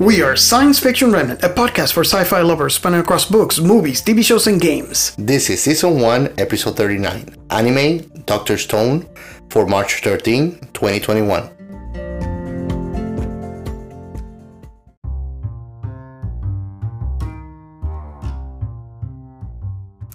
We 0.00 0.22
are 0.22 0.36
Science 0.36 0.78
Fiction 0.78 1.10
Remnant, 1.10 1.42
a 1.42 1.48
podcast 1.48 1.92
for 1.92 2.04
sci 2.04 2.22
fi 2.22 2.40
lovers 2.40 2.76
spanning 2.76 3.00
across 3.00 3.24
books, 3.24 3.58
movies, 3.58 4.00
TV 4.00 4.24
shows, 4.24 4.46
and 4.46 4.60
games. 4.60 5.12
This 5.18 5.50
is 5.50 5.60
season 5.60 5.98
1, 5.98 6.34
episode 6.38 6.76
39 6.76 7.34
Anime 7.50 8.06
Dr. 8.24 8.58
Stone 8.58 9.08
for 9.50 9.66
March 9.66 10.04
13, 10.04 10.60
2021. 10.72 11.50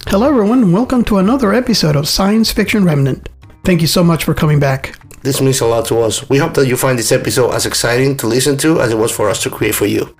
Hello, 0.07 0.29
everyone, 0.29 0.63
and 0.63 0.73
welcome 0.73 1.03
to 1.03 1.17
another 1.17 1.53
episode 1.53 1.97
of 1.97 2.07
Science 2.07 2.53
Fiction 2.53 2.85
Remnant. 2.85 3.27
Thank 3.65 3.81
you 3.81 3.87
so 3.87 4.01
much 4.01 4.23
for 4.23 4.33
coming 4.33 4.61
back. 4.61 4.97
This 5.23 5.39
means 5.39 5.61
a 5.61 5.65
lot 5.65 5.85
to 5.85 5.99
us. 6.01 6.29
We 6.29 6.37
hope 6.37 6.53
that 6.55 6.67
you 6.67 6.75
find 6.75 6.99
this 6.99 7.13
episode 7.13 7.51
as 7.53 7.65
exciting 7.65 8.17
to 8.17 8.27
listen 8.27 8.57
to 8.57 8.81
as 8.81 8.91
it 8.91 8.97
was 8.97 9.11
for 9.11 9.29
us 9.29 9.41
to 9.43 9.49
create 9.49 9.73
for 9.73 9.85
you. 9.85 10.13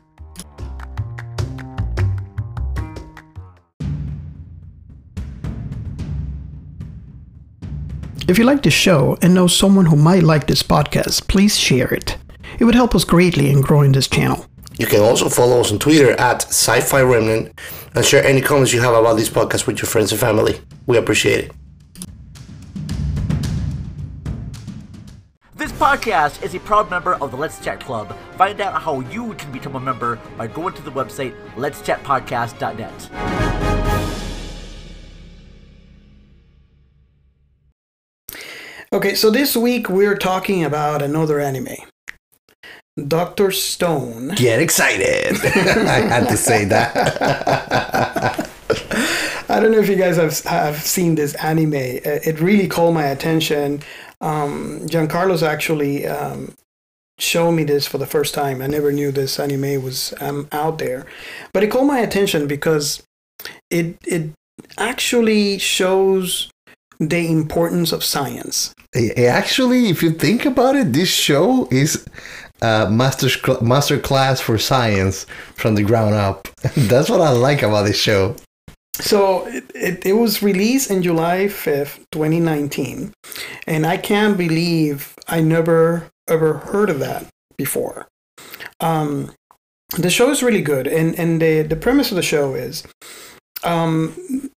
If 8.26 8.38
you 8.38 8.46
like 8.46 8.64
this 8.64 8.74
show 8.74 9.18
and 9.22 9.34
know 9.34 9.48
someone 9.48 9.86
who 9.86 9.98
might 9.98 10.24
like 10.24 10.48
this 10.48 10.64
podcast, 10.64 11.28
please 11.28 11.60
share 11.60 11.94
it. 11.94 12.18
It 12.58 12.64
would 12.64 12.74
help 12.74 12.96
us 12.96 13.04
greatly 13.04 13.50
in 13.50 13.60
growing 13.60 13.92
this 13.92 14.08
channel. 14.08 14.46
You 14.80 14.86
can 14.86 15.02
also 15.02 15.28
follow 15.28 15.60
us 15.60 15.72
on 15.72 15.80
Twitter 15.80 16.12
at 16.12 16.44
Sci 16.46 16.80
Fi 16.80 17.02
Remnant 17.02 17.60
and 17.94 18.06
share 18.06 18.24
any 18.24 18.40
comments 18.40 18.72
you 18.72 18.80
have 18.80 18.94
about 18.94 19.18
this 19.18 19.30
podcast 19.30 19.68
with 19.68 19.80
your 19.80 19.88
friends 19.88 20.14
and 20.14 20.22
family. 20.22 20.62
We 20.88 20.98
appreciate 20.98 21.46
it. 21.46 21.63
This 25.64 25.72
podcast 25.72 26.44
is 26.44 26.54
a 26.56 26.60
proud 26.60 26.90
member 26.90 27.14
of 27.14 27.32
the 27.32 27.38
Let's 27.38 27.58
Chat 27.64 27.80
Club. 27.80 28.14
Find 28.36 28.60
out 28.60 28.82
how 28.82 29.00
you 29.00 29.34
can 29.36 29.50
become 29.50 29.78
a 29.78 29.80
member 29.80 30.20
by 30.38 30.46
going 30.46 30.74
to 30.74 30.82
the 30.82 30.92
website 30.92 31.34
letschatpodcast.net. 31.56 33.10
Okay, 38.92 39.16
so 39.16 39.32
this 39.32 39.56
week 39.56 39.88
we're 39.88 40.18
talking 40.18 40.66
about 40.66 41.02
another 41.02 41.40
anime. 41.40 41.78
Dr. 43.08 43.52
Stone. 43.52 44.36
Get 44.36 44.60
excited! 44.60 45.38
I 45.46 46.02
had 46.02 46.28
to 46.28 46.36
say 46.36 46.66
that. 46.66 48.50
I 49.50 49.60
don't 49.60 49.72
know 49.72 49.80
if 49.80 49.88
you 49.88 49.96
guys 49.96 50.18
have 50.18 50.38
have 50.46 50.82
seen 50.82 51.16
this 51.16 51.36
anime. 51.36 51.74
Uh, 51.74 52.20
It 52.26 52.40
really 52.40 52.68
called 52.68 52.96
my 52.96 53.06
attention. 53.06 53.84
Um, 54.24 54.80
Giancarlo's 54.88 55.44
actually 55.44 56.08
um, 56.08 56.54
showed 57.20 57.52
me 57.52 57.66
this 57.66 57.86
for 57.86 57.98
the 57.98 58.06
first 58.06 58.34
time. 58.34 58.62
I 58.62 58.68
never 58.68 58.92
knew 58.92 59.12
this 59.12 59.40
anime 59.40 59.84
was 59.84 60.14
um, 60.22 60.48
out 60.52 60.80
there, 60.80 61.06
but 61.54 61.62
it 61.64 61.70
caught 61.70 61.86
my 61.86 62.00
attention 62.00 62.48
because 62.48 63.04
it 63.70 63.98
it 64.06 64.32
actually 64.78 65.58
shows 65.58 66.50
the 67.00 67.30
importance 67.30 67.92
of 67.92 68.04
science. 68.04 68.74
Actually, 69.18 69.90
if 69.90 70.02
you 70.02 70.12
think 70.12 70.46
about 70.46 70.76
it, 70.76 70.94
this 70.94 71.10
show 71.10 71.68
is 71.70 72.08
a 72.62 72.90
master 72.90 73.30
cl- 73.30 73.62
master 73.62 74.00
class 74.00 74.40
for 74.40 74.58
science 74.58 75.26
from 75.56 75.76
the 75.76 75.84
ground 75.84 76.16
up. 76.16 76.48
That's 76.78 77.10
what 77.10 77.20
I 77.20 77.32
like 77.32 77.62
about 77.62 77.84
this 77.88 78.00
show. 78.00 78.36
So 78.96 79.48
it, 79.48 79.64
it, 79.74 80.06
it 80.06 80.14
was 80.14 80.44
released 80.44 80.92
in 80.92 81.02
July 81.02 81.46
5th, 81.46 82.00
2019. 82.12 83.12
And 83.68 83.86
I 83.86 83.98
can't 83.98 84.38
believe 84.38 85.16
I 85.28 85.42
never 85.42 86.10
ever 86.28 86.54
heard 86.60 86.90
of 86.90 87.00
that 87.00 87.26
before. 87.58 88.08
Um, 88.80 89.32
the 89.98 90.10
show 90.10 90.30
is 90.30 90.42
really 90.44 90.62
good. 90.62 90.88
And, 90.88 91.18
and 91.20 91.42
the, 91.42 91.64
the 91.64 91.76
premise 91.76 92.12
of 92.12 92.16
the 92.16 92.24
show 92.24 92.54
is 92.56 92.84
um, 93.64 94.50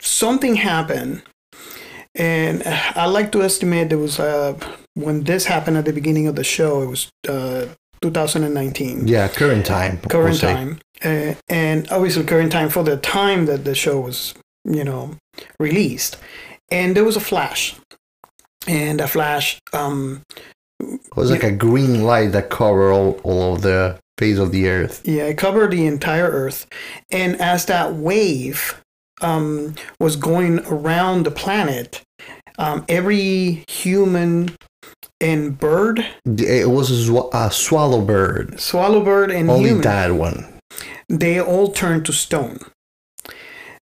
something 0.00 0.56
happened. 0.56 1.22
And 2.14 2.62
I 2.66 3.06
like 3.06 3.32
to 3.32 3.42
estimate 3.42 3.88
there 3.90 3.98
was, 3.98 4.18
uh, 4.18 4.58
when 4.94 5.24
this 5.24 5.44
happened 5.46 5.76
at 5.76 5.84
the 5.84 5.92
beginning 5.92 6.26
of 6.26 6.36
the 6.36 6.44
show, 6.44 6.82
it 6.82 6.86
was 6.86 7.10
uh, 7.28 7.66
2019 8.02 9.06
Yeah, 9.08 9.28
current 9.28 9.66
time. 9.66 9.94
we'll 10.02 10.08
current 10.08 10.36
say. 10.36 10.52
time 10.52 10.78
uh, 11.04 11.34
and 11.48 11.88
obviously 11.90 12.24
current 12.24 12.52
time 12.52 12.68
for 12.68 12.82
the 12.82 12.96
time 12.96 13.46
that 13.46 13.64
the 13.64 13.74
show 13.74 14.00
was 14.00 14.34
you 14.64 14.84
know 14.84 15.16
released 15.58 16.16
and 16.70 16.96
there 16.96 17.04
was 17.04 17.16
a 17.16 17.20
flash 17.20 17.74
and 18.66 19.00
a 19.00 19.08
flash 19.08 19.58
um 19.72 20.22
It 20.80 21.16
was 21.16 21.30
like 21.30 21.42
a 21.44 21.52
green 21.52 22.04
light 22.04 22.32
that 22.32 22.50
covered 22.50 22.92
all, 22.92 23.20
all 23.22 23.54
of 23.54 23.62
the 23.62 23.98
face 24.18 24.38
of 24.38 24.50
the 24.52 24.68
earth. 24.68 25.00
yeah 25.04 25.24
it 25.24 25.38
covered 25.38 25.70
the 25.70 25.86
entire 25.86 26.28
earth 26.28 26.66
and 27.10 27.40
as 27.40 27.66
that 27.66 27.94
wave 27.94 28.82
um 29.22 29.74
was 30.00 30.16
going 30.16 30.58
around 30.66 31.24
the 31.24 31.30
planet 31.30 32.02
um 32.58 32.84
every 32.88 33.64
human 33.68 34.50
and 35.20 35.58
bird 35.58 36.04
It 36.26 36.68
was 36.70 36.90
a, 36.90 37.04
sw- 37.04 37.30
a 37.34 37.50
swallow 37.50 38.00
bird. 38.00 38.58
swallow 38.60 39.02
bird 39.02 39.30
and 39.30 39.48
Only 39.50 39.68
human 39.70 39.82
that 39.82 40.12
one. 40.12 40.57
They 41.08 41.40
all 41.40 41.68
turned 41.72 42.04
to 42.06 42.12
stone 42.12 42.58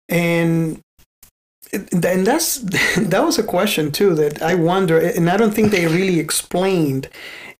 and 0.09 0.81
and 1.73 2.27
that's 2.27 2.59
that 2.97 3.23
was 3.25 3.39
a 3.39 3.43
question 3.43 3.91
too 3.91 4.15
that 4.15 4.43
i 4.43 4.55
wonder 4.55 4.99
and 4.99 5.29
i 5.31 5.37
don't 5.37 5.55
think 5.55 5.71
they 5.71 5.87
really 5.87 6.21
explained 6.21 7.09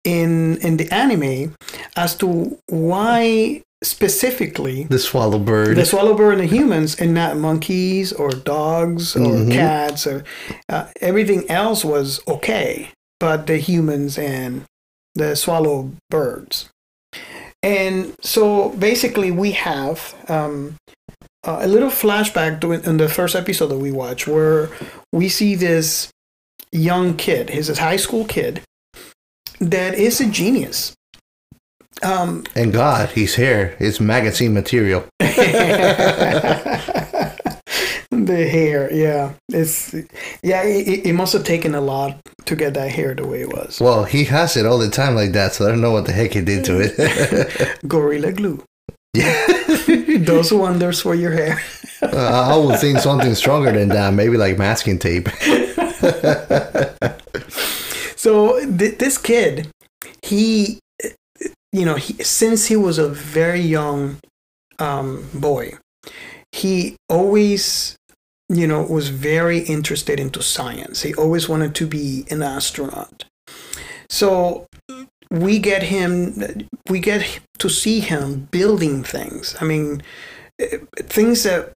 in 0.05 0.57
in 0.59 0.77
the 0.77 0.91
anime 0.93 1.55
as 1.97 2.15
to 2.17 2.59
why 2.69 3.63
specifically 3.83 4.85
The 4.85 4.99
swallow 4.99 5.39
bird. 5.39 5.77
the 5.77 5.85
swallow 5.85 6.15
bird 6.15 6.39
and 6.39 6.43
the 6.43 6.47
humans 6.57 6.99
and 7.01 7.13
not 7.13 7.37
monkeys 7.37 8.13
or 8.13 8.31
dogs 8.31 9.15
or 9.17 9.21
Mhm. 9.37 9.53
cats 9.53 10.07
or 10.07 10.25
uh, 10.71 10.87
everything 11.01 11.49
else 11.51 11.85
was 11.85 12.21
okay 12.27 12.91
but 13.21 13.47
the 13.47 13.59
humans 13.59 14.17
and 14.19 14.65
the 15.15 15.37
swallow 15.37 15.91
birds 16.11 16.69
and 17.65 18.15
so 18.21 18.69
basically 18.71 19.31
we 19.31 19.53
have 19.53 20.15
um, 20.29 20.77
uh, 21.45 21.59
a 21.63 21.67
little 21.67 21.89
flashback 21.89 22.61
to 22.61 22.73
in 22.73 22.99
the 22.99 23.09
first 23.09 23.35
episode 23.35 23.69
that 23.69 23.79
we 23.79 23.91
watch 23.91 24.27
where 24.27 24.69
we 25.13 25.29
see 25.29 25.55
this 25.55 26.11
young 26.71 27.17
kid 27.17 27.51
he's 27.51 27.71
a 27.71 27.81
high 27.81 27.97
school 27.97 28.25
kid 28.25 28.61
that 29.61 29.95
is 29.95 30.21
a 30.21 30.27
genius 30.27 30.95
um, 32.03 32.45
and 32.57 32.73
God, 32.73 33.11
he's 33.11 33.37
here. 33.37 33.77
It's 33.79 34.01
magazine 34.01 34.53
material. 34.53 35.05
the 38.27 38.49
hair, 38.49 38.93
yeah, 38.93 39.35
it's 39.49 39.95
yeah. 40.43 40.63
It, 40.63 41.07
it 41.07 41.13
must 41.13 41.33
have 41.33 41.45
taken 41.45 41.75
a 41.75 41.81
lot 41.81 42.21
to 42.45 42.57
get 42.57 42.75
that 42.75 42.91
hair 42.91 43.15
the 43.15 43.27
way 43.27 43.43
it 43.43 43.53
was. 43.53 43.81
Well, 43.81 44.05
he 44.05 44.25
has 44.25 44.57
it 44.57 44.67
all 44.67 44.79
the 44.79 44.91
time 44.91 45.15
like 45.15 45.33
that, 45.33 45.55
so 45.55 45.67
I 45.67 45.69
don't 45.69 45.81
know 45.81 45.93
what 45.93 46.07
the 46.07 46.13
heck 46.13 46.33
he 46.33 46.41
did 46.41 46.65
to 46.67 46.81
it. 46.81 47.79
Gorilla 47.89 48.33
glue. 48.33 48.63
yeah. 49.15 49.47
Those 50.19 50.53
wonders 50.53 51.01
for 51.01 51.15
your 51.15 51.33
hair. 51.33 51.61
Uh, 52.03 52.53
I 52.53 52.57
would 52.57 52.79
think 52.79 52.99
something 52.99 53.35
stronger 53.35 53.73
than 53.73 53.89
that, 53.89 54.13
maybe 54.13 54.37
like 54.37 54.59
masking 54.59 54.99
tape. 54.99 55.29
So 58.25 58.59
th- 58.65 58.97
this 58.97 59.19
kid, 59.19 59.69
he, 60.23 60.79
you 61.73 61.85
know, 61.85 61.97
he, 61.97 62.15
since 62.25 62.65
he 62.65 62.75
was 62.75 62.97
a 62.97 63.07
very 63.07 63.61
young 63.61 64.17
um, 64.79 65.29
boy, 65.35 65.75
he 66.51 66.97
always, 67.11 67.97
you 68.49 68.67
know, 68.67 68.83
was 68.83 69.09
very 69.09 69.61
interested 69.61 70.21
into 70.21 70.43
science. 70.43 71.03
He 71.03 71.15
always 71.15 71.49
wanted 71.49 71.75
to 71.77 71.87
be 71.87 72.27
an 72.31 72.43
astronaut. 72.43 73.25
So 74.09 74.67
we 75.31 75.59
get 75.59 75.85
him, 75.85 76.69
we 76.89 77.01
get 77.01 77.41
to 77.59 77.69
see 77.69 78.01
him 78.01 78.49
building 78.51 79.03
things. 79.03 79.57
I 79.61 79.65
mean, 79.65 80.03
eh, 80.61 80.79
things 80.97 81.43
that, 81.45 81.73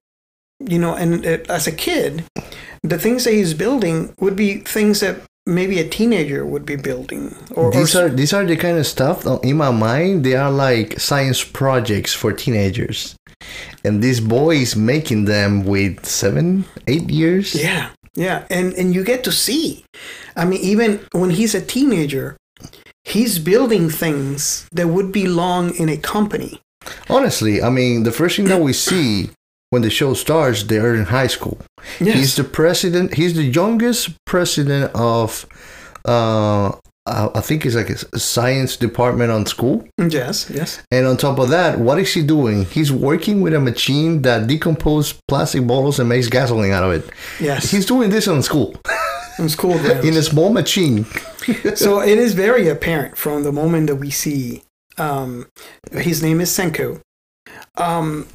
you 0.59 0.79
know, 0.79 0.93
and 0.95 1.25
uh, 1.25 1.39
as 1.49 1.67
a 1.67 1.71
kid, 1.71 2.23
the 2.83 2.99
things 2.99 3.23
that 3.23 3.33
he's 3.33 3.53
building 3.53 4.13
would 4.19 4.35
be 4.35 4.57
things 4.57 4.99
that 4.99 5.21
maybe 5.45 5.79
a 5.79 5.89
teenager 5.89 6.45
would 6.45 6.65
be 6.65 6.75
building. 6.75 7.35
Or, 7.55 7.71
these 7.71 7.95
or 7.95 8.05
are 8.05 8.09
these 8.09 8.33
are 8.33 8.45
the 8.45 8.55
kind 8.55 8.77
of 8.77 8.85
stuff 8.85 9.25
in 9.43 9.57
my 9.57 9.71
mind 9.71 10.23
they 10.23 10.35
are 10.35 10.51
like 10.51 10.99
science 10.99 11.43
projects 11.43 12.13
for 12.13 12.31
teenagers 12.31 13.15
and 13.83 14.01
this 14.03 14.19
boy 14.19 14.55
is 14.57 14.75
making 14.75 15.25
them 15.25 15.65
with 15.65 16.05
seven 16.05 16.65
eight 16.87 17.09
years 17.09 17.55
yeah, 17.55 17.89
yeah, 18.15 18.43
and 18.49 18.73
and 18.73 18.93
you 18.95 19.03
get 19.03 19.23
to 19.23 19.31
see. 19.31 19.83
I 20.35 20.45
mean, 20.45 20.59
even 20.61 20.99
when 21.11 21.29
he's 21.31 21.55
a 21.55 21.61
teenager, 21.61 22.35
he's 23.03 23.39
building 23.39 23.89
things 23.89 24.67
that 24.71 24.87
would 24.87 25.11
belong 25.11 25.75
in 25.75 25.89
a 25.89 25.97
company. 25.97 26.59
honestly 27.09 27.61
i 27.61 27.69
mean 27.69 28.03
the 28.03 28.11
first 28.11 28.35
thing 28.35 28.47
that 28.47 28.61
we 28.61 28.73
see 28.89 29.29
when 29.71 29.81
the 29.83 29.89
show 29.89 30.13
starts 30.15 30.63
they're 30.63 30.95
in 30.95 31.05
high 31.05 31.27
school 31.29 31.57
Yes. 31.99 32.15
he's 32.15 32.33
the 32.35 32.43
president 32.43 33.13
he's 33.19 33.33
the 33.35 33.43
youngest 33.61 34.09
president 34.25 34.91
of 34.95 35.45
uh 36.05 36.11
uh, 36.11 36.71
I 37.35 37.41
think 37.41 37.65
it's 37.65 37.75
like 37.75 37.89
a 37.89 38.19
science 38.19 38.77
department 38.77 39.31
on 39.31 39.45
school. 39.45 39.87
Yes, 39.97 40.49
yes. 40.53 40.81
And 40.91 41.07
on 41.07 41.17
top 41.17 41.39
of 41.39 41.49
that, 41.49 41.79
what 41.79 41.99
is 41.99 42.13
he 42.13 42.21
doing? 42.23 42.65
He's 42.65 42.91
working 42.91 43.41
with 43.41 43.53
a 43.53 43.59
machine 43.59 44.21
that 44.21 44.47
decomposes 44.47 45.19
plastic 45.27 45.65
bottles 45.65 45.99
and 45.99 46.07
makes 46.07 46.27
gasoline 46.27 46.71
out 46.71 46.83
of 46.83 46.91
it. 46.91 47.09
Yes. 47.39 47.71
He's 47.71 47.85
doing 47.85 48.09
this 48.09 48.27
on 48.27 48.43
school 48.43 48.75
in 49.39 49.49
school 49.49 49.77
grounds. 49.79 50.05
in 50.05 50.15
a 50.15 50.21
small 50.21 50.51
machine. 50.51 51.05
so 51.75 52.01
it 52.01 52.17
is 52.17 52.33
very 52.33 52.67
apparent 52.67 53.17
from 53.17 53.43
the 53.43 53.51
moment 53.51 53.87
that 53.87 53.95
we 53.95 54.11
see 54.11 54.63
um, 54.97 55.47
his 55.91 56.21
name 56.21 56.41
is 56.41 56.49
Senku. 56.49 57.01
Um, 57.77 58.27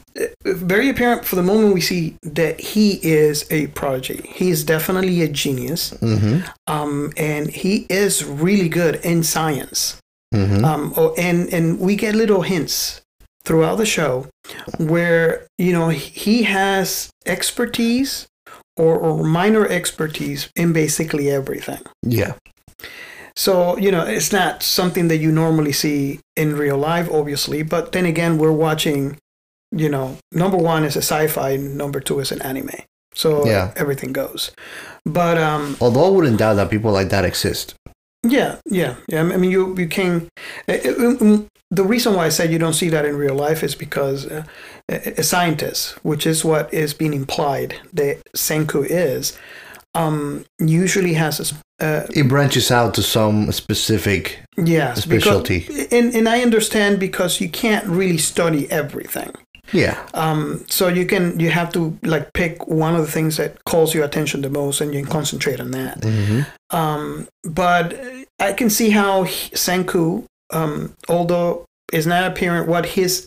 very 0.45 0.89
apparent 0.89 1.25
for 1.25 1.37
the 1.37 1.43
moment 1.43 1.75
we 1.75 1.81
see 1.81 2.17
that 2.23 2.61
he 2.61 3.01
is 3.03 3.45
a 3.51 3.67
prodigy. 3.69 4.23
He 4.29 4.51
is 4.51 4.65
definitely 4.65 5.23
a 5.23 5.29
genius, 5.29 5.91
Mm-hmm. 6.01 6.49
um, 6.67 7.13
and 7.17 7.51
he 7.51 7.87
is 7.89 8.25
really 8.25 8.69
good 8.69 8.97
in 9.05 9.23
science. 9.23 10.01
Mm-hmm. 10.35 10.65
Um, 10.65 10.95
oh, 10.97 11.15
and 11.19 11.53
and 11.53 11.79
we 11.79 11.97
get 11.97 12.15
little 12.15 12.43
hints 12.43 13.01
throughout 13.45 13.77
the 13.77 13.87
show 13.87 14.27
where 14.79 15.47
you 15.59 15.73
know 15.73 15.89
he 15.91 16.45
has 16.45 17.11
expertise 17.27 18.27
or, 18.77 18.99
or 18.99 19.23
minor 19.25 19.67
expertise 19.69 20.49
in 20.57 20.73
basically 20.73 21.31
everything. 21.31 21.81
Yeah. 22.03 22.35
So, 23.37 23.77
you 23.79 23.91
know, 23.91 24.05
it's 24.05 24.33
not 24.33 24.63
something 24.63 25.09
that 25.09 25.17
you 25.17 25.33
normally 25.33 25.73
see 25.73 26.21
in 26.37 26.57
real 26.57 26.79
life, 26.79 27.09
obviously. 27.11 27.63
But 27.63 27.93
then 27.93 28.07
again, 28.07 28.39
we're 28.39 28.53
watching, 28.53 29.17
you 29.77 29.89
know, 29.89 30.17
number 30.33 30.57
one 30.57 30.85
is 30.87 30.97
a 30.97 31.03
sci 31.03 31.27
fi, 31.29 31.57
number 31.57 32.01
two 32.01 32.21
is 32.21 32.33
an 32.33 32.41
anime. 32.43 32.71
So 33.15 33.47
Yeah. 33.47 33.73
everything 33.77 34.13
goes. 34.13 34.51
But 35.05 35.37
um, 35.39 35.77
Although 35.81 36.07
I 36.07 36.11
wouldn't 36.11 36.39
doubt 36.39 36.55
that 36.57 36.71
people 36.71 36.93
like 36.93 37.09
that 37.11 37.25
exist. 37.25 37.75
yeah, 38.27 38.57
yeah, 38.71 38.95
yeah. 39.09 39.21
I 39.35 39.37
mean, 39.37 39.51
you, 39.51 39.75
you 39.79 39.89
can. 39.89 40.29
uh, 40.69 40.79
uh, 40.85 41.17
um, 41.21 41.47
the 41.71 41.85
reason 41.85 42.15
why 42.15 42.27
I 42.27 42.31
said 42.31 42.51
you 42.53 42.59
don't 42.59 42.75
see 42.75 42.91
that 42.91 43.05
in 43.05 43.17
real 43.17 43.35
life 43.49 43.63
is 43.67 43.75
because 43.77 44.27
uh, 44.27 44.45
a 44.89 45.15
a 45.19 45.23
scientist, 45.23 45.95
which 46.05 46.27
is 46.27 46.45
what 46.45 46.73
is 46.73 46.95
being 46.95 47.15
implied 47.15 47.75
that 47.93 48.17
Senku 48.37 48.85
is, 48.89 49.33
um, 49.95 50.45
usually 50.59 51.15
has 51.15 51.41
a, 51.41 51.45
uh, 51.85 52.07
It 52.15 52.29
branches 52.29 52.71
out 52.71 52.95
to 52.95 53.03
some 53.03 53.53
specific. 53.53 54.39
Yes, 54.57 55.03
specialty. 55.03 55.61
Because, 55.61 55.93
and 55.93 56.15
and 56.15 56.29
I 56.29 56.43
understand 56.43 56.99
because 56.99 57.41
you 57.45 57.51
can't 57.51 57.87
really 57.87 58.19
study 58.19 58.67
everything. 58.71 59.31
Yeah. 59.75 60.07
Um, 60.15 60.65
so 60.69 60.87
you 60.87 61.05
can 61.05 61.39
you 61.41 61.51
have 61.51 61.73
to 61.73 61.99
like 62.03 62.33
pick 62.33 62.67
one 62.69 62.95
of 62.95 63.05
the 63.05 63.11
things 63.11 63.37
that 63.37 63.63
calls 63.65 63.93
your 63.93 64.05
attention 64.05 64.41
the 64.41 64.49
most, 64.49 64.81
and 64.81 64.95
you 64.95 65.03
can 65.03 65.11
concentrate 65.11 65.61
on 65.61 65.73
that. 65.73 66.01
Mm-hmm. 66.01 66.77
Um, 66.77 67.29
but 67.43 68.01
I 68.39 68.53
can 68.53 68.71
see 68.71 68.91
how 68.91 69.25
Senku, 69.25 70.25
um, 70.51 70.95
although 71.09 71.67
is 71.93 72.07
not 72.07 72.25
apparent 72.25 72.69
what 72.69 72.87
his 72.87 73.27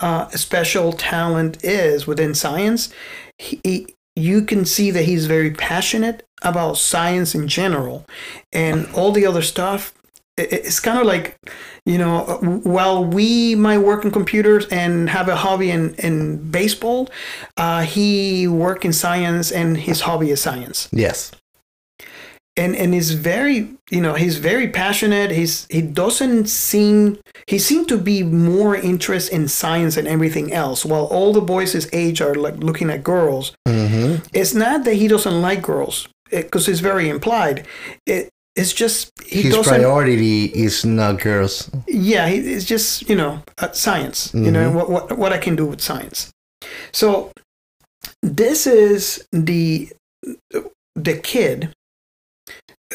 uh, 0.00 0.28
special 0.30 0.92
talent 0.92 1.64
is 1.64 2.06
within 2.06 2.34
science, 2.34 2.94
he, 3.38 3.60
he, 3.64 3.94
you 4.14 4.42
can 4.42 4.64
see 4.64 4.92
that 4.92 5.04
he's 5.04 5.26
very 5.26 5.50
passionate 5.50 6.24
about 6.42 6.78
science 6.78 7.34
in 7.34 7.48
general, 7.48 8.06
and 8.52 8.88
all 8.94 9.10
the 9.10 9.26
other 9.26 9.42
stuff. 9.42 9.92
It's 10.38 10.80
kind 10.80 10.98
of 10.98 11.06
like, 11.06 11.36
you 11.84 11.98
know, 11.98 12.38
while 12.64 13.04
we 13.04 13.54
might 13.54 13.78
work 13.78 14.04
in 14.04 14.10
computers 14.10 14.66
and 14.70 15.08
have 15.10 15.28
a 15.28 15.36
hobby 15.36 15.70
in, 15.70 15.94
in 15.96 16.50
baseball, 16.50 17.08
uh, 17.56 17.82
he 17.82 18.46
work 18.48 18.84
in 18.84 18.92
science 18.92 19.50
and 19.52 19.76
his 19.76 20.00
hobby 20.02 20.30
is 20.30 20.40
science 20.40 20.88
Yes. 20.92 21.32
and 22.56 22.74
and 22.76 22.92
he's 22.94 23.12
very 23.12 23.58
you 23.90 24.00
know 24.00 24.14
he's 24.14 24.38
very 24.38 24.68
passionate 24.68 25.30
he's 25.30 25.66
he 25.70 25.80
doesn't 25.80 26.46
seem 26.48 27.16
he 27.46 27.58
seemed 27.58 27.88
to 27.88 27.96
be 27.96 28.22
more 28.22 28.74
interested 28.76 29.34
in 29.34 29.46
science 29.48 29.96
and 29.96 30.08
everything 30.08 30.52
else 30.52 30.84
while 30.84 31.06
all 31.06 31.32
the 31.32 31.40
boys 31.40 31.72
his 31.72 31.88
age 31.92 32.20
are 32.20 32.34
like 32.34 32.56
looking 32.68 32.90
at 32.90 33.02
girls 33.04 33.52
Mm-hmm. 33.66 34.26
it's 34.32 34.54
not 34.54 34.84
that 34.84 34.94
he 34.94 35.06
doesn't 35.08 35.40
like 35.40 35.62
girls 35.62 36.08
because 36.30 36.68
it's 36.68 36.80
very 36.80 37.08
implied 37.08 37.66
it 38.06 38.28
it's 38.58 38.72
just 38.72 39.10
he 39.24 39.42
His 39.42 39.56
priority 39.66 40.46
is 40.46 40.84
not 40.84 41.20
girls. 41.20 41.70
yeah 41.86 42.26
it's 42.28 42.64
just 42.64 43.08
you 43.08 43.16
know 43.16 43.42
uh, 43.62 43.70
science 43.72 44.32
you 44.34 44.50
know 44.50 44.70
what, 44.76 44.86
what 44.90 45.04
what 45.18 45.32
i 45.32 45.38
can 45.38 45.54
do 45.56 45.66
with 45.66 45.80
science 45.80 46.30
so 46.92 47.30
this 48.22 48.66
is 48.66 49.26
the 49.32 49.88
the 50.94 51.16
kid 51.32 51.70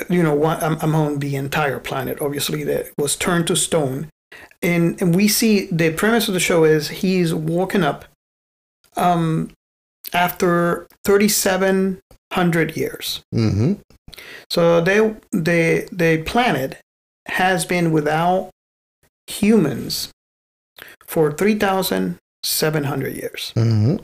you 0.09 0.21
know 0.23 0.35
am- 0.67 0.79
among 0.81 1.19
the 1.19 1.35
entire 1.35 1.79
planet 1.79 2.19
obviously 2.21 2.63
that 2.63 2.83
was 2.97 3.15
turned 3.15 3.45
to 3.47 3.55
stone 3.55 4.07
and 4.61 4.99
and 5.01 5.15
we 5.15 5.27
see 5.27 5.67
the 5.71 5.91
premise 5.93 6.27
of 6.27 6.33
the 6.33 6.39
show 6.49 6.63
is 6.65 6.89
he's 7.01 7.33
woken 7.33 7.83
up 7.83 8.05
um 8.97 9.49
after 10.13 10.85
3700 11.05 12.77
years 12.77 13.21
Mm-hmm. 13.33 13.73
So 14.49 14.81
they 14.81 14.97
the 15.31 15.87
the 15.91 16.23
planet 16.25 16.77
has 17.27 17.65
been 17.65 17.91
without 17.91 18.49
humans 19.27 20.09
for 21.07 21.31
3700 21.31 23.13
years. 23.15 23.53
Mm-hmm. 23.55 23.97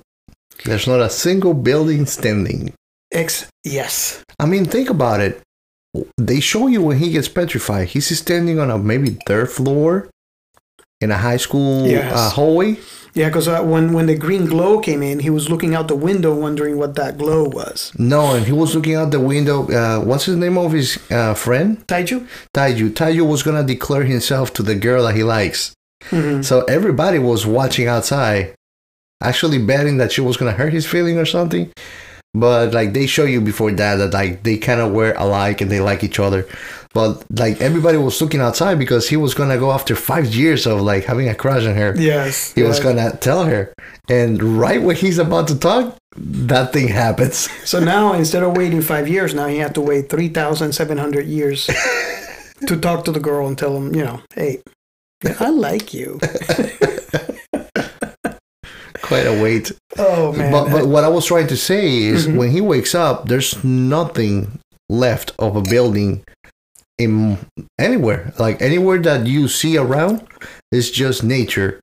There's 0.65 0.88
not 0.88 1.00
a 1.01 1.09
single 1.09 1.53
building 1.53 2.06
standing. 2.06 2.73
Ex 3.11 3.47
yes. 3.63 4.23
I 4.39 4.45
mean, 4.45 4.65
think 4.65 4.89
about 4.89 5.19
it. 5.21 5.41
They 6.17 6.39
show 6.39 6.67
you 6.67 6.83
when 6.83 6.97
he 7.00 7.12
gets 7.12 7.27
petrified. 7.27 7.89
He's 7.89 8.15
standing 8.17 8.59
on 8.59 8.69
a 8.69 8.77
maybe 8.77 9.17
third 9.25 9.50
floor 9.51 10.09
in 11.01 11.12
a 11.12 11.17
high 11.17 11.38
school 11.38 11.88
Yes. 11.88 12.13
uh, 12.13 12.29
hallway. 12.29 12.77
Yeah, 13.19 13.27
because 13.27 13.50
uh, 13.50 13.62
when 13.62 13.92
when 13.92 14.06
the 14.06 14.16
green 14.16 14.45
glow 14.45 14.80
came 14.80 15.04
in, 15.04 15.19
he 15.19 15.30
was 15.30 15.50
looking 15.50 15.75
out 15.75 15.89
the 15.89 15.95
window, 16.10 16.33
wondering 16.33 16.77
what 16.77 16.95
that 16.95 17.18
glow 17.18 17.44
was. 17.50 17.92
No, 18.00 18.33
and 18.33 18.45
he 18.45 18.54
was 18.54 18.74
looking 18.74 18.95
out 18.95 19.12
the 19.12 19.19
window. 19.19 19.68
Uh, 19.69 20.00
what's 20.00 20.24
his 20.24 20.38
name 20.38 20.57
of 20.57 20.71
his 20.71 20.98
uh, 21.12 21.33
friend? 21.33 21.86
Taiju. 21.86 22.25
Taiju. 22.56 22.92
Taiju 22.92 23.27
was 23.27 23.44
gonna 23.44 23.66
declare 23.75 24.06
himself 24.06 24.54
to 24.54 24.63
the 24.63 24.74
girl 24.74 25.04
that 25.04 25.18
he 25.18 25.24
likes. 25.24 25.74
Mhm. 26.12 26.45
So 26.45 26.63
everybody 26.77 27.19
was 27.19 27.45
watching 27.45 27.88
outside, 27.89 28.54
actually 29.22 29.60
betting 29.60 29.98
that 29.98 30.13
she 30.13 30.22
was 30.22 30.38
gonna 30.38 30.54
hurt 30.62 30.72
his 30.72 30.86
feeling 30.86 31.18
or 31.18 31.25
something. 31.25 31.74
But 32.33 32.74
like 32.74 32.94
they 32.94 33.06
show 33.06 33.25
you 33.25 33.42
before 33.42 33.74
that 33.74 33.95
that 33.98 34.13
like 34.13 34.44
they 34.44 34.56
kind 34.56 34.80
of 34.80 34.94
were 34.94 35.13
alike 35.18 35.60
and 35.60 35.69
they 35.69 35.81
like 35.81 36.06
each 36.06 36.19
other. 36.19 36.48
But 36.94 37.24
like 37.30 37.62
everybody 37.62 37.97
was 38.00 38.19
looking 38.19 38.41
outside 38.41 38.80
because 38.80 39.07
he 39.07 39.15
was 39.15 39.33
gonna 39.36 39.57
go 39.59 39.71
after 39.71 39.95
five 39.95 40.33
years 40.33 40.65
of 40.65 40.81
like 40.81 41.03
having 41.05 41.29
a 41.29 41.36
crush 41.36 41.65
on 41.65 41.75
her. 41.75 41.93
Yes. 41.96 42.51
He 42.53 42.63
was 42.63 42.79
gonna 42.79 43.15
tell 43.17 43.43
her, 43.46 43.72
and 44.10 44.41
right 44.41 44.81
when 44.81 44.96
he's 44.96 45.19
about 45.19 45.48
to 45.50 45.60
talk, 45.60 45.96
that 46.17 46.74
thing 46.74 46.88
happens. 46.88 47.48
So 47.65 47.79
now 47.79 48.13
instead 48.13 48.41
of 48.41 48.58
waiting 48.58 48.81
five 48.81 49.08
years, 49.08 49.36
now 49.36 49.46
he 49.46 49.58
had 49.58 49.75
to 49.75 49.81
wait 49.81 50.10
three 50.10 50.29
thousand 50.29 50.74
seven 50.74 50.98
hundred 50.98 51.27
years 51.27 51.67
to 52.67 52.75
talk 52.79 53.05
to 53.05 53.12
the 53.12 53.19
girl 53.19 53.48
and 53.48 53.55
tell 53.55 53.77
him, 53.77 53.93
you 53.93 54.03
know, 54.03 54.22
hey, 54.34 54.62
I 55.39 55.50
like 55.50 55.93
you. 55.93 56.19
Quite 59.01 59.25
a 59.27 59.41
wait. 59.41 59.72
Oh 59.98 60.34
man. 60.34 60.51
But, 60.51 60.69
but 60.72 60.88
what 60.88 61.03
I 61.03 61.08
was 61.08 61.25
trying 61.25 61.48
to 61.48 61.58
say 61.58 61.98
is 61.98 62.27
Mhm. 62.27 62.36
when 62.38 62.51
he 62.51 62.62
wakes 62.62 62.93
up, 62.93 63.27
there's 63.27 63.63
nothing 63.63 64.60
left 64.89 65.31
of 65.39 65.55
a 65.55 65.62
building 65.62 66.24
in 67.00 67.39
anywhere. 67.79 68.34
Like 68.38 68.62
anywhere 68.62 69.00
that 69.00 69.25
you 69.25 69.48
see 69.48 69.77
around 69.77 70.27
is 70.72 70.91
just 70.91 71.24
nature, 71.24 71.79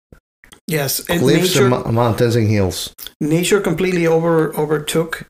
yes, 0.68 1.00
and 1.08 1.20
cliffs 1.20 1.54
nature, 1.54 1.66
and 1.66 1.70
mo- 1.70 1.92
mountains 1.92 2.37
and 2.37 2.49
hills. 2.49 2.94
nature 3.20 3.61
completely 3.61 4.06
over 4.06 4.54
overtook 4.56 5.26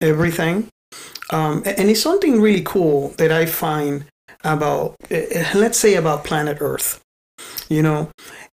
everything 0.00 0.68
um, 1.30 1.62
and 1.64 1.90
it's 1.90 2.02
something 2.02 2.40
really 2.40 2.62
cool 2.62 3.08
that 3.18 3.30
i 3.30 3.46
find 3.46 4.04
about 4.44 4.96
eh, 5.10 5.44
let's 5.54 5.78
say 5.78 5.94
about 5.94 6.24
planet 6.24 6.58
earth 6.60 7.00
you 7.68 7.82
know 7.82 8.08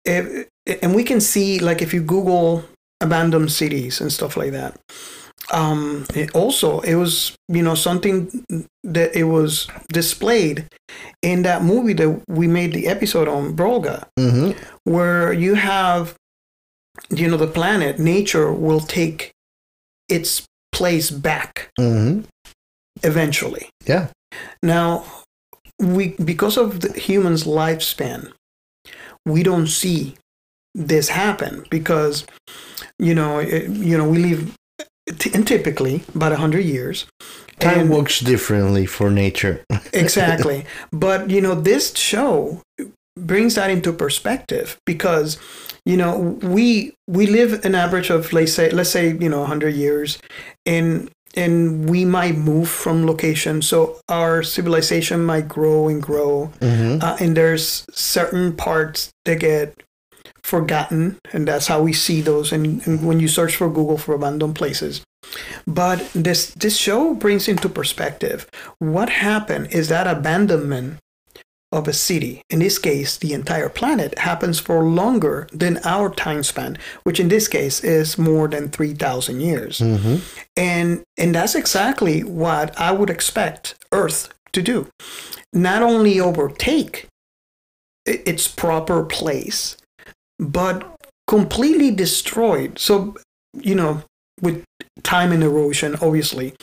if, 0.06 0.48
and 0.82 0.96
we 0.96 1.03
can 1.03 1.22
see 1.22 1.60
like 1.60 1.82
if 1.82 1.94
you 1.94 2.01
google 2.01 2.63
abandoned 3.01 3.51
cities 3.51 4.01
and 4.01 4.12
stuff 4.12 4.36
like 4.36 4.51
that 4.51 4.77
um 5.51 6.06
it 6.13 6.34
also 6.36 6.80
it 6.82 6.96
was 6.96 7.36
you 7.48 7.62
know 7.62 7.75
something 7.75 8.30
that 8.84 9.16
it 9.16 9.24
was 9.24 9.68
displayed 9.94 10.68
in 11.22 11.44
that 11.44 11.63
movie 11.63 11.94
that 11.94 12.22
we 12.27 12.48
made 12.48 12.74
the 12.74 12.88
episode 12.88 13.27
on 13.27 13.56
Brolga 13.56 14.06
hmm 14.18 14.51
where 14.84 15.32
you 15.34 15.56
have 15.56 16.16
you 17.10 17.27
know 17.27 17.38
the 17.38 17.48
planet 17.48 18.00
nature 18.00 18.51
will 18.51 18.82
take 18.82 19.32
its 20.10 20.46
place 20.72 21.10
back 21.12 21.70
hmm 21.80 22.22
eventually. 23.04 23.70
Yeah. 23.86 24.08
now 24.63 25.06
we 25.80 26.10
because 26.24 26.58
of 26.58 26.80
the 26.82 26.92
humans 27.00 27.44
lifespan 27.44 28.32
we 29.25 29.44
don't 29.44 29.68
see 29.68 30.16
this 30.74 31.10
happen 31.10 31.63
because 31.70 32.25
you 33.00 33.13
know 33.13 33.39
it, 33.39 33.70
you 33.70 33.98
know 33.98 34.08
we 34.10 34.18
live 34.18 34.56
and 35.33 35.47
typically 35.47 36.03
about 36.15 36.31
100 36.31 36.59
years 36.61 37.05
Time 37.59 37.79
And- 37.79 37.89
works 37.89 38.19
differently 38.19 38.85
for 38.85 39.09
nature. 39.09 39.63
exactly. 39.93 40.65
But 40.91 41.29
you 41.31 41.41
know, 41.41 41.55
this 41.55 41.95
show 41.95 42.61
brings 43.17 43.55
that 43.55 43.71
into 43.71 43.91
perspective 43.91 44.77
because 44.85 45.39
you 45.85 45.97
know 45.97 46.37
we 46.43 46.93
we 47.07 47.25
live 47.25 47.65
an 47.65 47.73
average 47.73 48.11
of 48.11 48.31
let's 48.31 48.53
say 48.53 48.69
let's 48.69 48.91
say 48.91 49.17
you 49.17 49.27
know 49.27 49.39
100 49.39 49.73
years 49.73 50.19
and 50.67 51.09
and 51.35 51.89
we 51.89 52.05
might 52.05 52.35
move 52.35 52.69
from 52.69 53.07
location 53.07 53.63
so 53.63 53.99
our 54.07 54.43
civilization 54.43 55.25
might 55.25 55.47
grow 55.47 55.87
and 55.87 56.03
grow 56.03 56.51
hmm 56.61 56.99
uh, 57.01 57.17
and 57.19 57.35
there's 57.35 57.85
certain 57.91 58.53
parts 58.55 59.09
that 59.25 59.39
get 59.39 59.73
forgotten 60.48 61.20
and 61.34 61.46
that's 61.46 61.68
how 61.68 61.82
we 61.82 61.92
see 61.92 62.22
those 62.22 62.54
and, 62.54 62.86
and 62.88 63.06
when 63.06 63.20
you 63.20 63.27
search 63.27 63.58
for 63.58 63.70
google 63.70 63.98
for 63.98 64.16
abandoned 64.16 64.56
places. 64.56 65.01
But 65.68 66.10
this 66.13 66.51
this 66.51 66.77
show 66.77 67.13
brings 67.13 67.50
into 67.50 67.68
perspective 67.68 68.48
what 68.80 69.10
happened 69.10 69.68
is 69.72 69.89
that 69.89 70.08
abandonment 70.08 71.00
of 71.74 71.86
a 71.86 71.92
city 71.92 72.42
in 72.50 72.60
this 72.60 72.80
case 72.80 73.18
the 73.18 73.34
entire 73.34 73.68
planet 73.68 74.18
happens 74.20 74.58
for 74.58 74.86
longer 74.86 75.50
than 75.51 75.82
our 75.84 76.10
time 76.10 76.44
span 76.44 76.77
which 77.04 77.20
in 77.20 77.27
this 77.27 77.50
case 77.50 77.84
is 77.84 78.18
more 78.18 78.48
than 78.48 78.70
3000 78.70 79.42
years. 79.42 79.80
Hmm 79.80 80.18
and 80.56 81.04
and 81.18 81.36
that's 81.36 81.56
exactly 81.56 82.24
what 82.24 82.68
I 82.80 82.92
would 82.92 83.10
expect 83.10 83.75
Earth 83.92 84.30
to 84.54 84.62
do. 84.62 84.88
Not 85.51 85.84
only 85.84 86.20
overtake 86.20 87.08
its 88.06 88.48
proper 88.48 89.04
place, 89.04 89.75
but 90.39 90.96
completely 91.27 91.91
destroyed. 91.91 92.79
So, 92.79 93.15
you 93.53 93.75
know, 93.75 94.03
with 94.41 94.63
time 95.03 95.32
and 95.32 95.44
erosion, 95.44 95.96
obviously, 96.01 96.53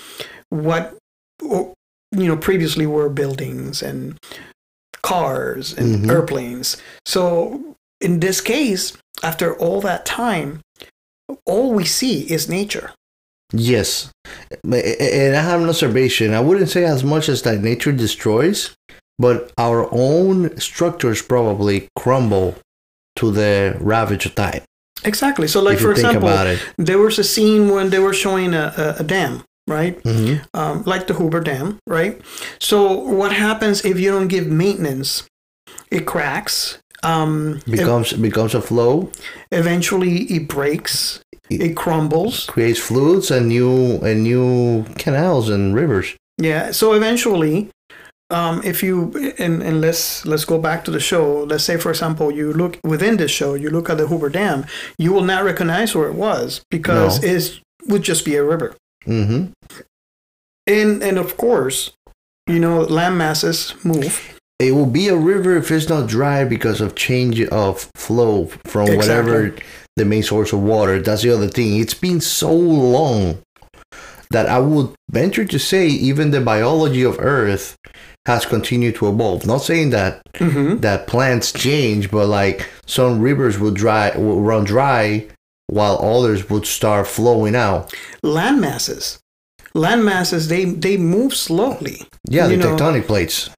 what 0.50 0.96
you 1.42 1.74
know 2.12 2.36
previously 2.36 2.86
were 2.86 3.08
buildings 3.08 3.82
and 3.82 4.18
cars 5.02 5.72
and 5.72 6.04
Mhm. 6.04 6.10
airplanes. 6.10 6.76
So, 7.04 7.76
in 8.00 8.20
this 8.20 8.40
case, 8.40 8.92
after 9.22 9.54
all 9.58 9.80
that 9.82 10.06
time, 10.06 10.60
all 11.44 11.72
we 11.72 11.84
see 11.84 12.22
is 12.22 12.48
nature. 12.48 12.92
Yes. 13.52 14.10
And 14.64 15.36
I 15.36 15.42
have 15.42 15.60
an 15.60 15.68
observation. 15.68 16.32
I 16.32 16.40
wouldn't 16.40 16.70
say 16.70 16.84
as 16.84 17.04
much 17.04 17.28
as 17.28 17.42
that 17.42 17.60
nature 17.62 17.92
destroys, 17.92 18.70
but 19.18 19.52
our 19.58 19.88
own 19.92 20.58
structures 20.58 21.22
probably 21.22 21.88
crumble 21.96 22.56
to 23.16 23.30
the 23.30 23.76
ravage 23.80 24.26
of 24.26 24.34
time. 24.34 24.62
Exactly. 25.04 25.46
So, 25.48 25.60
like 25.62 25.76
if 25.76 25.82
for 25.82 25.90
example, 25.92 26.28
it. 26.28 26.58
there 26.78 26.98
was 26.98 27.18
a 27.18 27.24
scene 27.24 27.68
when 27.70 27.90
they 27.90 27.98
were 27.98 28.14
showing 28.14 28.54
a, 28.54 28.72
a, 28.76 29.00
a 29.00 29.04
dam, 29.04 29.42
right? 29.68 30.00
hmm 30.02 30.36
Um, 30.54 30.82
like 30.86 31.06
the 31.06 31.14
Hoover 31.14 31.40
Dam, 31.40 31.78
right? 31.86 32.20
So, 32.58 32.92
what 32.92 33.32
happens 33.32 33.84
if 33.84 33.98
you 34.00 34.10
don't 34.12 34.28
give 34.28 34.46
maintenance? 34.46 35.24
It 35.90 36.06
cracks. 36.06 36.78
Um, 37.02 37.60
Becomes 37.70 38.14
becomes 38.14 38.54
a 38.54 38.62
flow, 38.62 39.10
eventually, 39.52 40.22
it 40.24 40.48
breaks. 40.48 41.20
It 41.50 41.76
crumbles. 41.76 42.46
creates 42.46 42.80
fluids 42.80 43.30
and 43.30 43.48
new 43.48 43.98
and 43.98 44.22
new 44.22 44.84
canals 44.96 45.50
and 45.50 45.74
rivers. 45.74 46.16
Yeah. 46.38 46.72
So 46.72 46.94
eventually, 46.94 47.68
um, 48.30 48.62
if 48.64 48.82
you 48.82 49.12
and, 49.38 49.62
and 49.62 49.80
let's 49.80 50.24
let's 50.26 50.44
go 50.44 50.58
back 50.58 50.84
to 50.84 50.90
the 50.90 51.00
show. 51.00 51.44
Let's 51.44 51.64
say, 51.64 51.76
for 51.76 51.90
example, 51.90 52.30
you 52.30 52.52
look 52.52 52.78
within 52.84 53.16
this 53.16 53.30
show, 53.30 53.54
you 53.54 53.70
look 53.70 53.88
at 53.90 53.98
the 53.98 54.06
Hoover 54.06 54.28
Dam, 54.30 54.64
you 54.98 55.12
will 55.12 55.24
not 55.24 55.44
recognize 55.44 55.94
where 55.94 56.08
it 56.08 56.14
was 56.14 56.62
because 56.70 57.22
No. 57.22 57.28
it 57.28 57.60
would 57.88 58.02
just 58.02 58.24
be 58.24 58.36
a 58.36 58.42
river. 58.44 58.74
hmm 59.04 59.46
And 60.66 61.02
and 61.02 61.18
of 61.18 61.36
course, 61.36 61.92
you 62.48 62.58
know, 62.58 62.80
land 62.80 63.18
masses 63.18 63.74
move. 63.84 64.30
It 64.58 64.72
will 64.72 64.86
be 64.86 65.08
a 65.08 65.16
river 65.16 65.56
if 65.56 65.70
it's 65.70 65.88
not 65.88 66.08
dry 66.08 66.44
because 66.44 66.80
of 66.80 66.94
change 66.94 67.42
of 67.42 67.90
flow 67.96 68.46
from 68.64 68.88
Exactly. 68.88 68.96
whatever 69.32 69.54
the 69.96 70.04
main 70.04 70.22
source 70.22 70.52
of 70.52 70.60
water. 70.62 71.00
That's 71.02 71.22
the 71.22 71.30
other 71.30 71.48
thing. 71.48 71.78
It's 71.80 71.94
been 71.94 72.20
so 72.20 72.52
long 72.52 73.38
that 74.30 74.46
I 74.46 74.58
would 74.60 74.94
venture 75.10 75.44
to 75.44 75.58
say 75.58 75.86
even 75.88 76.30
the 76.30 76.40
biology 76.40 77.02
of 77.02 77.18
Earth 77.20 77.76
has 78.26 78.46
continued 78.46 78.94
to 78.96 79.08
evolve. 79.08 79.46
Not 79.46 79.58
saying 79.62 79.90
that 79.90 80.20
Mm-hmm. 80.34 80.78
that 80.80 81.06
plants 81.06 81.52
change, 81.52 82.10
but 82.10 82.26
like 82.26 82.68
some 82.86 83.20
rivers 83.20 83.56
will 83.60 83.70
dry 83.70 84.10
will 84.16 84.40
run 84.40 84.64
dry 84.64 85.26
while 85.68 85.96
others 86.02 86.50
would 86.50 86.66
start 86.66 87.06
flowing 87.06 87.54
out. 87.54 87.94
Land 88.24 88.60
masses, 88.60 89.20
land 89.74 90.04
masses, 90.04 90.48
they 90.48 90.64
they 90.64 90.96
move 90.96 91.32
slowly. 91.34 92.02
Yeah, 92.28 92.48
the 92.48 92.56
know, 92.56 92.74
tectonic 92.76 93.06
plates. 93.06 93.48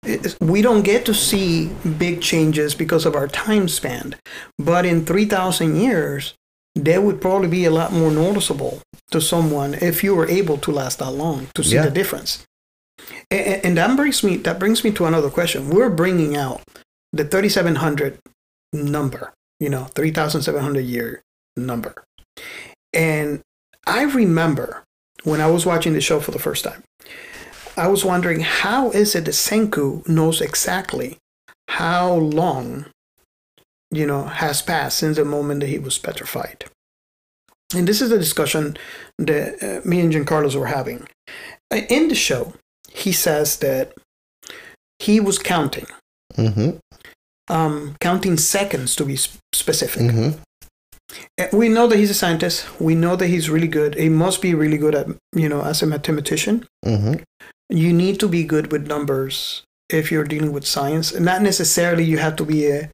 We 0.41 0.61
don't 0.61 0.83
get 0.83 1.07
to 1.07 1.15
see 1.15 1.71
big 1.99 2.21
changes 2.21 2.75
because 2.75 3.07
of 3.07 3.15
our 3.15 3.27
time 3.29 3.69
span, 3.69 4.17
but 4.59 4.85
in 4.85 5.07
three 5.07 5.25
thousand 5.27 5.77
years, 5.77 6.35
they 6.75 6.99
would 6.99 7.21
probably 7.23 7.49
be 7.49 7.65
a 7.65 7.71
lot 7.71 7.91
more 7.93 8.11
noticeable 8.11 8.83
to 9.13 9.21
someone 9.21 9.73
if 9.81 10.05
you 10.05 10.15
were 10.15 10.29
able 10.29 10.59
to 10.59 10.71
last 10.71 10.99
that 10.99 11.13
long 11.13 11.47
to 11.55 11.63
see 11.65 11.77
Yeah. 11.77 11.85
the 11.87 11.91
difference. 11.91 12.45
And, 13.31 13.65
and 13.65 13.77
that 13.77 13.97
brings 13.97 14.23
me 14.23 14.37
that 14.39 14.59
brings 14.59 14.85
me 14.85 14.91
to 14.93 15.07
another 15.07 15.31
question. 15.31 15.71
We're 15.71 15.91
bringing 15.91 16.37
out 16.37 16.63
the 17.13 17.25
3700 17.25 18.19
number, 18.73 19.33
you 19.61 19.69
know, 19.69 19.85
3700 19.85 20.81
year 20.81 21.23
number. 21.57 22.05
And 22.93 23.41
I 23.87 24.03
remember 24.03 24.85
when 25.25 25.41
I 25.41 25.47
was 25.49 25.67
watching 25.67 25.93
the 25.93 26.01
show 26.01 26.21
for 26.21 26.31
the 26.31 26.39
first 26.39 26.65
time, 26.65 26.83
I 27.77 27.89
was 27.89 28.05
wondering 28.05 28.41
how 28.41 28.91
is 28.91 29.15
it 29.15 29.25
that 29.27 29.33
Senku 29.33 30.07
knows 30.09 30.41
exactly 30.41 31.19
how 31.69 32.15
long, 32.15 32.87
you 33.91 34.07
know, 34.07 34.25
has 34.25 34.63
passed 34.63 34.99
since 34.99 35.17
the 35.17 35.25
moment 35.25 35.61
that 35.61 35.69
he 35.69 35.79
was 35.79 35.99
petrified. 35.99 36.65
And 37.75 37.87
this 37.87 38.01
is 38.01 38.11
the 38.11 38.19
discussion 38.19 38.77
that 39.19 39.63
uh, 39.63 39.87
me 39.87 40.01
and 40.01 40.13
Giancarlos 40.13 40.55
were 40.55 40.67
having. 40.67 41.09
Uh, 41.73 41.81
In 41.91 42.09
the 42.09 42.15
show, 42.15 42.55
he 42.97 43.13
says 43.13 43.59
that 43.59 43.93
he 44.99 45.21
was 45.21 45.39
counting, 45.39 45.87
hmm 46.35 46.71
um, 47.49 47.95
counting 48.01 48.37
seconds 48.39 48.97
to 48.97 49.05
be 49.05 49.17
specific. 49.55 50.11
hmm 50.11 50.31
Uh, 51.39 51.47
We 51.53 51.69
know 51.69 51.87
that 51.89 51.99
he's 51.99 52.11
a 52.11 52.21
scientist. 52.23 52.67
We 52.81 52.95
know 52.95 53.15
that 53.17 53.29
he's 53.29 53.49
really 53.55 53.69
good. 53.69 53.95
He 53.95 54.09
must 54.09 54.43
be 54.43 54.53
really 54.55 54.79
good 54.79 54.95
at, 54.95 55.07
you 55.43 55.49
know, 55.49 55.63
as 55.63 55.83
a 55.83 55.87
mathematician. 55.87 56.67
hmm 56.85 57.15
You 57.71 57.93
need 57.93 58.19
to 58.21 58.29
be 58.29 58.43
good 58.45 58.67
with 58.73 58.87
numbers 58.95 59.63
if 59.99 60.11
you're 60.11 60.29
dealing 60.35 60.53
with 60.53 60.67
science. 60.67 61.17
And 61.17 61.25
not 61.25 61.43
necessarily 61.43 62.05
you 62.05 62.19
have 62.19 62.37
to 62.37 62.45
be 62.45 62.61
a, 62.77 62.91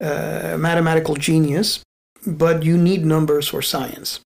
a 0.00 0.56
mathematical 0.58 1.16
genius, 1.28 1.82
but 2.26 2.62
you 2.62 2.76
need 2.78 3.04
numbers 3.04 3.48
for 3.48 3.62
science. 3.62 4.20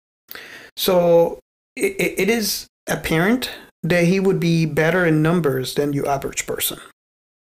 So 0.76 1.38
it 1.76 1.92
it 2.23 2.28
is 2.28 2.66
apparent 2.97 3.50
that 3.85 4.05
he 4.05 4.19
would 4.19 4.41
be 4.41 4.67
better 4.67 5.05
in 5.05 5.23
numbers 5.23 5.75
than 5.75 5.93
your 5.93 6.09
average 6.09 6.47
person. 6.47 6.81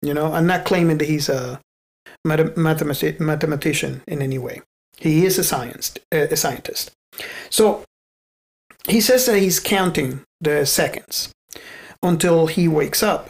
You 0.01 0.13
know, 0.13 0.33
I'm 0.33 0.45
not 0.45 0.65
claiming 0.65 0.97
that 0.99 1.07
he's 1.07 1.29
a 1.29 1.59
mathe- 2.27 2.55
mathemati- 2.55 3.19
mathematician 3.19 4.03
in 4.07 4.21
any 4.21 4.37
way. 4.37 4.61
He 4.97 5.25
is 5.25 5.39
a 5.39 5.43
science 5.43 5.93
a 6.11 6.35
scientist. 6.35 6.91
So 7.49 7.83
he 8.87 9.01
says 9.01 9.25
that 9.25 9.39
he's 9.39 9.59
counting 9.59 10.21
the 10.41 10.65
seconds 10.65 11.31
until 12.03 12.47
he 12.47 12.67
wakes 12.67 13.01
up, 13.01 13.29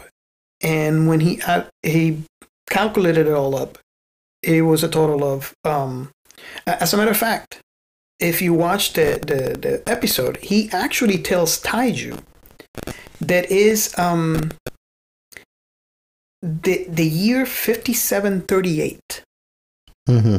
and 0.62 1.08
when 1.08 1.20
he 1.20 1.42
uh, 1.44 1.66
he 1.84 2.24
calculated 2.70 3.28
it 3.28 3.34
all 3.34 3.56
up, 3.56 3.78
it 4.42 4.64
was 4.64 4.84
a 4.84 4.90
total 4.90 5.24
of. 5.24 5.54
Um, 5.64 6.10
as 6.66 6.94
a 6.94 6.98
matter 6.98 7.12
of 7.12 7.18
fact, 7.18 7.62
if 8.20 8.42
you 8.42 8.54
watch 8.54 8.94
the, 8.94 9.20
the, 9.26 9.58
the 9.58 9.84
episode, 9.90 10.38
he 10.38 10.70
actually 10.72 11.18
tells 11.18 11.62
Taiju 11.62 12.20
that 13.28 13.50
is 13.52 13.98
um, 13.98 14.52
the 16.42 16.86
the 16.88 17.06
year 17.06 17.46
fifty 17.46 17.94
seven 17.94 18.42
thirty 18.42 18.82
eight 18.82 19.24
hmm 20.08 20.38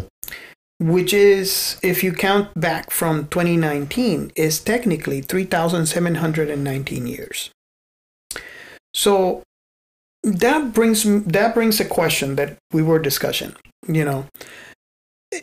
which 0.81 1.15
is 1.15 1.79
if 1.83 2.03
you 2.03 2.13
count 2.13 2.49
back 2.61 2.91
from 2.91 3.29
2019 3.29 4.33
is 4.35 4.59
technically 4.59 5.21
3719 5.21 7.07
years. 7.07 7.51
So 8.93 9.45
that 10.25 10.75
brings 10.75 11.05
that 11.25 11.55
brings 11.55 11.79
a 11.79 11.85
question 11.85 12.35
that 12.37 12.57
we 12.73 12.83
were 12.83 12.99
discussing 12.99 13.55
you 13.87 14.05
know. 14.05 14.27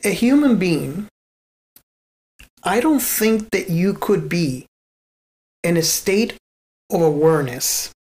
A 0.05 0.11
human 0.11 0.57
being 0.57 1.07
i 2.63 2.79
don't 2.79 3.01
think 3.01 3.49
that 3.51 3.69
you 3.69 3.93
could 3.93 4.29
be 4.29 4.65
in 5.63 5.75
a 5.75 5.81
state 5.81 6.37
of 6.93 7.01
awareness 7.01 7.91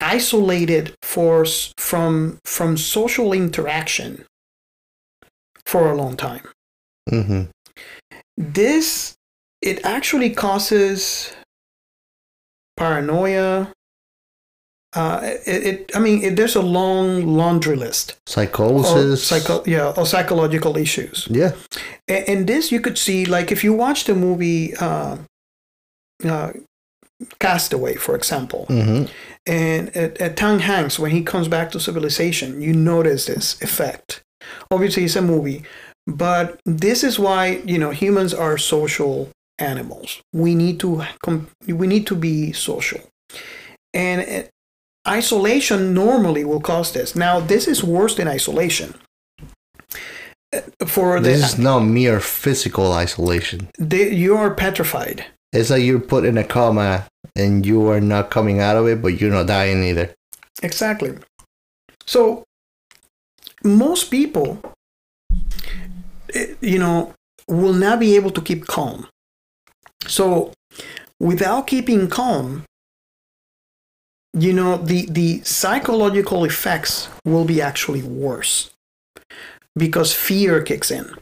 isolated 0.00 0.94
for 1.02 1.44
from 1.78 2.38
from 2.44 2.76
social 2.76 3.32
interaction 3.32 4.24
for 5.64 5.90
a 5.90 5.94
long 5.94 6.16
time. 6.16 6.42
hmm 7.08 7.42
This 8.36 9.14
it 9.60 9.84
actually 9.84 10.30
causes 10.30 11.32
paranoia. 12.76 13.72
Uh, 14.94 15.20
it, 15.46 15.66
it 15.66 15.96
I 15.96 16.00
mean, 16.00 16.22
it, 16.22 16.36
there's 16.36 16.56
a 16.56 16.60
long 16.60 17.26
laundry 17.26 17.76
list 17.76 18.16
Psychosis. 18.26 19.24
psycho, 19.26 19.62
yeah, 19.64 19.94
or 19.96 20.04
psychological 20.04 20.76
issues. 20.76 21.26
yeah. 21.30 21.52
And, 22.08 22.28
and 22.28 22.46
this 22.46 22.70
you 22.70 22.78
could 22.80 22.98
see, 22.98 23.24
like, 23.24 23.50
if 23.50 23.64
you 23.64 23.72
watch 23.72 24.04
the 24.04 24.14
movie 24.14 24.74
uh, 24.76 25.16
uh, 26.24 26.52
Castaway, 27.38 27.94
for 27.96 28.14
example, 28.14 28.66
hmm 28.68 29.04
and 29.44 29.88
at, 29.96 30.20
at 30.20 30.36
Tom 30.36 30.60
Hanks, 30.60 31.00
when 31.00 31.10
he 31.10 31.22
comes 31.24 31.48
back 31.48 31.72
to 31.72 31.80
civilization, 31.80 32.60
you 32.62 32.72
notice 32.72 33.26
this 33.26 33.60
effect. 33.60 34.22
Obviously, 34.70 35.02
it's 35.04 35.16
a 35.16 35.22
movie, 35.22 35.64
but 36.06 36.60
this 36.64 37.02
is 37.02 37.18
why 37.18 37.60
you 37.66 37.76
know 37.78 37.90
humans 37.90 38.32
are 38.34 38.56
social 38.58 39.28
animals. 39.58 40.20
We 40.32 40.54
need 40.54 40.78
to 40.80 41.02
com- 41.24 41.48
we 41.66 41.86
need 41.88 42.06
to 42.06 42.14
be 42.14 42.52
social, 42.52 43.00
and 43.92 44.20
uh, 44.22 44.48
isolation 45.10 45.92
normally 45.92 46.44
will 46.44 46.60
cause 46.60 46.92
this. 46.92 47.16
Now, 47.16 47.40
this 47.40 47.66
is 47.66 47.82
worse 47.82 48.14
than 48.14 48.28
isolation. 48.28 48.94
For 50.86 51.18
the, 51.20 51.30
This 51.30 51.52
is 51.54 51.58
not 51.58 51.80
mere 51.80 52.20
physical 52.20 52.92
isolation. 52.92 53.70
you 53.78 54.36
are 54.36 54.54
petrified. 54.54 55.24
It's 55.52 55.70
like 55.70 55.82
you're 55.82 56.00
put 56.00 56.24
in 56.24 56.36
a 56.38 56.44
coma 56.44 57.06
and 57.36 57.64
you 57.64 57.88
are 57.88 58.00
not 58.00 58.30
coming 58.30 58.60
out 58.60 58.76
of 58.76 58.86
it, 58.86 59.02
but 59.02 59.20
you're 59.20 59.30
not 59.30 59.46
dying 59.46 59.82
either. 59.82 60.14
Exactly. 60.62 61.16
So 62.06 62.44
most 63.64 64.10
people, 64.10 64.60
eh, 66.34 66.54
you 66.60 66.78
know, 66.78 67.14
will 67.48 67.72
not 67.72 68.00
be 68.00 68.16
able 68.16 68.30
to 68.30 68.40
keep 68.40 68.66
calm. 68.66 69.06
So 70.06 70.52
without 71.20 71.66
keeping 71.66 72.08
calm, 72.08 72.64
you 74.34 74.52
know, 74.52 74.76
the, 74.78 75.06
the 75.10 75.42
psychological 75.42 76.44
effects 76.44 77.08
will 77.24 77.44
be 77.44 77.60
actually 77.60 78.02
worse 78.02 78.70
because 79.76 80.14
fear 80.14 80.62
kicks 80.62 80.90
in. 80.90 81.14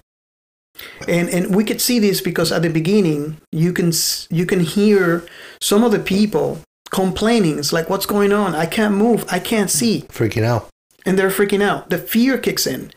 And, 1.08 1.28
and 1.28 1.54
we 1.54 1.64
could 1.64 1.80
see 1.80 1.98
this 1.98 2.20
because 2.20 2.52
at 2.52 2.62
the 2.62 2.70
beginning 2.70 3.38
you 3.52 3.72
can 3.72 3.92
you 4.30 4.46
can 4.46 4.60
hear 4.60 5.26
some 5.60 5.84
of 5.84 5.92
the 5.92 5.98
people 5.98 6.60
complaining. 6.90 7.58
It's 7.58 7.72
like, 7.72 7.88
what's 7.90 8.06
going 8.06 8.32
on? 8.32 8.54
I 8.54 8.66
can't 8.66 8.94
move. 8.94 9.24
I 9.30 9.38
can't 9.38 9.70
see. 9.70 10.02
Freaking 10.08 10.42
out. 10.44 10.68
And 11.06 11.18
they're 11.18 11.30
freaking 11.30 11.62
out. 11.62 11.90
The 11.90 11.98
fear 11.98 12.38
kicks 12.38 12.66
in. 12.66 12.92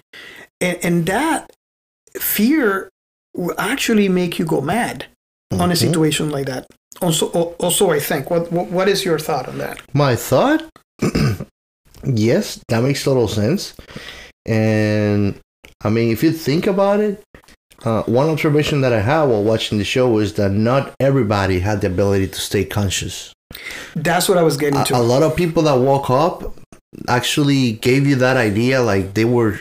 And, 0.62 0.77
and 0.84 1.06
that 1.08 1.51
fear 2.20 2.89
will 3.36 3.56
actually 3.60 4.08
make 4.10 4.39
you 4.39 4.46
go 4.46 4.62
mad 4.62 5.06
on 5.51 5.70
a 5.72 5.74
Mhm. 5.74 5.77
situation 5.77 6.30
like 6.30 6.46
that. 6.48 6.65
Also, 7.01 7.27
also, 7.60 7.89
I 7.92 8.00
think. 8.00 8.30
What, 8.30 8.51
what 8.51 8.68
what 8.70 8.88
is 8.88 9.03
your 9.03 9.20
thought 9.20 9.48
on 9.50 9.58
that? 9.58 9.82
My 9.94 10.15
thought? 10.15 10.63
yes, 12.03 12.60
that 12.70 12.84
makes 12.84 13.03
total 13.03 13.27
sense. 13.27 13.74
And 14.46 15.39
I 15.82 15.89
mean, 15.89 16.12
if 16.12 16.24
you 16.24 16.32
think 16.32 16.68
about 16.68 17.00
it, 17.00 17.24
uh, 17.84 18.04
one 18.04 18.30
observation 18.30 18.82
that 18.82 18.94
I 18.94 19.02
had 19.02 19.24
while 19.24 19.44
watching 19.44 19.78
the 19.78 19.84
show 19.84 20.18
is 20.20 20.34
that 20.36 20.52
not 20.52 20.94
everybody 21.00 21.60
had 21.60 21.82
the 21.82 21.88
ability 21.88 22.28
to 22.28 22.40
stay 22.40 22.63
conscious. 22.66 23.34
That's 23.96 24.28
what 24.28 24.38
I 24.38 24.44
was 24.44 24.58
getting 24.58 24.80
A, 24.80 24.86
to. 24.86 24.98
a 24.98 25.04
lot 25.04 25.22
of 25.24 25.36
people 25.36 25.63
that 25.63 25.75
woke 25.75 26.10
up 26.10 26.56
actually 27.08 27.74
gave 27.74 28.08
you 28.08 28.16
that 28.16 28.38
idea, 28.38 28.82
like 28.82 29.13
they 29.13 29.25
were, 29.25 29.60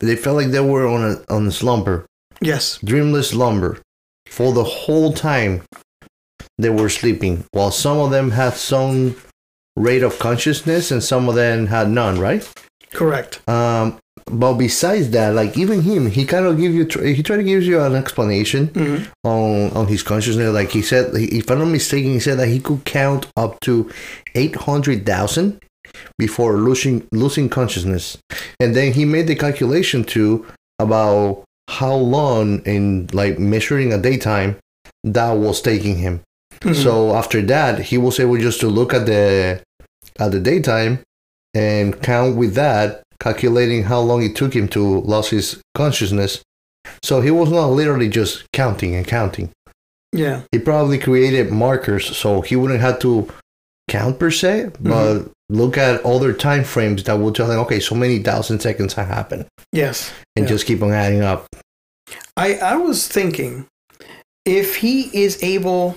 they 0.00 0.16
felt 0.16 0.36
like 0.36 0.48
they 0.48 0.60
were 0.60 0.86
on 0.86 1.02
a 1.02 1.32
on 1.32 1.46
a 1.46 1.52
slumber, 1.52 2.06
yes. 2.40 2.78
dreamless 2.84 3.30
slumber, 3.30 3.80
for 4.26 4.52
the 4.52 4.64
whole 4.64 5.12
time 5.12 5.62
they 6.58 6.70
were 6.70 6.88
sleeping. 6.88 7.44
While 7.52 7.70
some 7.70 7.98
of 7.98 8.10
them 8.10 8.30
had 8.32 8.54
some 8.54 9.16
rate 9.76 10.02
of 10.02 10.18
consciousness, 10.18 10.90
and 10.90 11.02
some 11.02 11.28
of 11.28 11.34
them 11.34 11.66
had 11.66 11.90
none. 11.90 12.20
Right? 12.20 12.48
Correct. 12.92 13.40
Um, 13.48 13.98
but 14.26 14.54
besides 14.54 15.10
that, 15.10 15.34
like 15.34 15.56
even 15.58 15.82
him, 15.82 16.10
he 16.10 16.24
kind 16.24 16.46
of 16.46 16.56
give 16.58 16.72
you 16.74 16.84
he 17.02 17.22
tried 17.22 17.36
to 17.38 17.42
give 17.44 17.62
you 17.62 17.80
an 17.80 17.94
explanation 17.94 18.68
Mhm. 18.68 19.06
on 19.24 19.70
on 19.72 19.86
his 19.86 20.02
consciousness. 20.02 20.52
Like 20.52 20.70
he 20.70 20.82
said, 20.82 21.10
if 21.14 21.50
I'm 21.50 21.58
not 21.58 21.66
mistaken, 21.68 22.12
he 22.12 22.20
said 22.20 22.38
that 22.38 22.48
he 22.48 22.60
could 22.60 22.84
count 22.84 23.26
up 23.36 23.60
to 23.60 23.90
eight 24.34 24.56
hundred 24.56 25.04
thousand 25.06 25.60
before 26.18 26.56
losing 26.56 27.06
losing 27.12 27.48
consciousness, 27.48 28.16
and 28.60 28.74
then 28.74 28.92
he 28.92 29.04
made 29.04 29.26
the 29.26 29.34
calculation 29.36 30.04
too 30.04 30.44
about 30.78 31.44
how 31.68 31.94
long 31.94 32.60
in 32.64 33.08
like 33.12 33.38
measuring 33.38 33.92
a 33.92 33.98
daytime 33.98 34.56
that 35.04 35.32
was 35.32 35.60
taking 35.60 35.96
him. 35.96 36.20
Mhm. 36.62 36.74
So 36.74 37.14
after 37.14 37.42
that, 37.42 37.78
he 37.90 37.98
was 37.98 38.18
able 38.18 38.38
just 38.38 38.60
to 38.60 38.68
look 38.68 38.94
at 38.94 39.06
the 39.06 39.60
at 40.18 40.30
the 40.32 40.40
daytime 40.40 41.00
and 41.54 42.00
count 42.02 42.36
with 42.36 42.54
that, 42.54 43.02
calculating 43.20 43.84
how 43.84 44.00
long 44.00 44.22
it 44.22 44.36
took 44.36 44.54
him 44.54 44.68
to 44.68 45.00
lose 45.00 45.28
his 45.28 45.60
consciousness. 45.74 46.42
So 47.02 47.20
he 47.20 47.30
was 47.30 47.50
not 47.50 47.68
literally 47.68 48.08
just 48.08 48.44
counting 48.52 48.94
and 48.94 49.06
counting. 49.06 49.50
yeah. 50.12 50.42
He 50.52 50.58
probably 50.58 50.98
created 50.98 51.50
markers 51.50 52.16
so 52.16 52.40
he 52.42 52.56
wouldn't 52.56 52.80
have 52.80 52.98
to 53.00 53.28
count 53.88 54.18
per 54.18 54.30
se, 54.30 54.70
mm-hmm. 54.72 54.88
but 54.88 55.30
look 55.50 55.76
at 55.76 56.04
other 56.04 56.32
time 56.32 56.64
frames 56.64 57.02
that 57.04 57.14
will 57.18 57.32
tell 57.32 57.50
him, 57.50 57.58
okay, 57.60 57.80
so 57.80 57.94
many 57.94 58.18
thousand 58.18 58.60
seconds 58.60 58.94
have 58.94 59.08
happened, 59.08 59.46
Yes. 59.72 60.12
and 60.36 60.44
Yeah. 60.44 60.50
just 60.50 60.66
keep 60.66 60.82
on 60.82 60.92
adding 60.92 61.22
up. 61.22 61.46
I, 62.36 62.54
I 62.56 62.76
was 62.76 63.06
thinking 63.08 63.66
if 64.44 64.76
he 64.76 65.10
is 65.24 65.42
able 65.42 65.96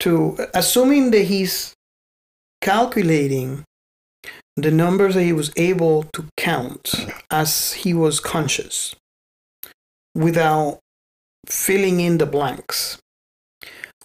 to, 0.00 0.36
assuming 0.54 1.10
that 1.12 1.22
he's 1.24 1.72
calculating 2.60 3.64
the 4.56 4.70
numbers 4.70 5.14
that 5.14 5.22
he 5.22 5.32
was 5.32 5.52
able 5.56 6.04
to 6.14 6.26
count 6.36 6.94
as 7.30 7.72
he 7.72 7.92
was 7.92 8.20
conscious 8.20 8.94
without 10.14 10.80
filling 11.46 12.00
in 12.00 12.18
the 12.18 12.26
blanks, 12.26 12.98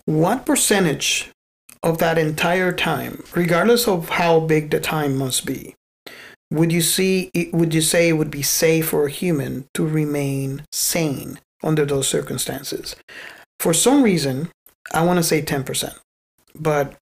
what 0.05 0.45
percentage 0.45 1.31
of 1.83 1.97
that 1.99 2.17
entire 2.17 2.71
time, 2.71 3.23
regardless 3.33 3.87
of 3.87 4.09
how 4.09 4.39
big 4.39 4.69
the 4.69 4.79
time 4.79 5.15
must 5.17 5.45
be, 5.45 5.75
would 6.51 6.71
you 6.71 6.81
see 6.81 7.31
would 7.53 7.73
you 7.73 7.81
say 7.81 8.09
it 8.09 8.13
would 8.13 8.29
be 8.29 8.41
safe 8.41 8.89
for 8.89 9.05
a 9.05 9.11
human 9.11 9.65
to 9.73 9.87
remain 9.87 10.65
sane 10.71 11.39
under 11.63 11.85
those 11.85 12.07
circumstances? 12.07 12.95
For 13.59 13.73
some 13.73 14.03
reason 14.03 14.49
i 14.93 15.03
want 15.03 15.17
to 15.17 15.23
say 15.23 15.41
10% 15.41 15.95
but 16.55 16.95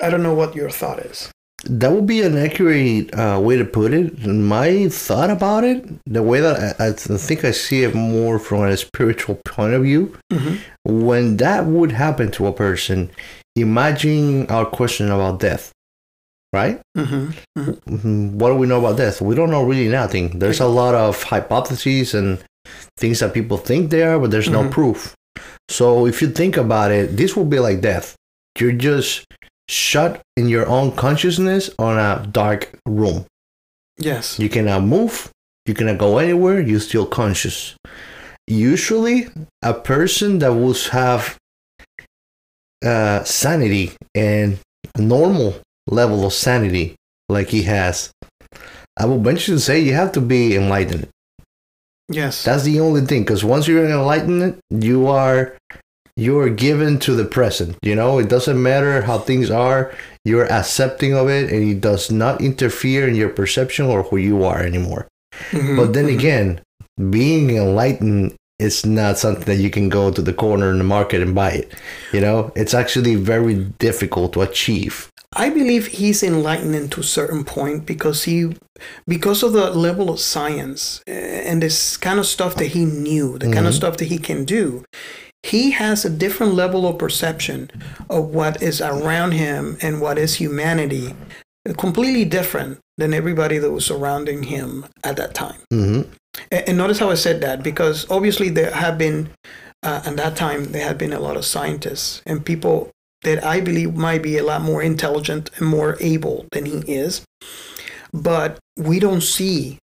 i 0.00 0.10
don't 0.10 0.22
know 0.22 0.34
what 0.34 0.54
your 0.54 0.70
thought 0.70 0.98
is 0.98 1.30
That 1.64 1.92
would 1.92 2.06
be 2.06 2.22
an 2.22 2.36
accurate 2.36 3.14
uh, 3.14 3.38
way 3.42 3.56
to 3.56 3.64
put 3.64 3.92
it. 3.94 4.26
My 4.26 4.88
thought 4.88 5.30
about 5.30 5.62
it, 5.62 5.84
the 6.06 6.22
way 6.22 6.40
that 6.40 6.80
I, 6.80 6.88
I 6.88 6.92
think 6.92 7.44
I 7.44 7.52
see 7.52 7.84
it 7.84 7.94
more 7.94 8.38
from 8.40 8.64
a 8.64 8.76
spiritual 8.76 9.36
point 9.44 9.74
of 9.74 9.82
view, 9.82 10.16
Mhm. 10.32 10.58
when 10.84 11.36
that 11.36 11.66
would 11.66 11.92
happen 11.92 12.30
to 12.32 12.46
a 12.48 12.52
person, 12.52 13.10
imagine 13.54 14.46
our 14.48 14.64
question 14.64 15.10
about 15.10 15.38
death, 15.38 15.70
right? 16.52 16.80
mm-hmm. 16.98 17.30
Mhm. 17.88 18.32
What 18.32 18.48
do 18.48 18.54
we 18.56 18.66
know 18.66 18.80
about 18.80 18.96
death? 18.96 19.20
We 19.20 19.34
don't 19.36 19.50
know 19.50 19.62
really 19.62 19.88
nothing. 19.88 20.38
There's 20.40 20.60
a 20.60 20.66
lot 20.66 20.94
of 20.96 21.22
hypotheses 21.22 22.12
and 22.14 22.38
things 22.98 23.20
that 23.20 23.34
people 23.34 23.56
think 23.58 23.90
they 23.90 24.02
are, 24.02 24.18
but 24.18 24.30
there's 24.32 24.50
no 24.50 24.64
Mhm. 24.64 24.70
proof. 24.72 25.14
So 25.68 26.06
if 26.06 26.20
you 26.22 26.28
think 26.30 26.56
about 26.56 26.90
it, 26.90 27.16
this 27.16 27.36
will 27.36 27.44
be 27.44 27.60
like 27.60 27.80
death. 27.80 28.16
You're 28.58 28.72
just 28.72 29.24
shut 29.72 30.20
in 30.36 30.48
your 30.48 30.66
own 30.68 30.92
consciousness 30.92 31.70
on 31.78 31.98
a 31.98 32.26
dark 32.26 32.78
room. 32.86 33.24
yes 33.98 34.38
You 34.38 34.48
cannot 34.48 34.82
move. 34.84 35.30
You 35.66 35.74
cannot 35.74 35.98
go 35.98 36.18
anywhere. 36.18 36.60
You're 36.60 36.80
still 36.80 37.06
conscious. 37.06 37.74
Usually, 38.46 39.28
a 39.62 39.72
person 39.72 40.38
that 40.40 40.52
will 40.52 40.74
have 40.90 41.38
uh, 42.84 43.22
sanity 43.24 43.92
and 44.14 44.58
normal 44.98 45.54
level 45.86 46.26
of 46.26 46.32
sanity, 46.32 46.96
like 47.28 47.48
he 47.48 47.62
has, 47.62 48.10
I 48.98 49.06
will 49.06 49.20
venture 49.20 49.52
to 49.52 49.60
say 49.60 49.80
you 49.80 49.94
have 49.94 50.12
to 50.12 50.20
be 50.20 50.56
enlightened. 50.56 51.08
yes 52.10 52.44
That's 52.44 52.64
the 52.64 52.80
only 52.80 53.02
thing, 53.02 53.22
because 53.22 53.44
once 53.44 53.68
you're 53.68 53.88
enlightened, 53.88 54.58
you 54.68 55.06
are 55.06 55.56
you 56.16 56.38
are 56.38 56.48
given 56.50 56.98
to 57.00 57.14
the 57.14 57.24
present. 57.24 57.76
You 57.82 57.94
know, 57.94 58.18
it 58.18 58.28
doesn't 58.28 58.60
matter 58.62 59.02
how 59.02 59.18
things 59.18 59.50
are. 59.50 59.92
You're 60.24 60.50
accepting 60.52 61.14
of 61.14 61.28
it, 61.28 61.50
and 61.50 61.62
it 61.70 61.80
does 61.80 62.10
not 62.10 62.40
interfere 62.40 63.08
in 63.08 63.14
your 63.14 63.30
perception 63.30 63.86
or 63.86 64.02
who 64.04 64.16
you 64.18 64.44
are 64.44 64.60
anymore. 64.62 65.06
Mhm. 65.52 65.76
But 65.76 65.92
then 65.94 66.06
Mhm. 66.06 66.14
again, 66.18 66.60
being 67.10 67.50
enlightened 67.56 68.34
is 68.60 68.84
not 68.86 69.18
something 69.18 69.44
that 69.46 69.60
you 69.62 69.70
can 69.70 69.88
go 69.88 70.10
to 70.12 70.22
the 70.22 70.32
corner 70.32 70.70
in 70.70 70.78
the 70.78 70.84
market 70.84 71.20
and 71.22 71.34
buy 71.34 71.50
it. 71.50 71.72
You 72.12 72.20
know, 72.20 72.52
it's 72.54 72.74
actually 72.74 73.16
very 73.16 73.54
difficult 73.78 74.34
to 74.34 74.42
achieve. 74.42 75.08
I 75.34 75.48
believe 75.48 75.86
he's 75.86 76.22
enlightened 76.22 76.92
to 76.92 77.00
a 77.00 77.04
certain 77.18 77.42
point 77.42 77.86
because 77.86 78.24
he, 78.24 78.50
because 79.08 79.42
of 79.42 79.54
the 79.54 79.70
level 79.70 80.10
of 80.10 80.20
science 80.20 81.00
eh, 81.08 81.42
and 81.48 81.62
this 81.62 81.96
kind 81.96 82.18
of 82.20 82.26
stuff 82.26 82.54
that 82.56 82.66
he 82.76 82.84
knew, 82.84 83.38
the 83.38 83.46
kind 83.50 83.66
of 83.66 83.72
Mhm. 83.72 83.76
stuff 83.76 83.96
that 83.96 84.08
he 84.08 84.18
can 84.18 84.44
do, 84.44 84.84
he 85.42 85.72
has 85.72 86.04
a 86.04 86.10
different 86.10 86.54
level 86.54 86.86
of 86.86 86.98
perception 86.98 87.70
of 88.08 88.26
what 88.26 88.62
is 88.62 88.80
around 88.80 89.32
him 89.32 89.76
and 89.82 90.00
what 90.00 90.18
is 90.18 90.36
humanity, 90.36 91.14
completely 91.76 92.24
different 92.24 92.78
than 92.96 93.12
everybody 93.12 93.58
that 93.58 93.70
was 93.70 93.84
surrounding 93.84 94.44
him 94.44 94.86
at 95.04 95.16
that 95.16 95.34
time. 95.34 95.60
hmm 95.70 96.02
And, 96.50 96.68
and 96.68 96.78
notice 96.78 96.98
how 96.98 97.10
I 97.10 97.14
said 97.14 97.40
that 97.40 97.62
because 97.62 98.08
obviously 98.10 98.48
there 98.48 98.70
have 98.70 98.96
been, 98.98 99.30
uh, 99.82 100.02
at 100.06 100.16
that 100.16 100.36
time, 100.36 100.66
there 100.72 100.86
had 100.86 100.98
been 100.98 101.12
a 101.12 101.20
lot 101.20 101.36
of 101.36 101.44
scientists 101.44 102.22
and 102.24 102.44
people 102.44 102.90
that 103.22 103.44
I 103.44 103.60
believe 103.60 103.94
might 103.94 104.22
be 104.22 104.38
a 104.38 104.44
lot 104.44 104.62
more 104.62 104.82
intelligent 104.82 105.50
and 105.56 105.66
more 105.66 105.96
able 106.00 106.46
than 106.52 106.66
he 106.66 106.78
is, 106.86 107.24
but 108.12 108.58
we 108.76 108.98
don't 108.98 109.22
see 109.22 109.78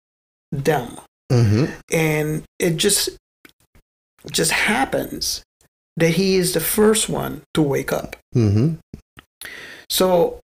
them, 0.52 0.98
hmm 1.30 1.66
and 1.92 2.42
it 2.58 2.76
just 2.76 3.10
just 4.30 4.50
happens 4.50 5.42
that 6.00 6.10
he 6.10 6.36
is 6.36 6.54
the 6.54 6.60
first 6.60 7.08
one 7.08 7.42
to 7.54 7.62
wake 7.62 7.92
up. 7.92 8.16
hmm 8.32 8.74
So 9.88 10.40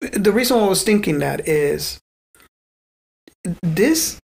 the 0.00 0.32
reason 0.32 0.58
I 0.58 0.68
was 0.68 0.82
thinking 0.82 1.18
that 1.20 1.48
is 1.48 1.98
this, 3.62 4.18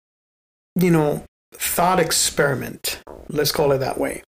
you 0.75 0.91
know, 0.91 1.25
thought 1.55 2.01
experiment, 2.01 3.01
let's 3.29 3.53
call 3.53 3.73
it 3.73 3.79
that 3.79 3.99
way, 3.99 4.23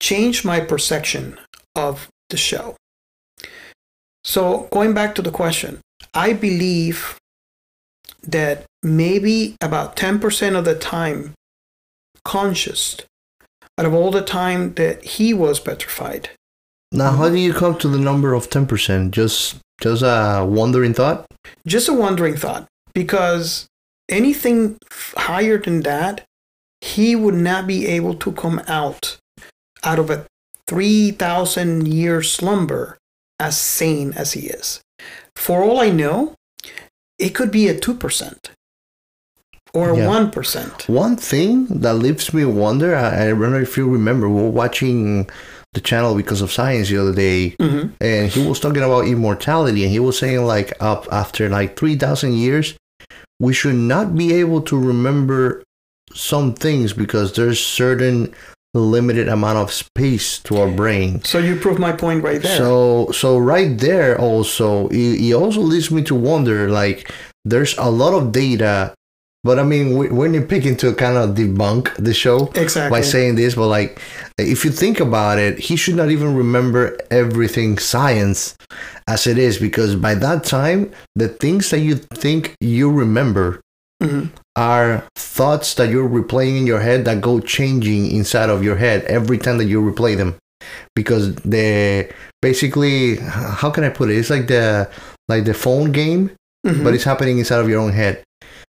changed 0.00 0.44
my 0.44 0.60
perception 0.60 1.38
of 1.74 2.08
the 2.30 2.36
show. 2.36 2.76
So 4.24 4.68
going 4.72 4.94
back 4.94 5.14
to 5.16 5.22
the 5.22 5.30
question, 5.30 5.80
I 6.14 6.32
believe 6.32 7.18
that 8.22 8.64
maybe 8.82 9.56
about 9.60 9.96
10% 9.96 10.56
of 10.56 10.64
the 10.64 10.74
time 10.74 11.34
conscious 12.24 12.96
out 13.78 13.86
of 13.86 13.94
all 13.94 14.10
the 14.10 14.22
time 14.22 14.74
that 14.74 15.04
he 15.04 15.34
was 15.34 15.60
petrified 15.60 16.30
Now, 16.92 17.10
how 17.18 17.28
do 17.28 17.38
you 17.38 17.52
come 17.52 17.76
to 17.78 17.88
the 17.88 17.98
number 17.98 18.34
of 18.34 18.48
ten 18.50 18.66
percent? 18.66 19.12
Just 19.14 19.56
just 19.80 20.02
a 20.02 20.44
wandering 20.46 20.94
thought. 20.94 21.26
just 21.66 21.88
a 21.88 21.92
wondering 21.92 22.36
thought 22.36 22.66
because 22.94 23.66
anything 24.08 24.78
higher 25.16 25.58
than 25.58 25.82
that 25.82 26.22
he 26.80 27.16
would 27.16 27.34
not 27.34 27.66
be 27.66 27.86
able 27.96 28.14
to 28.14 28.30
come 28.32 28.60
out 28.68 29.16
out 29.82 29.98
of 29.98 30.10
a 30.10 30.24
3000 30.68 31.88
year 31.88 32.22
slumber 32.22 32.96
as 33.40 33.56
sane 33.58 34.12
as 34.22 34.32
he 34.34 34.42
is 34.46 34.80
for 35.34 35.62
all 35.64 35.80
i 35.80 35.90
know 35.90 36.34
it 37.18 37.34
could 37.34 37.50
be 37.50 37.68
a 37.68 37.74
2% 37.74 38.50
or 39.74 39.94
Yeah. 39.96 40.06
1% 40.06 40.88
One 40.88 41.16
thing 41.16 41.66
that 41.82 41.94
leaves 41.94 42.32
me 42.32 42.44
wonder. 42.44 42.94
I, 42.96 43.22
I 43.22 43.26
don't 43.28 43.40
know 43.52 43.58
if 43.58 43.76
you 43.76 43.88
remember. 43.90 44.28
We 44.28 44.40
were 44.42 44.48
watching 44.50 45.28
the 45.74 45.80
channel 45.80 46.14
because 46.14 46.40
of 46.40 46.52
science 46.52 46.88
the 46.88 46.98
other 46.98 47.14
day, 47.14 47.56
hmm 47.60 47.88
and 48.00 48.30
he 48.30 48.46
was 48.46 48.60
talking 48.60 48.82
about 48.82 49.06
immortality, 49.08 49.82
and 49.82 49.90
he 49.92 49.98
was 49.98 50.16
saying 50.18 50.44
like 50.46 50.72
up 50.80 51.06
after 51.10 51.48
like 51.48 51.76
three 51.76 51.96
thousand 51.96 52.34
years, 52.34 52.76
we 53.40 53.52
should 53.52 53.74
not 53.74 54.14
be 54.14 54.32
able 54.34 54.60
to 54.62 54.78
remember 54.78 55.62
some 56.14 56.54
things 56.54 56.92
because 56.92 57.32
there's 57.34 57.58
certain 57.58 58.32
limited 58.74 59.28
amount 59.28 59.58
of 59.58 59.72
space 59.72 60.38
to 60.40 60.56
our 60.60 60.68
brain. 60.70 61.22
so 61.24 61.38
you 61.38 61.54
prove 61.56 61.78
my 61.78 61.92
point 61.92 62.22
right 62.22 62.42
there 62.42 62.56
So 62.56 63.10
so 63.12 63.38
right 63.38 63.76
there 63.78 64.18
also 64.20 64.88
it, 64.88 65.20
it 65.28 65.32
also 65.34 65.60
leads 65.60 65.90
me 65.90 66.02
to 66.04 66.14
wonder 66.14 66.68
like 66.70 67.10
there's 67.44 67.76
a 67.78 67.90
lot 67.90 68.14
of 68.14 68.30
data, 68.32 68.94
but 69.44 69.58
I 69.58 69.62
mean 69.62 69.96
we, 69.96 70.08
we're 70.08 70.28
nitpicking 70.28 70.78
to 70.80 70.94
kind 70.94 71.16
of 71.16 71.36
debunk 71.36 71.94
the 71.96 72.12
show 72.14 72.50
exactly 72.54 72.90
by 72.90 73.02
saying 73.02 73.34
this, 73.36 73.54
but 73.54 73.68
like 73.68 74.00
if 74.38 74.64
you 74.64 74.70
think 74.70 74.98
about 75.00 75.38
it, 75.38 75.58
he 75.58 75.76
should 75.76 75.94
not 75.96 76.10
even 76.10 76.34
remember 76.34 76.96
everything 77.10 77.78
science 77.78 78.56
as 79.06 79.26
it 79.26 79.38
is 79.38 79.58
because 79.58 79.94
by 79.94 80.14
that 80.14 80.42
time 80.44 80.90
the 81.14 81.28
things 81.28 81.70
that 81.70 81.80
you 81.80 81.94
think 81.96 82.54
you 82.60 82.90
remember 82.90 83.60
Mhm. 84.02 84.30
are 84.56 85.04
thoughts 85.16 85.74
that 85.74 85.88
you're 85.88 86.08
replaying 86.08 86.58
in 86.58 86.66
your 86.66 86.80
head 86.80 87.04
that 87.04 87.20
go 87.20 87.38
changing 87.40 88.10
inside 88.10 88.50
of 88.50 88.64
your 88.64 88.76
head 88.76 89.04
every 89.04 89.38
time 89.38 89.56
that 89.58 89.66
you 89.66 89.80
replay 89.80 90.16
them 90.16 90.34
because 90.96 91.34
the 91.36 92.08
basically 92.42 93.16
how 93.16 93.70
can 93.70 93.84
i 93.84 93.88
put 93.88 94.10
it 94.10 94.16
it's 94.18 94.30
like 94.30 94.46
the 94.48 94.88
like 95.28 95.44
the 95.44 95.54
phone 95.54 95.92
game 95.92 96.30
Mhm. 96.66 96.82
but 96.82 96.92
it's 96.94 97.04
happening 97.04 97.38
inside 97.38 97.60
of 97.60 97.68
your 97.68 97.80
own 97.80 97.92
head 97.92 98.22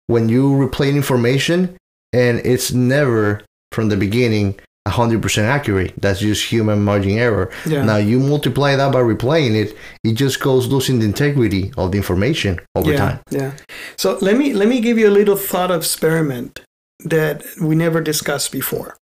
when 0.07 0.29
you 0.29 0.51
replay 0.51 0.95
information 0.95 1.77
and 2.12 2.38
it's 2.45 2.73
never 2.73 3.43
from 3.73 3.88
the 3.88 3.97
beginning 3.97 4.59
100% 4.87 5.43
accurate 5.45 5.95
that's 5.97 6.21
just 6.21 6.45
human 6.45 6.85
margin 6.85 7.12
error 7.12 7.51
yeah. 7.64 7.83
now 7.83 7.97
you 7.97 8.21
multiply 8.21 8.77
that 8.77 8.93
by 8.93 9.01
replaying 9.01 9.55
it 9.55 9.75
it 10.05 10.12
just 10.12 10.40
goes 10.40 10.67
losing 10.67 10.99
the 10.99 11.07
integrity 11.07 11.73
of 11.79 11.90
the 11.90 11.97
information 11.97 12.61
over 12.75 12.93
yeah, 12.93 12.99
time 12.99 13.21
Yeah. 13.31 13.53
So 13.97 14.19
let 14.21 14.37
me 14.37 14.53
let 14.53 14.69
me 14.69 14.81
give 14.81 14.99
you 14.99 15.09
a 15.09 15.14
little 15.19 15.37
thought 15.37 15.71
experiment 15.71 16.61
that 17.05 17.45
we 17.61 17.75
never 17.75 18.01
discussed 18.01 18.53
before. 18.53 18.97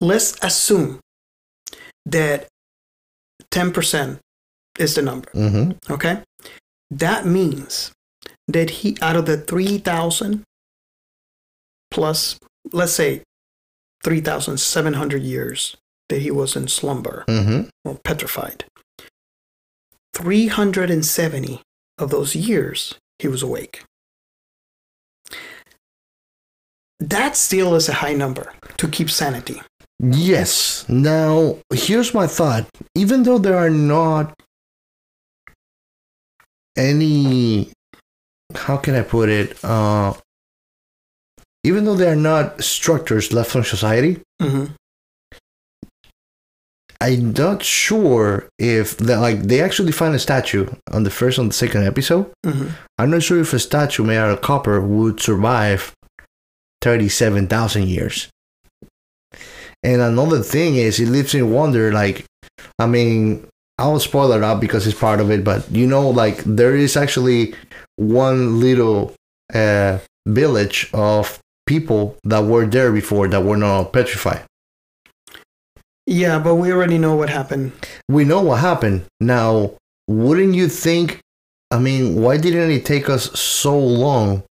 Let's 0.00 0.36
assume 0.42 1.00
that 2.04 2.46
10% 3.50 4.18
is 4.78 4.94
the 4.94 5.02
number, 5.02 5.30
hmm 5.32 5.72
okay? 5.90 6.22
That 6.90 7.26
means 7.26 7.92
that 8.48 8.70
he 8.70 8.96
out 9.00 9.16
of 9.16 9.26
the 9.26 9.36
3000 9.36 10.42
plus 11.90 12.38
let's 12.72 12.92
say 12.92 13.22
3700 14.04 15.22
years 15.22 15.76
that 16.08 16.22
he 16.22 16.30
was 16.30 16.56
in 16.56 16.68
slumber 16.68 17.24
hmm 17.28 17.62
or 17.84 17.96
petrified. 18.04 18.64
370 20.14 21.60
of 21.98 22.10
those 22.10 22.34
years 22.34 22.94
he 23.18 23.28
was 23.28 23.42
awake. 23.42 23.82
That 26.98 27.36
still 27.36 27.74
is 27.74 27.88
a 27.88 27.94
high 27.94 28.14
number 28.14 28.52
to 28.78 28.88
keep 28.88 29.10
sanity. 29.10 29.60
Yes. 29.98 30.86
Now, 30.88 31.58
here's 31.72 32.14
my 32.14 32.26
thought. 32.26 32.66
Even 32.94 33.22
though 33.22 33.38
there 33.38 33.56
are 33.56 33.70
not 33.70 34.34
any, 36.76 37.72
how 38.56 38.76
can 38.76 38.94
I 38.94 39.02
put 39.02 39.28
it? 39.28 39.62
Uh, 39.64 40.14
even 41.64 41.84
though 41.84 41.94
they 41.96 42.08
are 42.08 42.16
not 42.16 42.62
structures 42.62 43.32
left 43.32 43.50
from 43.50 43.64
society, 43.64 44.20
hmm 44.40 44.66
I'm 46.98 47.32
not 47.34 47.62
sure 47.62 48.48
if 48.58 48.96
the, 48.96 49.18
like 49.18 49.42
they 49.42 49.60
actually 49.60 49.92
find 49.92 50.14
a 50.14 50.18
statue 50.18 50.66
on 50.92 51.02
the 51.02 51.10
first 51.10 51.38
and 51.38 51.50
the 51.50 51.54
second 51.54 51.84
episode. 51.86 52.32
hmm 52.44 52.68
I'm 52.98 53.10
not 53.10 53.22
sure 53.22 53.38
if 53.40 53.52
a 53.52 53.58
statue 53.58 54.02
made 54.04 54.16
out 54.16 54.30
of 54.30 54.40
copper 54.40 54.80
would 54.80 55.20
survive 55.20 55.92
37,000 56.82 57.86
years. 57.88 58.28
And 59.82 60.00
another 60.00 60.42
thing 60.42 60.76
is, 60.76 60.98
it 60.98 61.08
leaves 61.08 61.34
me 61.34 61.42
wonder 61.42 61.92
like, 61.92 62.24
I 62.78 62.86
mean, 62.86 63.46
I'll 63.78 64.00
spoil 64.00 64.32
it 64.32 64.42
out 64.42 64.60
because 64.60 64.86
it's 64.86 64.98
part 64.98 65.20
of 65.20 65.30
it, 65.30 65.44
but 65.44 65.70
you 65.70 65.86
know, 65.86 66.08
like, 66.08 66.38
there 66.44 66.74
is 66.74 66.96
actually 66.96 67.54
one 67.96 68.60
little 68.60 69.14
uh, 69.52 69.98
village 70.26 70.88
of 70.94 71.38
people 71.66 72.16
that 72.24 72.44
were 72.44 72.66
there 72.66 72.92
before 72.92 73.28
that 73.28 73.44
were 73.44 73.56
not 73.56 73.92
petrified. 73.92 74.44
Yeah, 76.06 76.38
but 76.38 76.54
we 76.54 76.72
already 76.72 76.98
know 76.98 77.16
what 77.16 77.30
happened. 77.30 77.72
we 78.08 78.24
know 78.24 78.40
what 78.40 78.60
happened. 78.60 79.04
Now, 79.20 79.72
wouldn't 80.08 80.54
you 80.54 80.68
think? 80.68 81.20
I 81.70 81.78
mean, 81.78 82.22
why 82.22 82.36
didn't 82.36 82.70
it 82.70 82.84
take 82.86 83.08
us 83.10 83.38
so 83.38 83.76
long 83.76 84.44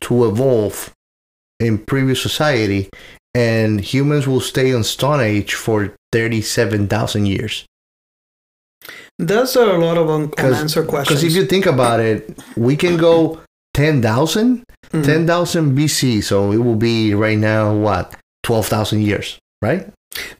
to 0.00 0.26
evolve 0.26 0.92
in 1.60 1.78
previous 1.78 2.20
society, 2.20 2.90
and 3.32 3.80
humans 3.80 4.26
will 4.26 4.40
stay 4.40 4.74
on 4.74 4.82
Stone 4.82 5.20
Age 5.20 5.54
for 5.54 5.94
thirty-seven 6.10 6.88
thousand 6.88 7.26
years? 7.26 7.64
Those 9.18 9.56
are 9.56 9.70
a 9.76 9.78
lot 9.78 9.96
of 9.98 10.08
un- 10.10 10.32
unanswered 10.38 10.86
Because 10.86 11.06
questions. 11.06 11.24
if 11.24 11.32
you 11.36 11.46
think 11.46 11.66
about 11.66 12.00
it, 12.00 12.38
we 12.56 12.76
can 12.76 12.96
go 12.96 13.40
10,000, 13.74 14.64
Mhm. 14.92 15.04
10,000 15.04 15.74
BC, 15.76 16.20
so 16.22 16.52
it 16.52 16.58
will 16.58 16.76
be 16.76 17.14
right 17.14 17.38
now 17.38 17.72
what 17.74 18.14
twelve 18.42 18.66
thousand 18.66 19.02
years, 19.02 19.38
right? 19.62 19.88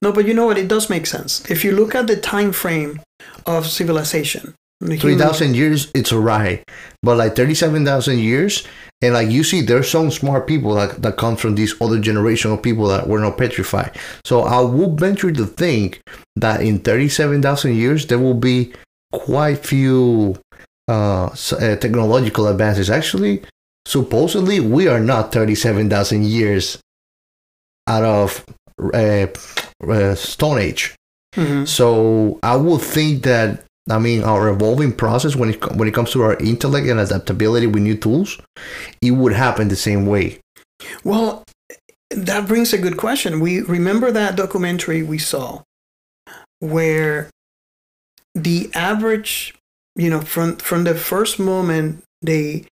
No, 0.02 0.12
but 0.12 0.26
you 0.26 0.34
know 0.34 0.46
what? 0.46 0.58
It 0.58 0.68
does 0.68 0.90
make 0.90 1.06
sense. 1.06 1.42
If 1.48 1.64
you 1.64 1.72
look 1.72 1.94
at 1.94 2.06
the 2.06 2.16
time 2.16 2.52
frame 2.52 3.00
of 3.46 3.66
civilization, 3.66 4.54
Three 4.82 5.16
thousand 5.16 5.54
years, 5.54 5.90
it's 5.94 6.12
alright, 6.12 6.64
but 7.02 7.16
like 7.16 7.36
thirty-seven 7.36 7.84
thousand 7.84 8.18
years, 8.18 8.66
and 9.00 9.14
like 9.14 9.30
you 9.30 9.44
see, 9.44 9.60
there's 9.60 9.88
some 9.88 10.10
smart 10.10 10.48
people 10.48 10.74
that 10.74 11.02
that 11.02 11.16
come 11.16 11.36
from 11.36 11.54
these 11.54 11.74
other 11.80 12.00
generation 12.00 12.50
of 12.50 12.62
people 12.62 12.88
that 12.88 13.06
were 13.06 13.20
not 13.20 13.38
petrified. 13.38 13.96
So 14.24 14.42
I 14.42 14.60
would 14.60 14.98
venture 14.98 15.30
to 15.30 15.46
think 15.46 16.00
that 16.34 16.62
in 16.62 16.80
thirty-seven 16.80 17.42
thousand 17.42 17.76
years, 17.76 18.06
there 18.06 18.18
will 18.18 18.34
be 18.34 18.72
quite 19.12 19.64
few 19.64 20.34
uh, 20.88 21.26
uh, 21.26 21.76
technological 21.76 22.48
advances. 22.48 22.90
Actually, 22.90 23.42
supposedly, 23.86 24.58
we 24.58 24.88
are 24.88 25.00
not 25.00 25.30
thirty-seven 25.30 25.90
thousand 25.90 26.26
years 26.26 26.78
out 27.86 28.02
of 28.02 28.44
uh, 28.92 29.26
uh, 29.86 30.14
Stone 30.16 30.58
Age. 30.58 30.94
Mhm. 31.36 31.68
So 31.68 32.40
I 32.42 32.56
would 32.56 32.80
think 32.82 33.22
that 33.22 33.64
I 33.90 33.98
mean 33.98 34.22
our 34.22 34.48
evolving 34.48 34.92
process 34.92 35.34
when 35.34 35.50
it 35.50 35.76
when 35.76 35.88
it 35.88 35.94
comes 35.94 36.12
to 36.12 36.22
our 36.22 36.36
intellect 36.36 36.86
and 36.86 37.00
adaptability 37.00 37.66
with 37.66 37.82
new 37.82 37.96
tools, 37.96 38.38
it 39.00 39.12
would 39.12 39.32
happen 39.32 39.68
the 39.68 39.76
same 39.76 40.06
way. 40.06 40.38
Well, 41.04 41.44
that 42.10 42.46
brings 42.46 42.72
a 42.72 42.78
good 42.78 42.96
question. 42.96 43.40
We 43.40 43.60
remember 43.60 44.10
that 44.12 44.36
documentary 44.36 45.02
we 45.02 45.18
saw 45.18 45.62
where 46.60 47.30
the 48.34 48.70
average, 48.74 49.54
you 49.96 50.08
know, 50.10 50.20
from 50.20 50.56
from 50.56 50.84
the 50.84 50.94
first 50.94 51.38
moment 51.38 52.04
they 52.20 52.66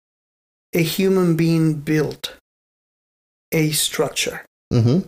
a 0.75 0.83
human 0.83 1.37
being 1.37 1.75
built 1.75 2.37
a 3.53 3.71
structure 3.71 4.43
Mm-hmm. 4.73 5.07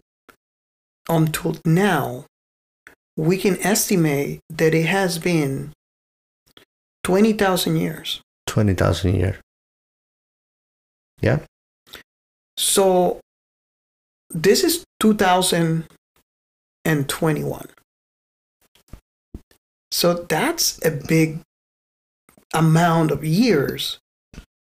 until 1.09 1.57
now, 1.65 2.25
we 3.17 3.37
can 3.37 3.61
estimate 3.61 4.39
that 4.49 4.73
it 4.73 4.87
has 4.87 5.19
been 5.19 5.73
20,000 7.09 7.77
years. 7.79 8.21
Twenty 8.47 8.75
thousand 8.75 9.15
years. 9.17 9.37
Yeah. 11.23 11.39
So 12.59 13.19
this 14.29 14.63
is 14.63 14.85
2021. 15.01 17.67
So 19.91 20.13
that's 20.29 20.79
a 20.85 20.91
big 20.91 21.41
amount 22.53 23.11
of 23.11 23.25
years 23.25 23.99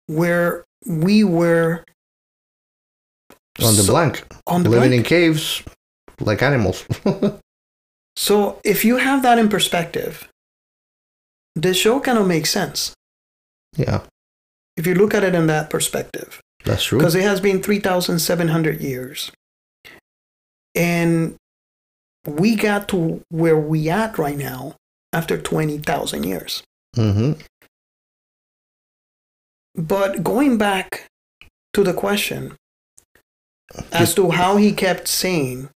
where 0.09 0.64
we 0.87 1.25
were 1.25 1.85
On 3.61 3.75
the 3.77 3.83
so- 3.83 3.92
blank. 3.92 4.27
on 4.46 4.62
the 4.62 4.68
Living 4.68 4.90
blank. 4.90 5.07
in 5.07 5.09
caves 5.09 5.62
like 6.20 6.42
animals. 6.42 6.85
So 8.18 8.59
if 8.64 8.83
you 8.83 8.96
have 8.96 9.22
that 9.25 9.38
in 9.38 9.51
perspective, 9.51 10.27
the 11.57 11.75
show 11.75 11.99
kind 11.99 12.19
of 12.19 12.27
makes 12.29 12.51
sense 12.51 12.95
yeah. 13.77 14.03
if 14.77 14.87
you 14.87 14.95
look 14.95 15.14
at 15.14 15.25
it 15.25 15.35
in 15.35 15.47
that 15.49 15.71
perspective. 15.71 16.40
That's 16.64 16.85
true. 16.85 16.99
because 16.99 17.14
it 17.14 17.23
has 17.23 17.40
been 17.40 17.62
3,700 17.62 18.81
years. 18.81 19.33
And 20.75 21.37
we 22.27 22.57
got 22.57 22.88
to 22.88 23.23
where 23.31 23.57
we 23.57 23.88
at 23.88 24.19
right 24.19 24.37
now 24.37 24.75
after 25.12 25.38
20,000 25.40 26.25
years. 26.25 26.62
Mm-hmm. 26.97 27.40
But 29.75 30.23
going 30.23 30.59
back 30.59 31.07
to 31.73 31.83
the 31.83 31.95
question 31.95 32.57
as 33.92 34.14
to 34.14 34.31
how 34.31 34.57
he 34.57 34.73
kept 34.73 35.09
saying 35.09 35.71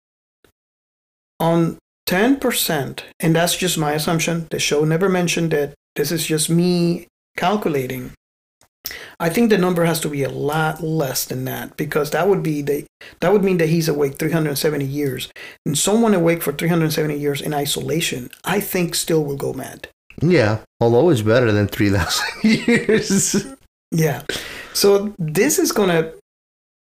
on 1.38 1.78
10%, 2.10 3.02
and 3.20 3.36
that's 3.36 3.56
just 3.56 3.78
my 3.78 3.92
assumption, 3.92 4.48
the 4.50 4.58
show 4.58 4.84
never 4.84 5.08
mentioned 5.08 5.54
it, 5.54 5.74
this 5.94 6.10
is 6.10 6.26
just 6.26 6.50
me 6.50 7.06
calculating. 7.36 8.10
I 9.20 9.28
think 9.28 9.48
the 9.48 9.58
number 9.58 9.84
has 9.84 10.00
to 10.00 10.08
be 10.08 10.24
a 10.24 10.28
lot 10.28 10.82
less 10.82 11.24
than 11.24 11.44
that 11.44 11.76
because 11.76 12.10
that 12.10 12.26
would 12.26 12.42
be 12.42 12.62
the 12.62 12.84
that 13.20 13.32
would 13.32 13.44
mean 13.44 13.58
that 13.58 13.68
he's 13.68 13.88
awake 13.88 14.18
370 14.18 14.84
years. 14.84 15.30
And 15.64 15.78
someone 15.78 16.14
awake 16.14 16.42
for 16.42 16.52
370 16.52 17.16
years 17.16 17.40
in 17.40 17.54
isolation, 17.54 18.30
I 18.44 18.58
think 18.58 18.96
still 18.96 19.22
will 19.22 19.36
go 19.36 19.52
mad. 19.52 19.88
Yeah. 20.20 20.58
Although 20.80 21.10
it's 21.10 21.22
better 21.22 21.52
than 21.52 21.68
three 21.68 21.90
thousand 21.90 22.26
years. 22.42 23.46
Yeah. 23.92 24.22
So 24.72 25.14
this 25.18 25.60
is 25.60 25.70
going 25.70 25.90
to 25.90 26.14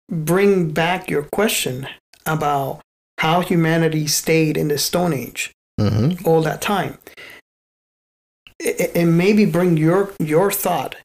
bring 0.09 0.71
back 0.71 1.09
your 1.09 1.23
question 1.23 1.87
about 2.25 2.81
how 3.25 3.41
humanity 3.41 4.05
stayed 4.07 4.55
in 4.55 4.67
the 4.67 4.77
Stone 4.77 5.13
Age 5.13 5.51
mm-hmm. 5.79 6.25
all 6.27 6.41
that 6.43 6.61
time. 6.61 6.97
And 8.95 9.17
maybe 9.17 9.45
bring 9.45 9.77
your 9.77 10.13
your 10.19 10.49
thought 10.51 10.95